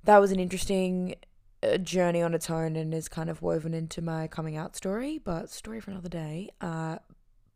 that 0.05 0.18
was 0.18 0.33
an 0.33 0.41
interesting 0.41 1.16
uh, 1.62 1.76
journey 1.78 2.22
on 2.22 2.35
its 2.35 2.49
own 2.49 2.76
and 2.76 2.95
is 2.95 3.09
kind 3.09 3.28
of 3.28 3.43
woven 3.43 3.74
into 3.74 4.01
my 4.01 4.26
coming 4.26 4.57
out 4.57 4.76
story, 4.76 5.18
but 5.18 5.51
story 5.51 5.81
for 5.81 5.91
another 5.91 6.09
day. 6.09 6.51
Uh, 6.61 6.99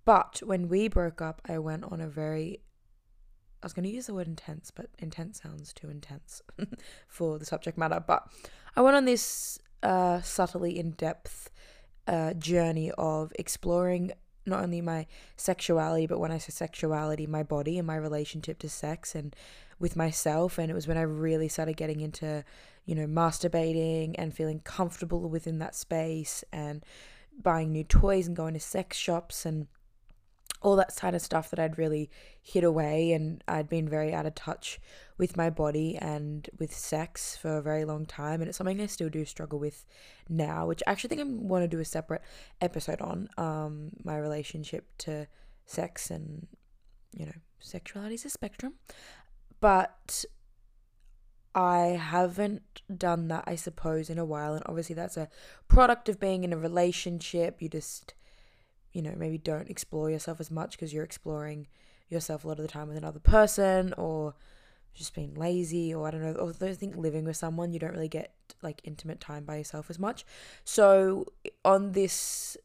but 0.05 0.43
when 0.45 0.69
we 0.69 0.89
broke 0.89 1.23
up, 1.23 1.41
I 1.49 1.59
went 1.59 1.85
on 1.85 2.01
a 2.01 2.09
very 2.09 2.61
I 3.65 3.67
was 3.67 3.73
going 3.73 3.89
to 3.89 3.95
use 3.95 4.09
the 4.09 4.15
word 4.15 4.27
intense, 4.27 4.71
but 4.71 4.91
intense 4.99 5.41
sounds 5.43 5.73
too 5.73 5.89
intense 5.89 6.43
for 7.09 7.39
the 7.39 7.47
subject 7.47 7.79
matter. 7.79 7.99
But 8.07 8.29
I 8.77 8.83
went 8.83 8.95
on 8.95 9.07
this 9.07 9.59
uh, 9.83 10.21
subtly 10.21 10.79
in 10.79 10.91
depth 10.91 11.51
uh, 12.07 12.35
journey 12.35 12.93
of 12.99 13.33
exploring 13.39 14.13
not 14.47 14.63
only 14.63 14.81
my 14.81 15.07
sexuality, 15.37 16.07
but 16.07 16.19
when 16.19 16.33
I 16.33 16.39
say 16.39 16.51
sexuality, 16.51 17.27
my 17.27 17.43
body 17.43 17.79
and 17.79 17.87
my 17.87 17.97
relationship 17.97 18.59
to 18.61 18.69
sex 18.69 19.15
and 19.15 19.35
with 19.79 19.97
myself. 19.97 20.59
And 20.59 20.71
it 20.71 20.75
was 20.75 20.87
when 20.87 20.99
I 20.99 21.03
really 21.03 21.49
started 21.49 21.77
getting 21.77 22.01
into, 22.01 22.45
you 22.85 22.95
know, 22.95 23.07
masturbating 23.07 24.15
and 24.19 24.35
feeling 24.35 24.61
comfortable 24.61 25.29
within 25.29 25.59
that 25.59 25.75
space 25.75 26.45
and 26.53 26.85
buying 27.43 27.73
new 27.73 27.85
toys 27.85 28.27
and 28.27 28.37
going 28.37 28.55
to 28.55 28.61
sex 28.61 28.97
shops 28.97 29.45
and 29.45 29.67
all 30.65 30.77
that 30.77 30.97
kind 30.97 31.15
of 31.15 31.21
stuff 31.21 31.51
that 31.51 31.59
I'd 31.59 31.77
really 31.77 32.11
hid 32.41 32.65
away 32.65 33.13
and 33.13 33.45
I'd 33.47 33.69
been 33.69 33.87
very 33.87 34.15
out 34.15 34.25
of 34.25 34.35
touch 34.35 34.81
with 35.19 35.37
my 35.37 35.51
body 35.51 35.97
and 36.01 36.49
with 36.59 36.75
sex 36.75 37.37
for 37.37 37.59
a 37.59 37.63
very 37.63 37.85
long 37.85 38.07
time 38.07 38.41
and 38.41 38.49
it's 38.49 38.57
something 38.57 38.81
I 38.81 38.87
still 38.87 39.11
do 39.11 39.27
struggle 39.27 39.59
with 39.59 39.85
now 40.27 40.67
which 40.67 40.83
I 40.87 40.93
actually 40.93 41.09
think 41.09 41.21
I 41.21 41.25
want 41.25 41.65
to 41.65 41.69
do 41.69 41.81
a 41.81 41.85
separate 41.85 42.23
episode 42.63 43.03
on 43.03 43.29
um 43.37 43.91
my 44.03 44.17
relationship 44.17 44.89
to 44.99 45.29
sex 45.67 46.11
and 46.11 46.47
you 47.13 47.27
know 47.27 47.33
sexuality 47.61 48.15
is 48.15 48.25
a 48.25 48.31
spectrum. 48.31 48.75
But 49.61 50.25
I 51.55 51.99
haven't 52.01 52.83
done 52.97 53.29
that 53.29 53.45
I 53.47 53.55
suppose 53.55 54.09
in 54.09 54.19
a 54.19 54.25
while 54.25 54.55
and 54.55 54.63
obviously 54.67 54.95
that's 54.95 55.19
a 55.19 55.29
product 55.69 56.09
of 56.09 56.19
being 56.19 56.43
in 56.43 56.55
a 56.55 56.59
relationship 56.59 57.61
you 57.61 57.69
just 57.69 58.15
you 58.95 59.03
know, 59.03 59.13
maybe 59.17 59.37
don't 59.37 59.69
explore 59.69 60.09
yourself 60.09 60.41
as 60.41 60.51
much 60.51 60.73
because 60.73 60.95
you're 60.95 61.05
exploring 61.05 61.67
yourself 62.09 62.45
a 62.45 62.49
lot 62.49 62.59
of 62.59 62.63
the 62.63 62.73
time 62.73 62.89
with 62.89 62.97
another 62.97 63.19
person 63.19 63.93
or 63.99 64.35
just 64.95 65.15
being 65.15 65.35
lazy 65.35 65.93
or 65.93 66.07
I 66.07 66.13
don't 66.13 66.23
know. 66.23 66.37
Although 66.39 66.69
I 66.69 66.75
think 66.75 66.97
living 66.97 67.25
with 67.25 67.37
someone, 67.37 67.73
you 67.73 67.81
don't 67.81 67.93
really 67.93 68.09
get 68.09 68.33
like 68.63 68.81
intimate 68.85 69.21
time 69.21 69.45
by 69.45 69.57
yourself 69.57 69.91
as 69.91 69.99
much. 69.99 70.25
So 70.65 71.27
on 71.65 71.93
this, 71.93 72.57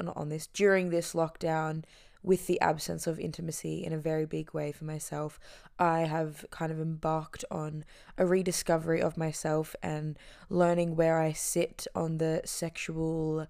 not 0.00 0.16
on 0.16 0.30
this, 0.30 0.46
during 0.46 0.88
this 0.88 1.12
lockdown, 1.12 1.84
with 2.24 2.46
the 2.46 2.60
absence 2.60 3.08
of 3.08 3.18
intimacy 3.18 3.84
in 3.84 3.92
a 3.92 3.98
very 3.98 4.24
big 4.24 4.54
way 4.54 4.70
for 4.70 4.84
myself, 4.84 5.40
I 5.76 6.02
have 6.02 6.46
kind 6.50 6.70
of 6.70 6.80
embarked 6.80 7.44
on 7.50 7.84
a 8.16 8.24
rediscovery 8.24 9.02
of 9.02 9.16
myself 9.16 9.74
and 9.82 10.16
learning 10.48 10.94
where 10.94 11.18
I 11.18 11.32
sit 11.32 11.86
on 11.94 12.18
the 12.18 12.40
sexual 12.44 13.48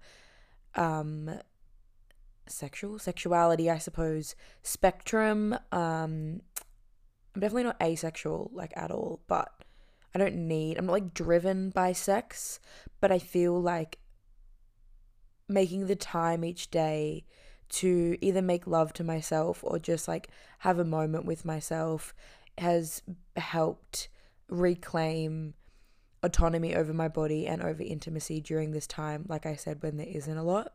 um 0.75 1.29
sexual 2.47 2.99
sexuality, 2.99 3.69
I 3.69 3.77
suppose, 3.77 4.35
spectrum. 4.61 5.53
Um, 5.71 6.41
I'm 7.35 7.41
definitely 7.41 7.63
not 7.63 7.81
asexual 7.81 8.51
like 8.53 8.73
at 8.75 8.91
all, 8.91 9.21
but 9.27 9.49
I 10.13 10.19
don't 10.19 10.47
need. 10.47 10.77
I'm 10.77 10.85
not 10.85 10.93
like 10.93 11.13
driven 11.13 11.69
by 11.69 11.93
sex, 11.93 12.59
but 13.01 13.11
I 13.11 13.19
feel 13.19 13.59
like 13.59 13.99
making 15.47 15.87
the 15.87 15.95
time 15.95 16.43
each 16.43 16.69
day 16.69 17.25
to 17.69 18.17
either 18.21 18.41
make 18.41 18.67
love 18.67 18.93
to 18.93 19.03
myself 19.03 19.63
or 19.63 19.79
just 19.79 20.07
like 20.07 20.29
have 20.59 20.79
a 20.79 20.85
moment 20.85 21.25
with 21.25 21.43
myself 21.43 22.13
has 22.59 23.01
helped 23.35 24.09
reclaim 24.47 25.55
autonomy 26.21 26.75
over 26.75 26.93
my 26.93 27.07
body 27.07 27.47
and 27.47 27.61
over 27.61 27.81
intimacy 27.81 28.39
during 28.39 28.71
this 28.71 28.87
time 28.87 29.25
like 29.27 29.45
i 29.45 29.55
said 29.55 29.81
when 29.81 29.97
there 29.97 30.07
isn't 30.07 30.37
a 30.37 30.43
lot 30.43 30.73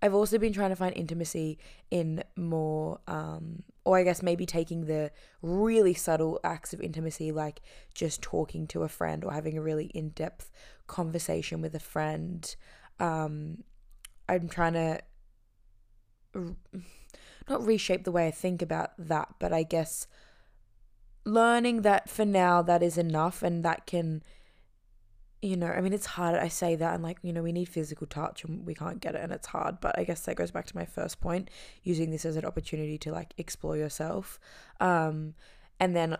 I've 0.00 0.14
also 0.14 0.38
been 0.38 0.52
trying 0.52 0.70
to 0.70 0.76
find 0.76 0.96
intimacy 0.96 1.58
in 1.90 2.22
more, 2.36 3.00
um, 3.06 3.64
or 3.84 3.98
I 3.98 4.04
guess 4.04 4.22
maybe 4.22 4.46
taking 4.46 4.86
the 4.86 5.10
really 5.42 5.94
subtle 5.94 6.38
acts 6.44 6.72
of 6.72 6.80
intimacy, 6.80 7.32
like 7.32 7.60
just 7.94 8.22
talking 8.22 8.66
to 8.68 8.84
a 8.84 8.88
friend 8.88 9.24
or 9.24 9.32
having 9.32 9.58
a 9.58 9.62
really 9.62 9.86
in 9.86 10.10
depth 10.10 10.50
conversation 10.86 11.60
with 11.60 11.74
a 11.74 11.80
friend. 11.80 12.54
Um, 13.00 13.64
I'm 14.28 14.48
trying 14.48 14.74
to 14.74 15.00
not 17.48 17.66
reshape 17.66 18.04
the 18.04 18.12
way 18.12 18.28
I 18.28 18.30
think 18.30 18.62
about 18.62 18.90
that, 18.98 19.34
but 19.38 19.52
I 19.52 19.62
guess 19.62 20.06
learning 21.24 21.82
that 21.82 22.08
for 22.08 22.24
now 22.24 22.62
that 22.62 22.82
is 22.82 22.96
enough 22.98 23.42
and 23.42 23.64
that 23.64 23.86
can 23.86 24.22
you 25.40 25.56
know, 25.56 25.68
I 25.68 25.80
mean, 25.80 25.92
it's 25.92 26.06
hard. 26.06 26.34
I 26.34 26.48
say 26.48 26.74
that, 26.76 26.94
and 26.94 27.02
like, 27.02 27.18
you 27.22 27.32
know, 27.32 27.42
we 27.42 27.52
need 27.52 27.68
physical 27.68 28.06
touch 28.06 28.44
and 28.44 28.66
we 28.66 28.74
can't 28.74 29.00
get 29.00 29.14
it, 29.14 29.22
and 29.22 29.32
it's 29.32 29.46
hard. 29.46 29.80
But 29.80 29.98
I 29.98 30.04
guess 30.04 30.22
that 30.22 30.36
goes 30.36 30.50
back 30.50 30.66
to 30.66 30.76
my 30.76 30.84
first 30.84 31.20
point 31.20 31.50
using 31.84 32.10
this 32.10 32.24
as 32.24 32.36
an 32.36 32.44
opportunity 32.44 32.98
to 32.98 33.12
like 33.12 33.34
explore 33.38 33.76
yourself. 33.76 34.40
Um, 34.80 35.34
and 35.78 35.94
then 35.94 36.16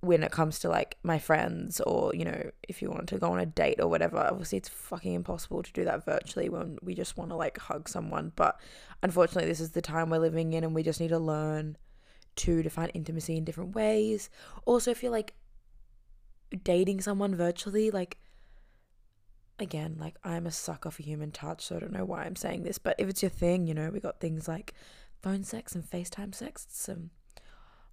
when 0.00 0.22
it 0.22 0.32
comes 0.32 0.58
to 0.60 0.68
like 0.68 0.98
my 1.02 1.18
friends, 1.18 1.80
or 1.80 2.14
you 2.14 2.26
know, 2.26 2.50
if 2.68 2.82
you 2.82 2.90
want 2.90 3.08
to 3.08 3.18
go 3.18 3.32
on 3.32 3.40
a 3.40 3.46
date 3.46 3.80
or 3.80 3.88
whatever, 3.88 4.18
obviously 4.18 4.58
it's 4.58 4.68
fucking 4.68 5.14
impossible 5.14 5.62
to 5.62 5.72
do 5.72 5.84
that 5.84 6.04
virtually 6.04 6.50
when 6.50 6.78
we 6.82 6.94
just 6.94 7.16
want 7.16 7.30
to 7.30 7.36
like 7.36 7.56
hug 7.58 7.88
someone. 7.88 8.32
But 8.36 8.60
unfortunately, 9.02 9.48
this 9.48 9.60
is 9.60 9.70
the 9.70 9.82
time 9.82 10.10
we're 10.10 10.18
living 10.18 10.52
in, 10.52 10.62
and 10.62 10.74
we 10.74 10.82
just 10.82 11.00
need 11.00 11.08
to 11.08 11.18
learn 11.18 11.78
to 12.36 12.62
define 12.62 12.88
intimacy 12.90 13.36
in 13.36 13.44
different 13.44 13.74
ways. 13.74 14.28
Also, 14.66 14.90
if 14.90 15.02
you're 15.02 15.12
like 15.12 15.34
dating 16.64 17.00
someone 17.00 17.34
virtually, 17.34 17.90
like 17.90 18.18
again, 19.58 19.96
like 19.98 20.16
I'm 20.24 20.46
a 20.46 20.50
sucker 20.50 20.90
for 20.90 21.02
human 21.02 21.30
touch, 21.30 21.64
so 21.64 21.76
I 21.76 21.80
don't 21.80 21.92
know 21.92 22.04
why 22.04 22.24
I'm 22.24 22.36
saying 22.36 22.62
this, 22.62 22.78
but 22.78 22.96
if 22.98 23.08
it's 23.08 23.22
your 23.22 23.30
thing, 23.30 23.66
you 23.66 23.74
know, 23.74 23.90
we 23.90 24.00
got 24.00 24.20
things 24.20 24.48
like 24.48 24.74
phone 25.22 25.44
sex 25.44 25.74
and 25.74 25.84
FaceTime 25.84 26.34
sex. 26.34 26.88
A 26.88 26.96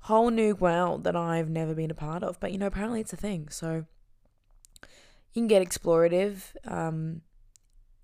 whole 0.06 0.30
new 0.30 0.56
world 0.56 1.04
that 1.04 1.16
I've 1.16 1.50
never 1.50 1.74
been 1.74 1.92
a 1.92 1.96
part 1.96 2.24
of, 2.24 2.40
but 2.40 2.52
you 2.52 2.58
know, 2.58 2.68
apparently 2.68 3.02
it's 3.02 3.14
a 3.14 3.18
thing. 3.18 3.50
So 3.50 3.86
you 5.34 5.42
can 5.42 5.48
get 5.48 5.68
explorative 5.68 6.56
um, 6.66 7.22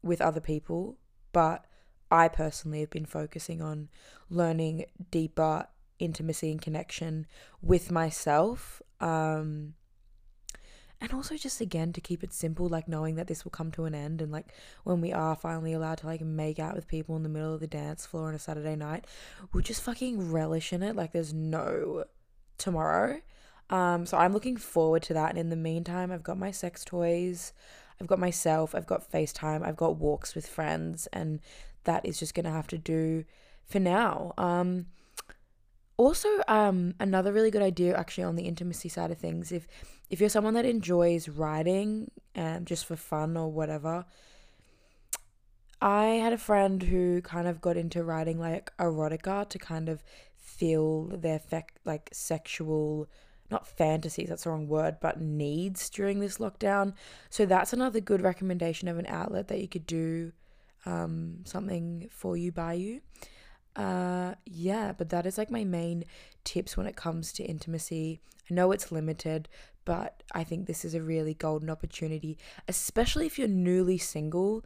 with 0.02 0.22
other 0.22 0.42
people, 0.42 0.98
but 1.32 1.66
I 2.12 2.28
personally 2.28 2.82
have 2.82 2.92
been 2.92 3.06
focusing 3.06 3.62
on 3.62 3.90
learning 4.30 4.86
deeper 5.10 5.68
intimacy 6.00 6.52
and 6.52 6.62
connection 6.62 7.26
with 7.62 7.92
myself. 7.92 8.82
Um, 9.00 9.74
and 11.04 11.14
also 11.14 11.36
just 11.36 11.60
again 11.60 11.92
to 11.92 12.00
keep 12.00 12.24
it 12.24 12.32
simple 12.34 12.70
like 12.70 12.88
knowing 12.88 13.16
that 13.16 13.28
this 13.28 13.44
will 13.44 13.52
come 13.52 13.72
to 13.72 13.84
an 13.84 13.94
end 13.94 14.22
and 14.22 14.32
like 14.32 14.48
when 14.86 15.02
we 15.02 15.12
are 15.12 15.36
finally 15.36 15.74
allowed 15.74 15.98
to 15.98 16.08
like 16.08 16.22
make 16.22 16.60
out 16.60 16.76
with 16.76 16.88
people 16.88 17.16
in 17.18 17.24
the 17.24 17.30
middle 17.30 17.54
of 17.54 17.60
the 17.60 17.68
dance 17.68 18.06
floor 18.06 18.30
on 18.30 18.34
a 18.34 18.40
saturday 18.40 18.76
night 18.76 19.06
we'll 19.52 19.62
just 19.62 19.82
fucking 19.82 20.32
relish 20.32 20.72
in 20.72 20.82
it 20.82 20.96
like 20.96 21.12
there's 21.12 21.34
no 21.34 22.06
tomorrow. 22.58 23.20
Um 23.70 24.06
so 24.06 24.18
i'm 24.18 24.34
looking 24.34 24.58
forward 24.58 25.04
to 25.04 25.14
that. 25.14 25.32
And 25.32 25.38
in 25.38 25.50
the 25.50 25.56
meantime 25.56 26.12
i've 26.12 26.24
got 26.24 26.38
my 26.38 26.52
sex 26.52 26.84
toys 26.86 27.54
i've 28.00 28.08
got 28.08 28.20
myself 28.20 28.74
i've 28.74 28.88
got 28.88 29.12
facetime 29.12 29.66
i've 29.66 29.78
got 29.78 29.98
walks 29.98 30.36
with 30.36 30.48
friends 30.48 31.08
and 31.12 31.40
that 31.84 32.06
is 32.06 32.18
just 32.18 32.34
gonna 32.34 32.52
have 32.52 32.68
to 32.68 32.78
do 32.78 33.26
for 33.66 33.80
now. 33.80 34.34
Um 34.38 34.88
also 35.98 36.28
um 36.48 36.96
another 37.00 37.32
really 37.32 37.52
good 37.52 37.62
idea 37.62 37.96
actually 37.96 38.24
on 38.24 38.36
the 38.36 38.48
intimacy 38.48 38.90
side 38.90 39.12
of 39.12 39.18
things 39.18 39.52
if 39.52 39.68
if 40.10 40.20
you're 40.20 40.30
someone 40.30 40.54
that 40.54 40.66
enjoys 40.66 41.28
writing 41.28 42.12
um 42.36 42.66
just 42.66 42.86
for 42.86 42.96
fun 42.96 43.36
or 43.38 43.52
whatever 43.52 44.06
i 45.82 46.06
had 46.06 46.34
a 46.34 46.38
friend 46.38 46.84
who 46.84 47.22
kind 47.22 47.48
of 47.48 47.62
got 47.62 47.78
into 47.78 48.04
writing 48.04 48.40
like 48.40 48.72
erotica 48.78 49.48
to 49.50 49.58
kind 49.58 49.90
of 49.90 50.04
feel 50.38 51.06
their 51.06 51.40
fec- 51.40 51.78
like 51.86 52.10
sexual 52.12 53.08
not 53.50 53.68
fantasies 53.68 54.30
that's 54.30 54.44
the 54.44 54.50
wrong 54.50 54.68
word 54.68 54.98
but 55.02 55.22
needs 55.22 55.90
during 55.90 56.20
this 56.20 56.38
lockdown. 56.38 56.94
So 57.30 57.46
that's 57.46 57.74
another 57.74 58.00
good 58.00 58.22
recommendation 58.22 58.88
of 58.88 58.98
an 58.98 59.06
outlet 59.08 59.48
that 59.48 59.62
you 59.62 59.68
could 59.68 59.86
do 59.86 60.32
um, 60.86 61.40
something 61.46 62.08
for 62.10 62.36
you 62.36 62.52
by 62.52 62.74
you. 62.74 63.02
Uh 63.76 64.36
yeah 64.46 64.92
but 64.96 65.10
that 65.10 65.26
is 65.26 65.38
like 65.38 65.50
my 65.50 65.64
main 65.64 66.04
tips 66.44 66.78
when 66.78 66.86
it 66.86 66.96
comes 66.96 67.34
to 67.34 67.44
intimacy. 67.44 68.20
I 68.50 68.54
know 68.54 68.72
it's 68.72 68.92
limited 68.92 69.50
but 69.86 70.24
i 70.34 70.44
think 70.44 70.66
this 70.66 70.86
is 70.86 70.94
a 70.94 71.02
really 71.02 71.34
golden 71.34 71.70
opportunity 71.70 72.38
especially 72.68 73.26
if 73.26 73.38
you're 73.38 73.48
newly 73.48 73.98
single 73.98 74.64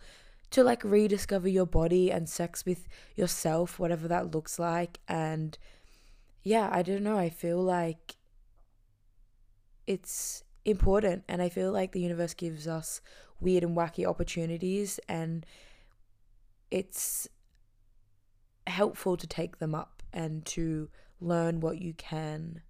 to 0.50 0.64
like 0.64 0.84
rediscover 0.84 1.48
your 1.48 1.66
body 1.66 2.12
and 2.12 2.30
sex 2.30 2.66
with 2.66 2.88
yourself 3.16 3.80
whatever 3.80 4.08
that 4.08 4.34
looks 4.34 4.58
like. 4.58 5.00
And 5.08 5.58
yeah 6.48 6.70
i 6.72 6.82
don't 6.82 7.04
know 7.04 7.18
i 7.18 7.30
feel 7.30 7.62
like 7.62 8.16
it's 9.86 10.44
important 10.64 11.24
and 11.28 11.42
i 11.42 11.50
feel 11.50 11.74
like 11.74 11.92
the 11.92 12.00
universe 12.00 12.34
gives 12.34 12.68
us 12.68 13.02
weird 13.42 13.64
and 13.64 13.76
wacky 13.76 14.06
opportunities 14.06 14.98
and 15.10 15.46
it's 16.72 17.28
helpful 18.66 19.18
to 19.18 19.28
take 19.28 19.60
them 19.60 19.76
up 19.76 20.02
and 20.14 20.46
to 20.46 20.90
learn 21.20 21.60
what 21.60 21.82
you 21.82 21.94
can 21.94 22.62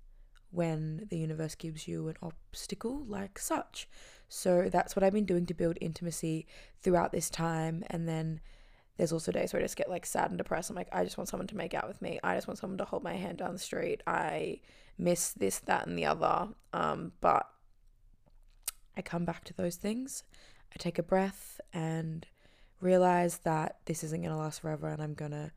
when 0.51 1.07
the 1.09 1.17
universe 1.17 1.55
gives 1.55 1.87
you 1.87 2.07
an 2.07 2.15
obstacle 2.21 3.03
like 3.07 3.37
such. 3.39 3.87
So 4.29 4.69
that's 4.71 4.95
what 4.95 5.03
I've 5.03 5.13
been 5.13 5.25
doing 5.25 5.45
to 5.45 5.53
build 5.53 5.77
intimacy 5.81 6.47
throughout 6.81 7.11
this 7.11 7.29
time. 7.29 7.83
And 7.89 8.07
then 8.07 8.41
there's 8.97 9.13
also 9.13 9.31
days 9.31 9.53
where 9.53 9.61
I 9.61 9.65
just 9.65 9.77
get 9.77 9.89
like 9.89 10.05
sad 10.05 10.29
and 10.29 10.37
depressed. 10.37 10.69
I'm 10.69 10.75
like, 10.75 10.89
I 10.91 11.03
just 11.03 11.17
want 11.17 11.29
someone 11.29 11.47
to 11.47 11.57
make 11.57 11.73
out 11.73 11.87
with 11.87 12.01
me. 12.01 12.19
I 12.23 12.35
just 12.35 12.47
want 12.47 12.57
someone 12.57 12.77
to 12.79 12.85
hold 12.85 13.03
my 13.03 13.13
hand 13.13 13.37
down 13.37 13.53
the 13.53 13.59
street. 13.59 14.01
I 14.07 14.59
miss 14.97 15.31
this, 15.31 15.59
that, 15.59 15.87
and 15.87 15.97
the 15.97 16.05
other. 16.05 16.49
Um, 16.73 17.13
but 17.21 17.47
I 18.95 19.01
come 19.01 19.25
back 19.25 19.43
to 19.45 19.53
those 19.53 19.75
things. 19.75 20.23
I 20.73 20.77
take 20.77 20.97
a 20.97 21.03
breath 21.03 21.61
and 21.73 22.25
realize 22.81 23.39
that 23.39 23.77
this 23.85 24.03
isn't 24.03 24.21
going 24.21 24.33
to 24.33 24.37
last 24.37 24.61
forever 24.61 24.87
and 24.87 25.01
I'm 25.01 25.13
going 25.13 25.31
to 25.31 25.51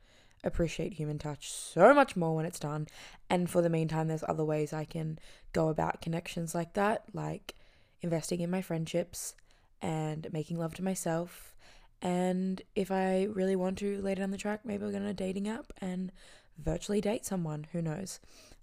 appreciate 0.44 0.94
human 0.94 1.18
touch 1.18 1.50
so 1.50 1.92
much 1.94 2.16
more 2.16 2.34
when 2.34 2.46
it's 2.46 2.58
done. 2.58 2.88
And 3.28 3.48
for 3.48 3.62
the 3.62 3.70
meantime, 3.70 4.08
there's 4.08 4.24
other 4.26 4.44
ways 4.44 4.72
I 4.72 4.84
can 4.84 5.18
go 5.52 5.68
about 5.68 6.00
connections 6.00 6.54
like 6.54 6.74
that, 6.74 7.04
like 7.12 7.54
investing 8.02 8.40
in 8.40 8.50
my 8.50 8.62
friendships 8.62 9.34
and 9.82 10.26
making 10.32 10.58
love 10.58 10.74
to 10.74 10.84
myself. 10.84 11.54
And 12.02 12.62
if 12.74 12.90
I 12.90 13.24
really 13.24 13.56
want 13.56 13.78
to 13.78 14.00
later 14.00 14.22
down 14.22 14.30
the 14.30 14.38
track, 14.38 14.60
maybe 14.64 14.84
I'll 14.84 14.90
get 14.90 15.02
on 15.02 15.08
a 15.08 15.14
dating 15.14 15.48
app 15.48 15.72
and 15.80 16.12
virtually 16.58 17.00
date 17.00 17.26
someone. 17.26 17.66
Who 17.72 17.82
knows? 17.82 18.20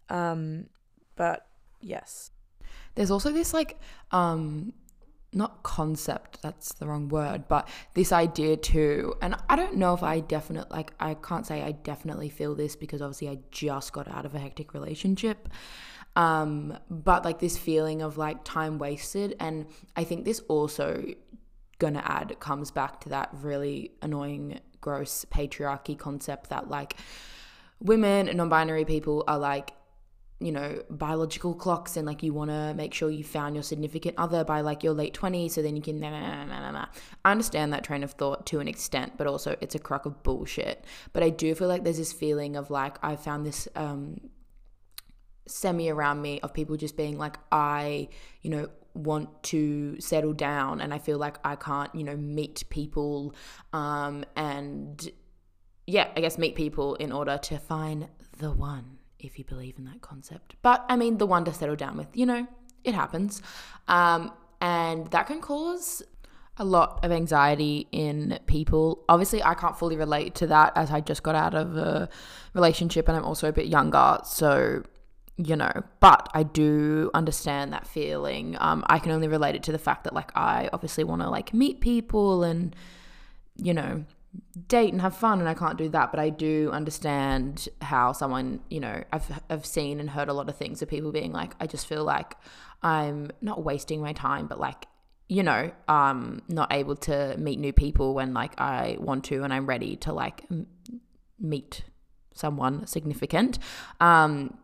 Um, 0.10 0.68
but 1.16 1.48
yes. 1.82 2.32
There's 2.96 3.12
also 3.12 3.32
this 3.32 3.54
like 3.54 3.80
um 4.12 4.74
not 5.34 5.62
concept 5.64 6.42
that's 6.42 6.74
the 6.76 6.88
wrong 6.88 7.10
word 7.10 7.48
but 7.48 7.68
this 7.96 8.12
idea 8.12 8.56
too 8.56 9.14
and 9.22 9.36
i 9.50 9.56
don't 9.56 9.76
know 9.76 9.94
if 9.94 10.02
i 10.02 10.20
definitely 10.20 10.76
like 10.76 10.94
i 11.00 11.14
can't 11.16 11.46
say 11.46 11.62
i 11.62 11.72
definitely 11.72 12.30
feel 12.30 12.56
this 12.56 12.76
because 12.76 13.02
obviously 13.02 13.28
i 13.28 13.38
just 13.52 13.92
got 13.92 14.08
out 14.10 14.26
of 14.26 14.34
a 14.34 14.40
hectic 14.40 14.74
relationship 14.74 15.50
um 16.16 16.78
but 16.90 17.26
like 17.26 17.40
this 17.40 17.58
feeling 17.58 18.02
of 18.02 18.18
like 18.18 18.44
time 18.44 18.78
wasted 18.78 19.36
and 19.40 19.68
i 19.96 20.04
think 20.04 20.24
this 20.24 20.40
also 20.48 21.04
gonna 21.80 22.02
add 22.06 22.40
comes 22.40 22.72
back 22.72 23.02
to 23.02 23.10
that 23.10 23.30
really 23.34 23.92
annoying 24.02 24.60
gross 24.82 25.26
patriarchy 25.26 25.98
concept 25.98 26.50
that 26.50 26.70
like 26.70 26.96
women 27.80 28.28
and 28.28 28.38
non-binary 28.38 28.86
people 28.86 29.24
are 29.28 29.38
like 29.38 29.74
you 30.40 30.52
know, 30.52 30.84
biological 30.90 31.56
clocks 31.56 31.98
and 31.98 32.06
like 32.06 32.22
you 32.22 32.32
want 32.32 32.52
to 32.52 32.74
make 32.76 32.94
sure 32.94 33.10
you 33.10 33.24
found 33.24 33.56
your 33.56 33.64
significant 33.64 34.14
other 34.20 34.44
by 34.44 34.62
like 34.62 34.84
your 34.84 34.94
late 34.94 35.16
20s 35.16 35.52
so 35.52 35.64
then 35.64 35.76
you 35.76 35.82
can. 35.82 36.00
Nah, 36.00 36.12
nah, 36.12 36.46
nah, 36.46 36.72
nah, 36.72 36.86
I 37.26 37.32
understand 37.32 37.74
that 37.74 37.84
train 37.84 38.04
of 38.04 38.12
thought 38.12 38.46
to 38.48 38.60
an 38.60 38.68
extent, 38.68 39.14
but 39.18 39.26
also 39.26 39.56
it's 39.62 39.74
a 39.74 39.80
crock 39.80 40.06
of 40.06 40.22
bullshit. 40.22 40.86
But 41.12 41.24
I 41.24 41.32
do 41.32 41.56
feel 41.56 41.68
like 41.68 41.84
there's 41.84 41.98
this 41.98 42.14
feeling 42.14 42.56
of 42.56 42.70
like 42.70 42.98
I 43.04 43.16
found 43.16 43.48
this 43.48 43.68
um, 43.76 44.30
semi 45.48 45.90
around 45.90 46.22
me 46.22 46.40
of 46.42 46.54
people 46.54 46.78
just 46.78 46.96
being 46.96 47.18
like, 47.18 47.38
I, 47.52 48.10
you 48.44 48.52
know, 48.52 48.70
want 48.94 49.44
to 49.44 50.00
settle 50.00 50.34
down 50.34 50.82
and 50.82 50.94
I 50.94 51.00
feel 51.00 51.18
like 51.18 51.38
I 51.44 51.56
can't, 51.56 51.94
you 51.96 52.04
know, 52.04 52.16
meet 52.16 52.64
people 52.70 53.34
um, 53.74 54.24
and 54.36 55.10
yeah, 55.88 56.10
I 56.16 56.22
guess 56.22 56.38
meet 56.38 56.56
people 56.56 56.96
in 56.96 57.12
order 57.12 57.38
to 57.38 57.58
find 57.58 58.10
the 58.40 58.52
one 58.52 58.97
if 59.20 59.38
you 59.38 59.46
believe 59.46 59.78
in 59.78 59.86
that 59.86 60.02
concept. 60.02 60.56
But 60.62 60.86
I 60.90 60.96
mean, 60.96 61.18
the 61.18 61.26
one 61.26 61.46
to 61.46 61.54
settle 61.54 61.76
down 61.76 61.98
with, 61.98 62.08
you 62.14 62.26
know, 62.26 62.48
it 62.84 62.94
happens. 62.94 63.42
Um, 63.88 64.32
and 64.62 65.08
that 65.12 65.28
can 65.28 65.42
cause 65.42 66.04
a 66.58 66.66
lot 66.66 67.04
of 67.04 67.12
anxiety 67.12 67.88
in 67.92 68.40
people. 68.48 69.04
Obviously, 69.08 69.44
I 69.44 69.54
can't 69.54 69.78
fully 69.78 69.96
relate 69.96 70.36
to 70.36 70.48
that 70.48 70.74
as 70.76 70.92
I 70.92 71.02
just 71.02 71.24
got 71.24 71.36
out 71.36 71.54
of 71.54 71.78
a 71.78 72.10
relationship 72.54 73.08
and 73.08 73.16
I'm 73.16 73.26
also 73.26 73.48
a 73.48 73.54
bit 73.54 73.68
younger. 73.68 74.18
So, 74.24 74.84
you 75.38 75.56
know, 75.56 75.84
but 76.00 76.30
I 76.34 76.42
do 76.42 77.12
understand 77.14 77.74
that 77.74 77.86
feeling. 77.86 78.58
Um, 78.60 78.84
I 78.88 78.98
can 78.98 79.12
only 79.12 79.28
relate 79.28 79.56
it 79.56 79.64
to 79.64 79.72
the 79.72 79.78
fact 79.78 80.06
that, 80.06 80.14
like, 80.14 80.36
I 80.36 80.70
obviously 80.74 81.04
want 81.04 81.22
to, 81.22 81.30
like, 81.30 81.54
meet 81.54 81.80
people 81.80 82.44
and, 82.44 82.76
you 83.56 83.74
know, 83.74 84.06
date 84.68 84.92
and 84.92 85.02
have 85.02 85.16
fun 85.16 85.40
and 85.40 85.48
I 85.48 85.54
can't 85.54 85.78
do 85.78 85.90
that 85.90 86.12
but 86.12 86.20
I 86.20 86.30
do 86.30 86.70
understand 86.72 87.70
how 87.82 88.12
someone 88.12 88.60
you 88.70 88.80
know 88.80 89.04
I've 89.12 89.42
I've 89.50 89.66
seen 89.66 90.00
and 90.00 90.10
heard 90.10 90.30
a 90.30 90.34
lot 90.34 90.50
of 90.50 90.58
things 90.58 90.82
of 90.82 90.90
people 90.90 91.12
being 91.12 91.32
like 91.32 91.54
I 91.60 91.68
just 91.68 91.88
feel 91.88 92.04
like 92.04 92.36
I'm 92.84 93.32
not 93.42 93.64
wasting 93.64 94.02
my 94.02 94.14
time 94.14 94.48
but 94.48 94.60
like 94.60 94.86
you 95.30 95.44
know 95.44 95.72
um 95.88 96.42
not 96.48 96.74
able 96.74 96.96
to 96.96 97.36
meet 97.38 97.60
new 97.60 97.74
people 97.74 98.14
when 98.14 98.34
like 98.34 98.60
I 98.60 98.98
want 99.00 99.24
to 99.26 99.44
and 99.44 99.54
I'm 99.54 99.66
ready 99.66 99.96
to 99.98 100.14
like 100.14 100.44
m- 100.52 100.68
meet 101.40 101.84
someone 102.34 102.86
significant. 102.88 103.60
Um 104.00 104.58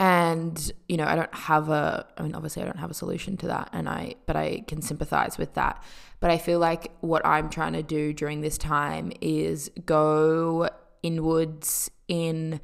and 0.00 0.72
you 0.88 0.96
know 0.96 1.04
I 1.04 1.14
don't 1.14 1.34
have 1.34 1.68
a 1.68 2.06
I 2.16 2.22
mean 2.22 2.34
obviously 2.34 2.62
I 2.62 2.64
don't 2.64 2.78
have 2.78 2.90
a 2.90 2.94
solution 2.94 3.36
to 3.36 3.46
that 3.48 3.68
and 3.74 3.88
I 3.88 4.14
but 4.26 4.34
I 4.34 4.64
can 4.66 4.82
sympathize 4.82 5.38
with 5.38 5.54
that. 5.54 5.80
But 6.20 6.30
I 6.30 6.38
feel 6.38 6.58
like 6.58 6.90
what 7.00 7.24
I'm 7.24 7.48
trying 7.50 7.74
to 7.74 7.82
do 7.82 8.12
during 8.12 8.40
this 8.40 8.58
time 8.58 9.12
is 9.20 9.70
go 9.84 10.68
inwards 11.02 11.90
in 12.08 12.60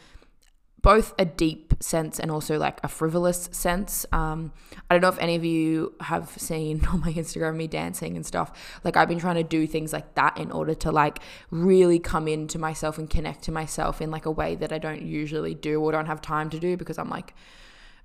both 0.83 1.15
a 1.19 1.25
deep 1.25 1.66
sense 1.81 2.19
and 2.19 2.31
also 2.31 2.59
like 2.59 2.79
a 2.83 2.89
frivolous 2.89 3.49
sense. 3.53 4.07
Um, 4.13 4.53
I 4.91 4.95
don't 4.95 5.03
know 5.03 5.09
if 5.09 5.19
any 5.19 5.35
of 5.35 5.45
you 5.45 5.95
have 6.01 6.31
seen 6.31 6.85
on 6.93 7.01
my 7.01 7.13
Instagram 7.13 7.57
me 7.57 7.67
dancing 7.67 8.17
and 8.17 8.25
stuff. 8.25 8.81
Like 8.85 8.97
I've 8.97 9.09
been 9.09 9.19
trying 9.19 9.37
to 9.37 9.45
do 9.45 9.67
things 9.67 9.93
like 9.93 10.15
that 10.15 10.39
in 10.39 10.51
order 10.51 10.75
to 10.75 10.91
like 10.91 11.19
really 11.51 11.99
come 11.99 12.29
into 12.29 12.59
myself 12.59 12.99
and 12.99 13.09
connect 13.09 13.43
to 13.45 13.53
myself 13.53 14.01
in 14.01 14.11
like 14.11 14.27
a 14.27 14.31
way 14.31 14.55
that 14.57 14.73
I 14.73 14.79
don't 14.79 15.03
usually 15.03 15.55
do 15.55 15.81
or 15.81 15.93
don't 15.93 16.07
have 16.07 16.21
time 16.21 16.51
to 16.51 16.59
do 16.59 16.77
because 16.77 16.99
I'm 16.99 17.11
like 17.11 17.35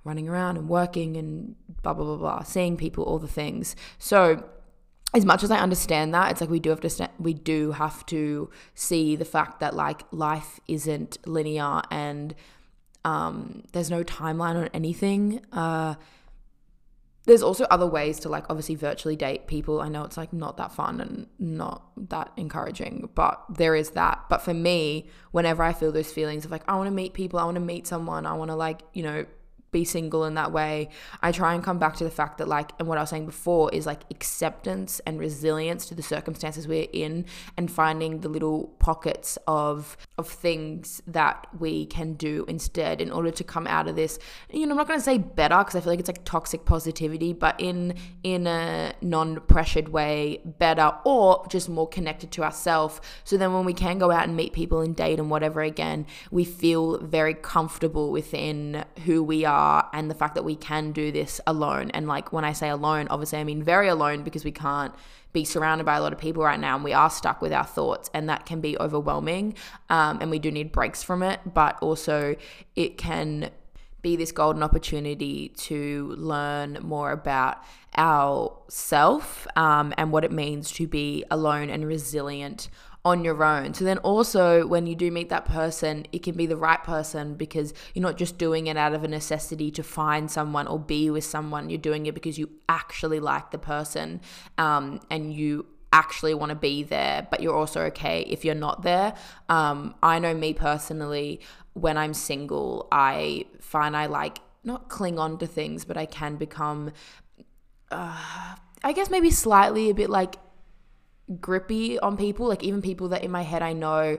running 0.04 0.28
around 0.28 0.56
and 0.56 0.68
working 0.68 1.16
and 1.16 1.54
blah 1.82 1.94
blah 1.94 2.04
blah 2.04 2.16
blah, 2.16 2.42
seeing 2.42 2.76
people, 2.76 3.04
all 3.04 3.18
the 3.18 3.28
things. 3.28 3.76
So 3.98 4.44
as 5.14 5.24
much 5.24 5.42
as 5.42 5.50
I 5.50 5.58
understand 5.58 6.14
that, 6.14 6.30
it's 6.30 6.40
like 6.40 6.50
we 6.50 6.60
do 6.60 6.70
have 6.70 6.80
to 6.80 7.10
we 7.18 7.34
do 7.34 7.72
have 7.72 8.04
to 8.06 8.50
see 8.74 9.16
the 9.16 9.24
fact 9.24 9.60
that 9.60 9.74
like 9.74 10.02
life 10.10 10.58
isn't 10.66 11.18
linear 11.26 11.82
and 11.90 12.34
um, 13.04 13.64
there's 13.72 13.90
no 13.90 14.04
timeline 14.04 14.56
on 14.56 14.68
anything. 14.74 15.44
Uh, 15.52 15.94
there's 17.24 17.42
also 17.42 17.64
other 17.70 17.86
ways 17.86 18.18
to 18.20 18.28
like 18.28 18.46
obviously 18.50 18.74
virtually 18.74 19.14
date 19.14 19.46
people. 19.46 19.80
I 19.80 19.88
know 19.88 20.04
it's 20.04 20.16
like 20.16 20.32
not 20.32 20.56
that 20.56 20.72
fun 20.72 21.00
and 21.00 21.26
not 21.38 21.84
that 22.08 22.32
encouraging, 22.36 23.10
but 23.14 23.44
there 23.48 23.76
is 23.76 23.90
that. 23.90 24.24
But 24.28 24.42
for 24.42 24.54
me, 24.54 25.08
whenever 25.30 25.62
I 25.62 25.72
feel 25.72 25.92
those 25.92 26.12
feelings 26.12 26.44
of 26.44 26.50
like 26.50 26.64
I 26.66 26.74
want 26.76 26.88
to 26.88 26.92
meet 26.92 27.14
people, 27.14 27.38
I 27.38 27.44
want 27.44 27.54
to 27.56 27.60
meet 27.60 27.86
someone, 27.86 28.26
I 28.26 28.32
want 28.34 28.50
to 28.50 28.56
like 28.56 28.82
you 28.92 29.04
know 29.04 29.26
be 29.72 29.84
single 29.84 30.24
in 30.26 30.34
that 30.34 30.52
way. 30.52 30.90
I 31.22 31.32
try 31.32 31.54
and 31.54 31.64
come 31.64 31.78
back 31.78 31.96
to 31.96 32.04
the 32.04 32.10
fact 32.10 32.38
that, 32.38 32.46
like, 32.46 32.72
and 32.78 32.86
what 32.86 32.98
I 32.98 33.00
was 33.00 33.10
saying 33.10 33.26
before 33.26 33.70
is 33.72 33.86
like 33.86 34.02
acceptance 34.10 35.00
and 35.06 35.18
resilience 35.18 35.86
to 35.86 35.94
the 35.94 36.02
circumstances 36.02 36.68
we're 36.68 36.86
in 36.92 37.24
and 37.56 37.70
finding 37.70 38.20
the 38.20 38.28
little 38.28 38.68
pockets 38.78 39.38
of 39.46 39.96
of 40.18 40.28
things 40.28 41.02
that 41.06 41.46
we 41.58 41.86
can 41.86 42.12
do 42.12 42.44
instead 42.48 43.00
in 43.00 43.10
order 43.10 43.30
to 43.30 43.42
come 43.42 43.66
out 43.66 43.88
of 43.88 43.96
this. 43.96 44.18
You 44.52 44.66
know, 44.66 44.72
I'm 44.72 44.76
not 44.76 44.88
going 44.88 45.00
to 45.00 45.04
say 45.04 45.18
better 45.18 45.56
because 45.58 45.74
I 45.74 45.80
feel 45.80 45.92
like 45.92 46.00
it's 46.00 46.08
like 46.08 46.24
toxic 46.24 46.64
positivity, 46.66 47.32
but 47.32 47.58
in 47.58 47.94
in 48.22 48.46
a 48.46 48.92
non-pressured 49.00 49.88
way, 49.88 50.42
better 50.44 50.92
or 51.04 51.46
just 51.48 51.70
more 51.70 51.88
connected 51.88 52.30
to 52.32 52.44
ourselves. 52.44 53.00
So 53.24 53.38
then 53.38 53.54
when 53.54 53.64
we 53.64 53.72
can 53.72 53.98
go 53.98 54.10
out 54.10 54.24
and 54.24 54.36
meet 54.36 54.52
people 54.52 54.80
and 54.82 54.94
date 54.94 55.18
and 55.18 55.30
whatever 55.30 55.62
again, 55.62 56.06
we 56.30 56.44
feel 56.44 56.98
very 56.98 57.32
comfortable 57.32 58.10
within 58.10 58.84
who 59.06 59.22
we 59.22 59.46
are 59.46 59.61
are 59.62 59.88
and 59.92 60.10
the 60.10 60.14
fact 60.14 60.34
that 60.34 60.44
we 60.44 60.56
can 60.56 60.92
do 60.92 61.12
this 61.12 61.40
alone. 61.46 61.90
And 61.90 62.06
like 62.08 62.32
when 62.32 62.44
I 62.44 62.52
say 62.52 62.68
alone, 62.68 63.06
obviously 63.10 63.38
I 63.38 63.44
mean 63.44 63.62
very 63.62 63.88
alone 63.88 64.22
because 64.22 64.44
we 64.44 64.52
can't 64.52 64.94
be 65.32 65.44
surrounded 65.44 65.84
by 65.84 65.96
a 65.96 66.00
lot 66.02 66.12
of 66.12 66.18
people 66.18 66.42
right 66.42 66.60
now 66.60 66.74
and 66.74 66.84
we 66.84 66.92
are 66.92 67.08
stuck 67.08 67.40
with 67.40 67.52
our 67.52 67.64
thoughts 67.64 68.10
and 68.12 68.28
that 68.28 68.44
can 68.44 68.60
be 68.60 68.76
overwhelming. 68.78 69.54
Um, 69.88 70.18
and 70.20 70.30
we 70.30 70.38
do 70.38 70.50
need 70.50 70.72
breaks 70.72 71.02
from 71.02 71.22
it, 71.22 71.40
but 71.46 71.78
also 71.80 72.36
it 72.76 72.98
can 72.98 73.50
be 74.02 74.16
this 74.16 74.32
golden 74.32 74.62
opportunity 74.64 75.50
to 75.50 76.14
learn 76.18 76.78
more 76.82 77.12
about 77.12 77.62
ourself 77.96 79.46
um, 79.56 79.94
and 79.96 80.10
what 80.10 80.24
it 80.24 80.32
means 80.32 80.72
to 80.72 80.88
be 80.88 81.24
alone 81.30 81.70
and 81.70 81.86
resilient 81.86 82.68
on 83.04 83.24
your 83.24 83.42
own. 83.42 83.74
So 83.74 83.84
then 83.84 83.98
also 83.98 84.66
when 84.66 84.86
you 84.86 84.94
do 84.94 85.10
meet 85.10 85.28
that 85.30 85.44
person, 85.44 86.06
it 86.12 86.22
can 86.22 86.36
be 86.36 86.46
the 86.46 86.56
right 86.56 86.82
person 86.82 87.34
because 87.34 87.74
you're 87.94 88.02
not 88.02 88.16
just 88.16 88.38
doing 88.38 88.68
it 88.68 88.76
out 88.76 88.94
of 88.94 89.02
a 89.02 89.08
necessity 89.08 89.70
to 89.72 89.82
find 89.82 90.30
someone 90.30 90.68
or 90.68 90.78
be 90.78 91.10
with 91.10 91.24
someone. 91.24 91.68
You're 91.68 91.78
doing 91.78 92.06
it 92.06 92.14
because 92.14 92.38
you 92.38 92.48
actually 92.68 93.18
like 93.18 93.50
the 93.50 93.58
person 93.58 94.20
um, 94.56 95.00
and 95.10 95.34
you 95.34 95.66
actually 95.92 96.32
want 96.32 96.50
to 96.50 96.56
be 96.56 96.84
there, 96.84 97.26
but 97.30 97.42
you're 97.42 97.56
also 97.56 97.82
okay 97.82 98.22
if 98.22 98.44
you're 98.44 98.54
not 98.54 98.82
there. 98.82 99.14
Um, 99.48 99.94
I 100.02 100.20
know 100.20 100.32
me 100.32 100.54
personally, 100.54 101.40
when 101.74 101.98
I'm 101.98 102.14
single, 102.14 102.88
I 102.92 103.46
find 103.60 103.96
I 103.96 104.06
like 104.06 104.38
not 104.64 104.88
cling 104.88 105.18
on 105.18 105.38
to 105.38 105.46
things, 105.46 105.84
but 105.84 105.96
I 105.96 106.06
can 106.06 106.36
become, 106.36 106.92
uh, 107.90 108.54
I 108.84 108.92
guess 108.92 109.10
maybe 109.10 109.30
slightly 109.30 109.90
a 109.90 109.94
bit 109.94 110.08
like 110.08 110.36
grippy 111.40 111.98
on 111.98 112.16
people, 112.16 112.48
like 112.48 112.62
even 112.62 112.82
people 112.82 113.08
that 113.08 113.24
in 113.24 113.30
my 113.30 113.42
head 113.42 113.62
I 113.62 113.72
know 113.72 114.18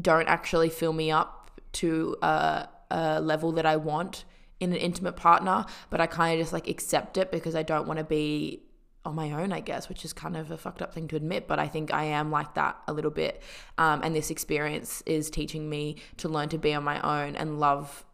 don't 0.00 0.28
actually 0.28 0.70
fill 0.70 0.92
me 0.92 1.10
up 1.10 1.60
to 1.72 2.16
a, 2.22 2.68
a 2.90 3.20
level 3.20 3.52
that 3.52 3.66
I 3.66 3.76
want 3.76 4.24
in 4.60 4.72
an 4.72 4.78
intimate 4.78 5.16
partner, 5.16 5.66
but 5.90 6.00
I 6.00 6.06
kind 6.06 6.38
of 6.38 6.44
just 6.44 6.52
like 6.52 6.68
accept 6.68 7.16
it 7.16 7.30
because 7.30 7.54
I 7.54 7.62
don't 7.62 7.86
want 7.86 7.98
to 7.98 8.04
be 8.04 8.62
on 9.04 9.14
my 9.16 9.32
own, 9.32 9.52
I 9.52 9.60
guess, 9.60 9.88
which 9.88 10.04
is 10.04 10.12
kind 10.12 10.36
of 10.36 10.50
a 10.50 10.56
fucked 10.56 10.80
up 10.80 10.94
thing 10.94 11.08
to 11.08 11.16
admit, 11.16 11.48
but 11.48 11.58
I 11.58 11.66
think 11.66 11.92
I 11.92 12.04
am 12.04 12.30
like 12.30 12.54
that 12.54 12.76
a 12.86 12.92
little 12.92 13.10
bit. 13.10 13.42
Um, 13.76 14.00
and 14.04 14.14
this 14.14 14.30
experience 14.30 15.02
is 15.06 15.28
teaching 15.28 15.68
me 15.68 15.96
to 16.18 16.28
learn 16.28 16.48
to 16.50 16.58
be 16.58 16.72
on 16.74 16.84
my 16.84 17.00
own 17.00 17.34
and 17.34 17.58
love 17.58 18.04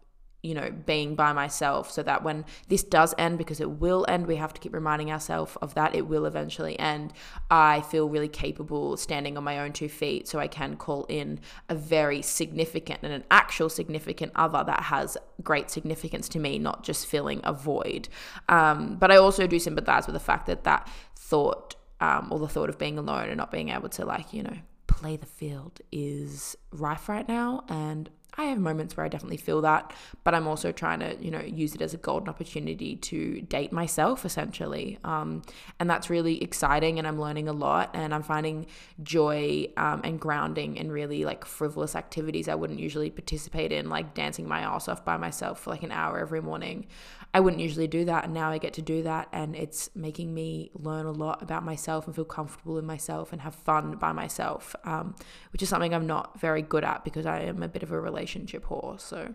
you 0.49 0.55
know, 0.55 0.71
being 0.87 1.15
by 1.15 1.31
myself 1.35 1.91
so 1.91 2.03
that 2.03 2.23
when 2.23 2.43
this 2.69 2.83
does 2.83 3.15
end, 3.19 3.37
because 3.37 3.61
it 3.61 3.71
will 3.73 4.07
end, 4.09 4.27
we 4.27 4.37
have 4.37 4.55
to 4.55 4.61
keep 4.61 4.73
reminding 4.73 5.13
ourselves 5.13 5.55
of 5.61 5.75
that. 5.75 5.95
It 5.95 6.07
will 6.07 6.25
eventually 6.25 6.79
end. 6.79 7.13
I 7.51 7.83
feel 7.83 8.09
really 8.09 8.29
capable 8.29 8.97
standing 8.97 9.37
on 9.37 9.45
my 9.45 9.59
own 9.59 9.75
two 9.75 9.91
feet 9.91 10.27
so 10.27 10.39
I 10.39 10.49
can 10.49 10.77
call 10.77 11.05
in 11.05 11.41
a 11.69 11.75
very 11.75 12.23
significant 12.23 13.01
and 13.03 13.13
an 13.13 13.25
actual 13.31 13.69
significant 13.69 14.33
other 14.35 14.65
that 14.65 14.85
has 14.85 15.19
great 15.43 15.71
significance 15.71 16.31
to 16.31 16.39
me, 16.39 16.59
not 16.59 16.83
just 16.83 17.07
filling 17.07 17.43
a 17.45 17.53
void. 17.53 18.09
Um, 18.49 18.97
but 18.97 19.11
I 19.11 19.17
also 19.17 19.47
do 19.47 19.59
sympathize 19.59 20.07
with 20.07 20.15
the 20.15 20.21
fact 20.21 20.47
that 20.47 20.65
that 20.65 20.89
thought 21.15 21.77
um, 22.01 22.29
or 22.31 22.39
the 22.39 22.49
thought 22.49 22.71
of 22.71 22.79
being 22.79 22.97
alone 22.97 23.29
and 23.29 23.37
not 23.37 23.51
being 23.51 23.69
able 23.69 23.91
to, 23.91 24.07
like, 24.07 24.33
you 24.33 24.43
know, 24.45 24.57
play 24.87 25.17
the 25.17 25.27
field 25.27 25.81
is 25.93 26.57
rife 26.73 27.09
right 27.09 27.29
now. 27.29 27.65
And 27.69 28.09
I 28.39 28.45
have 28.45 28.59
moments 28.61 28.97
where 28.97 29.05
I 29.05 29.09
definitely 29.09 29.37
feel 29.37 29.63
that, 29.63 29.93
but 30.23 30.33
I'm 30.33 30.47
also 30.47 30.71
trying 30.71 31.01
to, 31.01 31.17
you 31.21 31.33
know, 31.33 31.41
use 31.41 31.75
it 31.75 31.83
as 31.83 31.93
a 31.93 31.97
golden 31.97 32.29
opportunity 32.29 32.95
to 32.95 33.41
date 33.43 33.73
myself 33.73 34.25
essentially. 34.25 34.97
Um, 35.03 35.43
and 35.81 35.91
that's 35.91 36.09
really 36.09 36.41
exciting 36.41 37.01
and 37.01 37.09
I'm 37.09 37.21
learning 37.21 37.49
a 37.49 37.53
lot 37.53 37.91
and 37.95 38.15
I'm 38.15 38.23
finding 38.23 38.67
joy 39.03 39.67
um, 39.77 40.03
and 40.05 40.21
grounding 40.21 40.77
in 40.77 40.93
really 40.93 41.25
like 41.25 41.45
frivolous 41.45 41.97
activities 41.97 42.49
I 42.49 42.55
wouldn't 42.55 42.79
usually 42.79 43.11
participate 43.11 43.73
in, 43.73 43.91
like 43.91 44.15
dancing 44.15 44.47
my 44.47 44.61
ass 44.61 44.87
off 44.87 45.05
by 45.05 45.17
myself 45.17 45.59
for 45.59 45.71
like 45.71 45.83
an 45.83 45.91
hour 45.91 46.21
every 46.21 46.41
morning. 46.41 46.87
I 47.35 47.41
wouldn't 47.41 47.63
usually 47.63 47.87
do 47.87 48.05
that. 48.07 48.25
And 48.25 48.35
now 48.35 48.51
I 48.51 48.59
get 48.59 48.73
to 48.75 48.83
do 48.83 49.03
that. 49.03 49.29
And 49.33 49.55
it's 49.55 49.91
making 49.95 50.33
me 50.33 50.71
learn 50.75 51.07
a 51.07 51.13
lot 51.13 51.43
about 51.43 51.63
myself 51.63 52.07
and 52.07 52.15
feel 52.17 52.25
comfortable 52.25 52.79
in 52.79 52.87
myself 52.87 53.33
and 53.33 53.43
have 53.43 53.55
fun 53.55 53.97
by 53.97 54.13
myself, 54.13 54.75
um, 54.85 55.15
which 55.53 55.63
is 55.63 55.69
something 55.69 55.95
I'm 55.95 56.07
not 56.07 56.41
very 56.41 56.63
good 56.63 56.85
at 56.85 57.05
because 57.05 57.27
I 57.27 57.41
am 57.41 57.63
a 57.63 57.69
bit 57.69 57.83
of 57.83 57.93
a 57.93 58.01
relationship 58.01 58.67
whore. 58.67 59.01
So, 59.01 59.35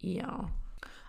yeah. 0.00 0.44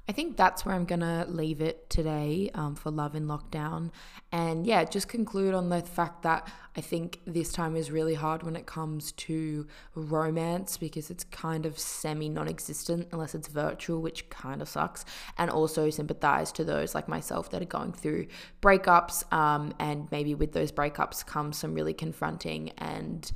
I 0.08 0.12
think 0.12 0.36
that's 0.36 0.66
where 0.66 0.76
I'm 0.76 0.84
gonna 0.84 1.26
leave 1.30 1.62
it 1.62 1.90
today 1.90 2.52
um, 2.54 2.76
for 2.76 2.92
Love 2.92 3.16
in 3.16 3.26
Lockdown. 3.26 3.90
And 4.34 4.68
yeah, 4.68 4.84
just 4.84 5.08
conclude 5.08 5.54
on 5.54 5.70
the 5.70 5.82
fact 5.82 6.24
that 6.24 6.52
I 6.76 6.82
think 6.82 7.22
this 7.26 7.54
time 7.54 7.78
is 7.78 7.90
really 7.90 8.16
hard 8.16 8.44
when 8.44 8.58
it 8.58 8.66
comes 8.66 9.14
to 9.14 9.66
romance 9.96 10.76
because 10.76 11.10
it's 11.10 11.24
kind 11.26 11.66
of 11.66 11.80
semi 11.80 12.28
non 12.28 12.50
existent 12.50 13.08
unless 13.14 13.34
it's 13.34 13.48
virtual, 13.48 14.02
which 14.02 14.30
kind 14.30 14.62
of 14.62 14.68
sucks. 14.68 15.06
And 15.38 15.50
also 15.50 15.90
sympathize 15.90 16.52
to 16.54 16.66
those 16.66 16.94
like 16.94 17.08
myself 17.08 17.50
that 17.52 17.62
are 17.62 17.66
going 17.66 17.94
through 17.94 18.28
breakups. 18.62 19.32
Um, 19.32 19.74
and 19.80 20.10
maybe 20.12 20.36
with 20.36 20.52
those 20.52 20.74
breakups 20.74 21.26
comes 21.26 21.58
some 21.58 21.74
really 21.74 21.94
confronting 21.94 22.72
and 22.78 23.32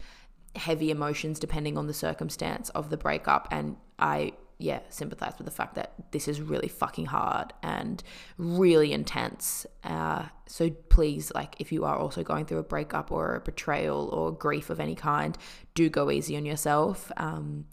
heavy 0.57 0.91
emotions 0.91 1.39
depending 1.39 1.77
on 1.77 1.87
the 1.87 1.93
circumstance 1.93 2.69
of 2.71 2.89
the 2.89 2.97
breakup. 2.97 3.47
And 3.51 3.77
I 3.99 4.33
yeah, 4.59 4.79
sympathize 4.89 5.33
with 5.37 5.45
the 5.45 5.51
fact 5.51 5.75
that 5.75 5.93
this 6.11 6.27
is 6.27 6.41
really 6.41 6.67
fucking 6.67 7.05
hard 7.05 7.53
and 7.61 8.03
really 8.37 8.91
intense. 8.91 9.67
Uh, 9.83 10.25
so 10.47 10.69
please, 10.89 11.31
like, 11.35 11.55
if 11.59 11.71
you 11.71 11.85
are 11.85 11.95
also 11.95 12.23
going 12.23 12.45
through 12.45 12.57
a 12.57 12.63
breakup 12.63 13.11
or 13.11 13.35
a 13.35 13.39
betrayal 13.39 14.09
or 14.09 14.31
grief 14.31 14.69
of 14.69 14.79
any 14.79 14.95
kind, 14.95 15.37
do 15.75 15.89
go 15.89 16.09
easy 16.09 16.35
on 16.35 16.45
yourself. 16.45 17.11
Um, 17.17 17.65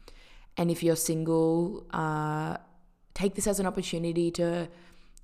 and 0.56 0.70
if 0.70 0.82
you're 0.82 0.96
single, 0.96 1.86
uh, 1.90 2.58
take 3.14 3.34
this 3.34 3.46
as 3.46 3.58
an 3.58 3.66
opportunity 3.66 4.30
to 4.32 4.68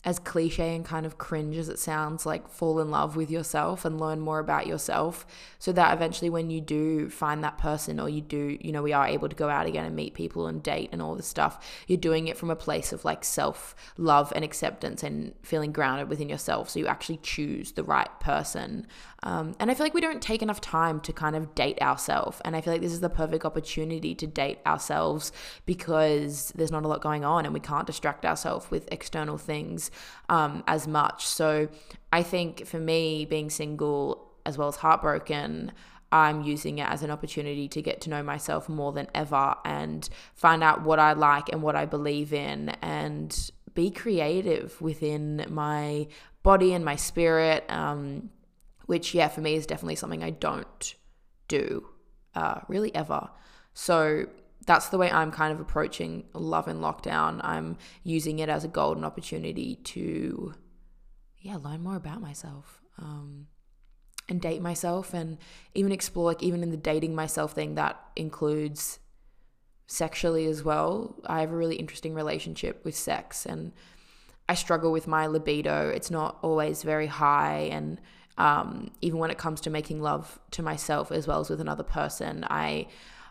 as 0.02 0.18
cliche 0.18 0.74
and 0.74 0.84
kind 0.84 1.04
of 1.04 1.18
cringe 1.18 1.56
as 1.58 1.68
it 1.68 1.78
sounds, 1.78 2.24
like 2.24 2.48
fall 2.48 2.80
in 2.80 2.90
love 2.90 3.16
with 3.16 3.30
yourself 3.30 3.84
and 3.84 4.00
learn 4.00 4.18
more 4.18 4.38
about 4.38 4.66
yourself 4.66 5.26
so 5.58 5.72
that 5.72 5.92
eventually 5.92 6.30
when 6.30 6.48
you 6.48 6.60
do 6.60 7.10
find 7.10 7.44
that 7.44 7.58
person 7.58 8.00
or 8.00 8.08
you 8.08 8.22
do, 8.22 8.56
you 8.62 8.72
know, 8.72 8.82
we 8.82 8.94
are 8.94 9.06
able 9.06 9.28
to 9.28 9.36
go 9.36 9.50
out 9.50 9.66
again 9.66 9.84
and 9.84 9.94
meet 9.94 10.14
people 10.14 10.46
and 10.46 10.62
date 10.62 10.88
and 10.90 11.02
all 11.02 11.14
this 11.14 11.26
stuff, 11.26 11.62
you're 11.86 11.98
doing 11.98 12.28
it 12.28 12.38
from 12.38 12.48
a 12.48 12.56
place 12.56 12.94
of 12.94 13.04
like 13.04 13.22
self 13.24 13.74
love 13.98 14.32
and 14.34 14.42
acceptance 14.42 15.02
and 15.02 15.34
feeling 15.42 15.70
grounded 15.70 16.08
within 16.08 16.30
yourself. 16.30 16.70
So 16.70 16.78
you 16.78 16.86
actually 16.86 17.18
choose 17.18 17.72
the 17.72 17.84
right 17.84 18.08
person. 18.20 18.86
Um, 19.22 19.54
and 19.58 19.70
I 19.70 19.74
feel 19.74 19.84
like 19.84 19.94
we 19.94 20.00
don't 20.00 20.22
take 20.22 20.42
enough 20.42 20.60
time 20.60 21.00
to 21.00 21.12
kind 21.12 21.36
of 21.36 21.54
date 21.54 21.80
ourselves. 21.82 22.40
And 22.44 22.56
I 22.56 22.60
feel 22.60 22.72
like 22.72 22.80
this 22.80 22.92
is 22.92 23.00
the 23.00 23.10
perfect 23.10 23.44
opportunity 23.44 24.14
to 24.14 24.26
date 24.26 24.58
ourselves 24.66 25.32
because 25.66 26.52
there's 26.56 26.72
not 26.72 26.84
a 26.84 26.88
lot 26.88 27.02
going 27.02 27.24
on 27.24 27.44
and 27.44 27.52
we 27.52 27.60
can't 27.60 27.86
distract 27.86 28.24
ourselves 28.24 28.70
with 28.70 28.88
external 28.90 29.36
things 29.36 29.90
um, 30.28 30.64
as 30.66 30.88
much. 30.88 31.26
So 31.26 31.68
I 32.12 32.22
think 32.22 32.66
for 32.66 32.80
me, 32.80 33.24
being 33.26 33.50
single 33.50 34.32
as 34.46 34.56
well 34.56 34.68
as 34.68 34.76
heartbroken, 34.76 35.72
I'm 36.12 36.42
using 36.42 36.78
it 36.78 36.88
as 36.88 37.02
an 37.02 37.10
opportunity 37.10 37.68
to 37.68 37.82
get 37.82 38.00
to 38.02 38.10
know 38.10 38.22
myself 38.22 38.68
more 38.68 38.92
than 38.92 39.06
ever 39.14 39.54
and 39.64 40.08
find 40.34 40.64
out 40.64 40.82
what 40.82 40.98
I 40.98 41.12
like 41.12 41.50
and 41.50 41.62
what 41.62 41.76
I 41.76 41.84
believe 41.84 42.32
in 42.32 42.70
and 42.82 43.50
be 43.74 43.90
creative 43.90 44.80
within 44.80 45.46
my 45.48 46.08
body 46.42 46.72
and 46.72 46.84
my 46.84 46.96
spirit. 46.96 47.64
Um, 47.68 48.30
which, 48.90 49.14
yeah, 49.14 49.28
for 49.28 49.40
me 49.40 49.54
is 49.54 49.66
definitely 49.66 49.94
something 49.94 50.24
I 50.24 50.30
don't 50.30 50.96
do 51.46 51.86
uh, 52.34 52.62
really 52.66 52.92
ever. 52.92 53.30
So 53.72 54.26
that's 54.66 54.88
the 54.88 54.98
way 54.98 55.08
I'm 55.08 55.30
kind 55.30 55.52
of 55.52 55.60
approaching 55.60 56.24
love 56.34 56.66
in 56.66 56.80
lockdown. 56.80 57.40
I'm 57.44 57.78
using 58.02 58.40
it 58.40 58.48
as 58.48 58.64
a 58.64 58.68
golden 58.68 59.04
opportunity 59.04 59.76
to, 59.76 60.54
yeah, 61.38 61.54
learn 61.54 61.84
more 61.84 61.94
about 61.94 62.20
myself. 62.20 62.80
Um, 62.98 63.46
and 64.28 64.40
date 64.40 64.60
myself 64.60 65.14
and 65.14 65.38
even 65.76 65.92
explore 65.92 66.24
like 66.24 66.42
even 66.42 66.64
in 66.64 66.72
the 66.72 66.76
dating 66.76 67.14
myself 67.14 67.52
thing 67.52 67.76
that 67.76 67.96
includes 68.16 68.98
sexually 69.88 70.46
as 70.46 70.62
well 70.62 71.16
i 71.26 71.40
have 71.40 71.50
a 71.50 71.56
really 71.56 71.74
interesting 71.74 72.14
relationship 72.14 72.84
with 72.84 72.94
sex 72.94 73.44
and 73.44 73.72
i 74.48 74.54
struggle 74.54 74.92
with 74.92 75.08
my 75.08 75.26
libido 75.26 75.88
it's 75.88 76.12
not 76.12 76.38
always 76.42 76.84
very 76.84 77.08
high 77.08 77.68
and 77.72 78.00
um, 78.40 78.90
even 79.02 79.18
when 79.18 79.30
it 79.30 79.36
comes 79.36 79.60
to 79.60 79.70
making 79.70 80.00
love 80.00 80.38
to 80.52 80.62
myself 80.62 81.12
as 81.12 81.26
well 81.26 81.40
as 81.40 81.50
with 81.50 81.60
another 81.60 81.82
person 81.82 82.44
i 82.48 82.86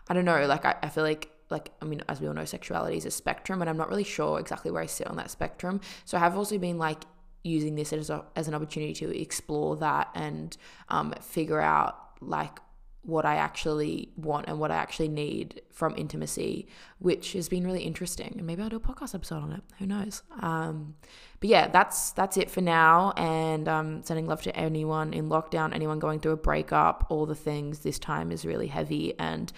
i 0.08 0.14
don't 0.14 0.24
know 0.24 0.46
like 0.46 0.64
i, 0.64 0.76
I 0.82 0.88
feel 0.88 1.04
like 1.04 1.30
like 1.50 1.72
i 1.82 1.84
mean 1.84 2.02
as 2.08 2.20
we 2.20 2.28
all 2.28 2.34
know 2.34 2.44
sexuality 2.44 2.96
is 2.96 3.04
a 3.04 3.10
spectrum 3.10 3.60
and 3.60 3.68
i'm 3.68 3.76
not 3.76 3.88
really 3.90 4.04
sure 4.04 4.38
exactly 4.38 4.70
where 4.70 4.82
i 4.82 4.86
sit 4.86 5.08
on 5.08 5.16
that 5.16 5.30
spectrum. 5.30 5.80
So 6.04 6.16
i 6.16 6.20
have 6.20 6.36
also 6.36 6.56
been 6.58 6.78
like 6.78 7.02
using 7.42 7.74
this 7.74 7.92
as, 7.92 8.10
a, 8.10 8.24
as 8.36 8.48
an 8.48 8.54
opportunity 8.54 8.92
to 8.92 9.20
explore 9.20 9.74
that 9.76 10.10
and 10.14 10.56
um, 10.90 11.14
figure 11.22 11.60
out 11.60 11.96
like 12.20 12.58
what 13.02 13.24
I 13.24 13.36
actually 13.36 14.10
want 14.16 14.46
and 14.46 14.60
what 14.60 14.70
I 14.70 14.76
actually 14.76 15.08
need 15.08 15.62
from 15.70 15.94
intimacy, 15.96 16.68
which 16.98 17.32
has 17.32 17.48
been 17.48 17.64
really 17.64 17.82
interesting. 17.82 18.34
And 18.36 18.46
maybe 18.46 18.62
I'll 18.62 18.68
do 18.68 18.76
a 18.76 18.80
podcast 18.80 19.14
episode 19.14 19.42
on 19.42 19.52
it. 19.52 19.62
Who 19.78 19.86
knows? 19.86 20.22
Um, 20.40 20.96
but 21.40 21.48
yeah, 21.48 21.68
that's 21.68 22.12
that's 22.12 22.36
it 22.36 22.50
for 22.50 22.60
now. 22.60 23.12
And 23.16 23.68
um, 23.68 24.02
sending 24.02 24.26
love 24.26 24.42
to 24.42 24.54
anyone 24.54 25.14
in 25.14 25.30
lockdown, 25.30 25.74
anyone 25.74 25.98
going 25.98 26.20
through 26.20 26.32
a 26.32 26.36
breakup, 26.36 27.06
all 27.08 27.24
the 27.24 27.34
things. 27.34 27.78
This 27.78 27.98
time 27.98 28.30
is 28.30 28.44
really 28.44 28.66
heavy 28.66 29.18
and 29.18 29.50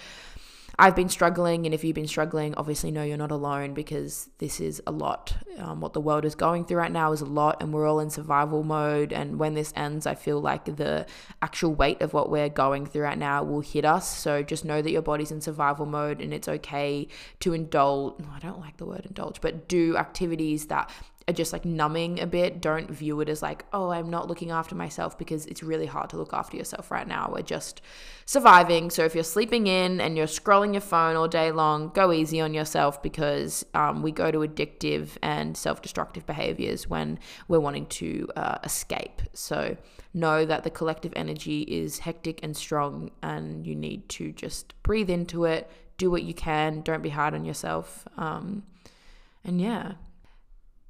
I've 0.79 0.97
been 0.97 1.09
struggling, 1.09 1.67
and 1.67 1.75
if 1.75 1.85
you've 1.85 1.95
been 1.95 2.09
struggling, 2.09 2.55
obviously 2.55 2.91
know 2.91 3.03
you're 3.03 3.17
not 3.17 3.31
alone 3.31 3.75
because 3.75 4.31
this 4.39 4.61
is 4.61 4.83
a 4.87 4.91
lot. 4.91 5.35
Um, 5.59 5.81
what 5.81 5.93
the 5.93 6.01
world 6.01 6.25
is 6.25 6.35
going 6.35 6.65
through 6.65 6.79
right 6.79 6.91
now 6.91 7.13
is 7.13 7.21
a 7.21 7.27
lot, 7.27 7.63
and 7.63 7.73
we're 7.73 7.87
all 7.87 8.01
in 8.01 8.11
survival 8.11 8.63
mode. 8.63 9.13
And 9.13 9.39
when 9.39 9.55
this 9.55 9.73
ends, 9.77 10.07
I 10.07 10.15
feel 10.15 10.41
like 10.41 10.65
the 10.65 11.07
actual 11.43 11.75
weight 11.75 12.01
of 12.01 12.15
what 12.15 12.31
we're 12.31 12.49
going 12.49 12.87
through 12.87 13.03
right 13.03 13.19
now 13.19 13.45
will 13.45 13.61
hit 13.61 13.85
us. 13.85 14.09
So 14.17 14.43
just 14.43 14.65
know 14.65 14.81
that 14.81 14.91
your 14.91 15.03
body's 15.03 15.31
in 15.31 15.41
survival 15.41 15.87
mode, 15.87 16.21
and 16.21 16.33
it's 16.33 16.49
okay 16.49 17.09
to 17.41 17.53
indulge. 17.53 18.15
I 18.35 18.39
don't 18.39 18.61
like 18.61 18.79
the 18.79 18.87
word 18.87 19.05
indulge, 19.07 19.41
but 19.41 19.69
do 19.69 19.97
activities 19.97 20.67
that 20.67 20.91
are 21.29 21.35
just 21.35 21.53
like 21.53 21.65
numbing 21.65 22.21
a 22.21 22.27
bit. 22.27 22.61
Don't 22.61 22.91
view 22.91 23.21
it 23.21 23.29
as 23.29 23.43
like, 23.43 23.65
oh, 23.73 23.91
I'm 23.91 24.11
not 24.11 24.29
looking 24.29 24.51
after 24.51 24.75
myself 24.75 25.17
because 25.19 25.47
it's 25.47 25.63
really 25.63 25.87
hard 25.87 26.11
to 26.11 26.17
look 26.17 26.33
after 26.33 26.57
yourself 26.57 26.91
right 26.91 27.07
now. 27.07 27.31
We're 27.33 27.43
just 27.43 27.81
surviving. 28.27 28.91
So 28.91 29.05
if 29.05 29.15
you're 29.15 29.25
sleeping 29.25 29.67
in 29.67 30.01
and 30.01 30.17
you're 30.17 30.27
scrolling 30.27 30.73
your 30.73 30.81
phone 30.81 31.17
all 31.17 31.29
day 31.29 31.53
long, 31.53 31.91
go 31.91 32.13
easy 32.13 32.41
on 32.41 32.55
yourself 32.55 33.03
because 33.03 33.65
um, 33.75 34.03
we 34.03 34.11
go 34.13 34.31
to 34.31 34.39
addictive 34.39 35.11
and 35.23 35.57
self 35.57 35.83
destructive 35.83 36.27
behaviors 36.27 36.89
when 36.89 37.19
we're 37.49 37.61
wanting 37.61 37.87
to 37.87 38.29
uh, 38.37 38.59
escape. 38.65 39.23
So 39.33 39.77
know 40.15 40.45
that 40.45 40.65
the 40.65 40.71
collective 40.71 41.13
energy 41.17 41.63
is 41.63 42.01
hectic 42.01 42.41
and 42.43 42.57
strong, 42.57 43.11
and 43.23 43.67
you 43.67 43.75
need 43.75 44.09
to 44.11 44.33
just 44.33 44.75
breathe 44.83 45.09
into 45.11 45.45
it, 45.45 45.71
do 45.97 46.11
what 46.11 46.23
you 46.23 46.35
can, 46.35 46.83
don't 46.83 47.03
be 47.03 47.09
hard 47.09 47.35
on 47.35 47.45
yourself. 47.45 48.07
Um, 48.17 48.65
and 49.45 49.61
yeah, 49.61 49.93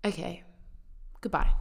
Okay. 0.05 0.43
Goodbye. 1.21 1.53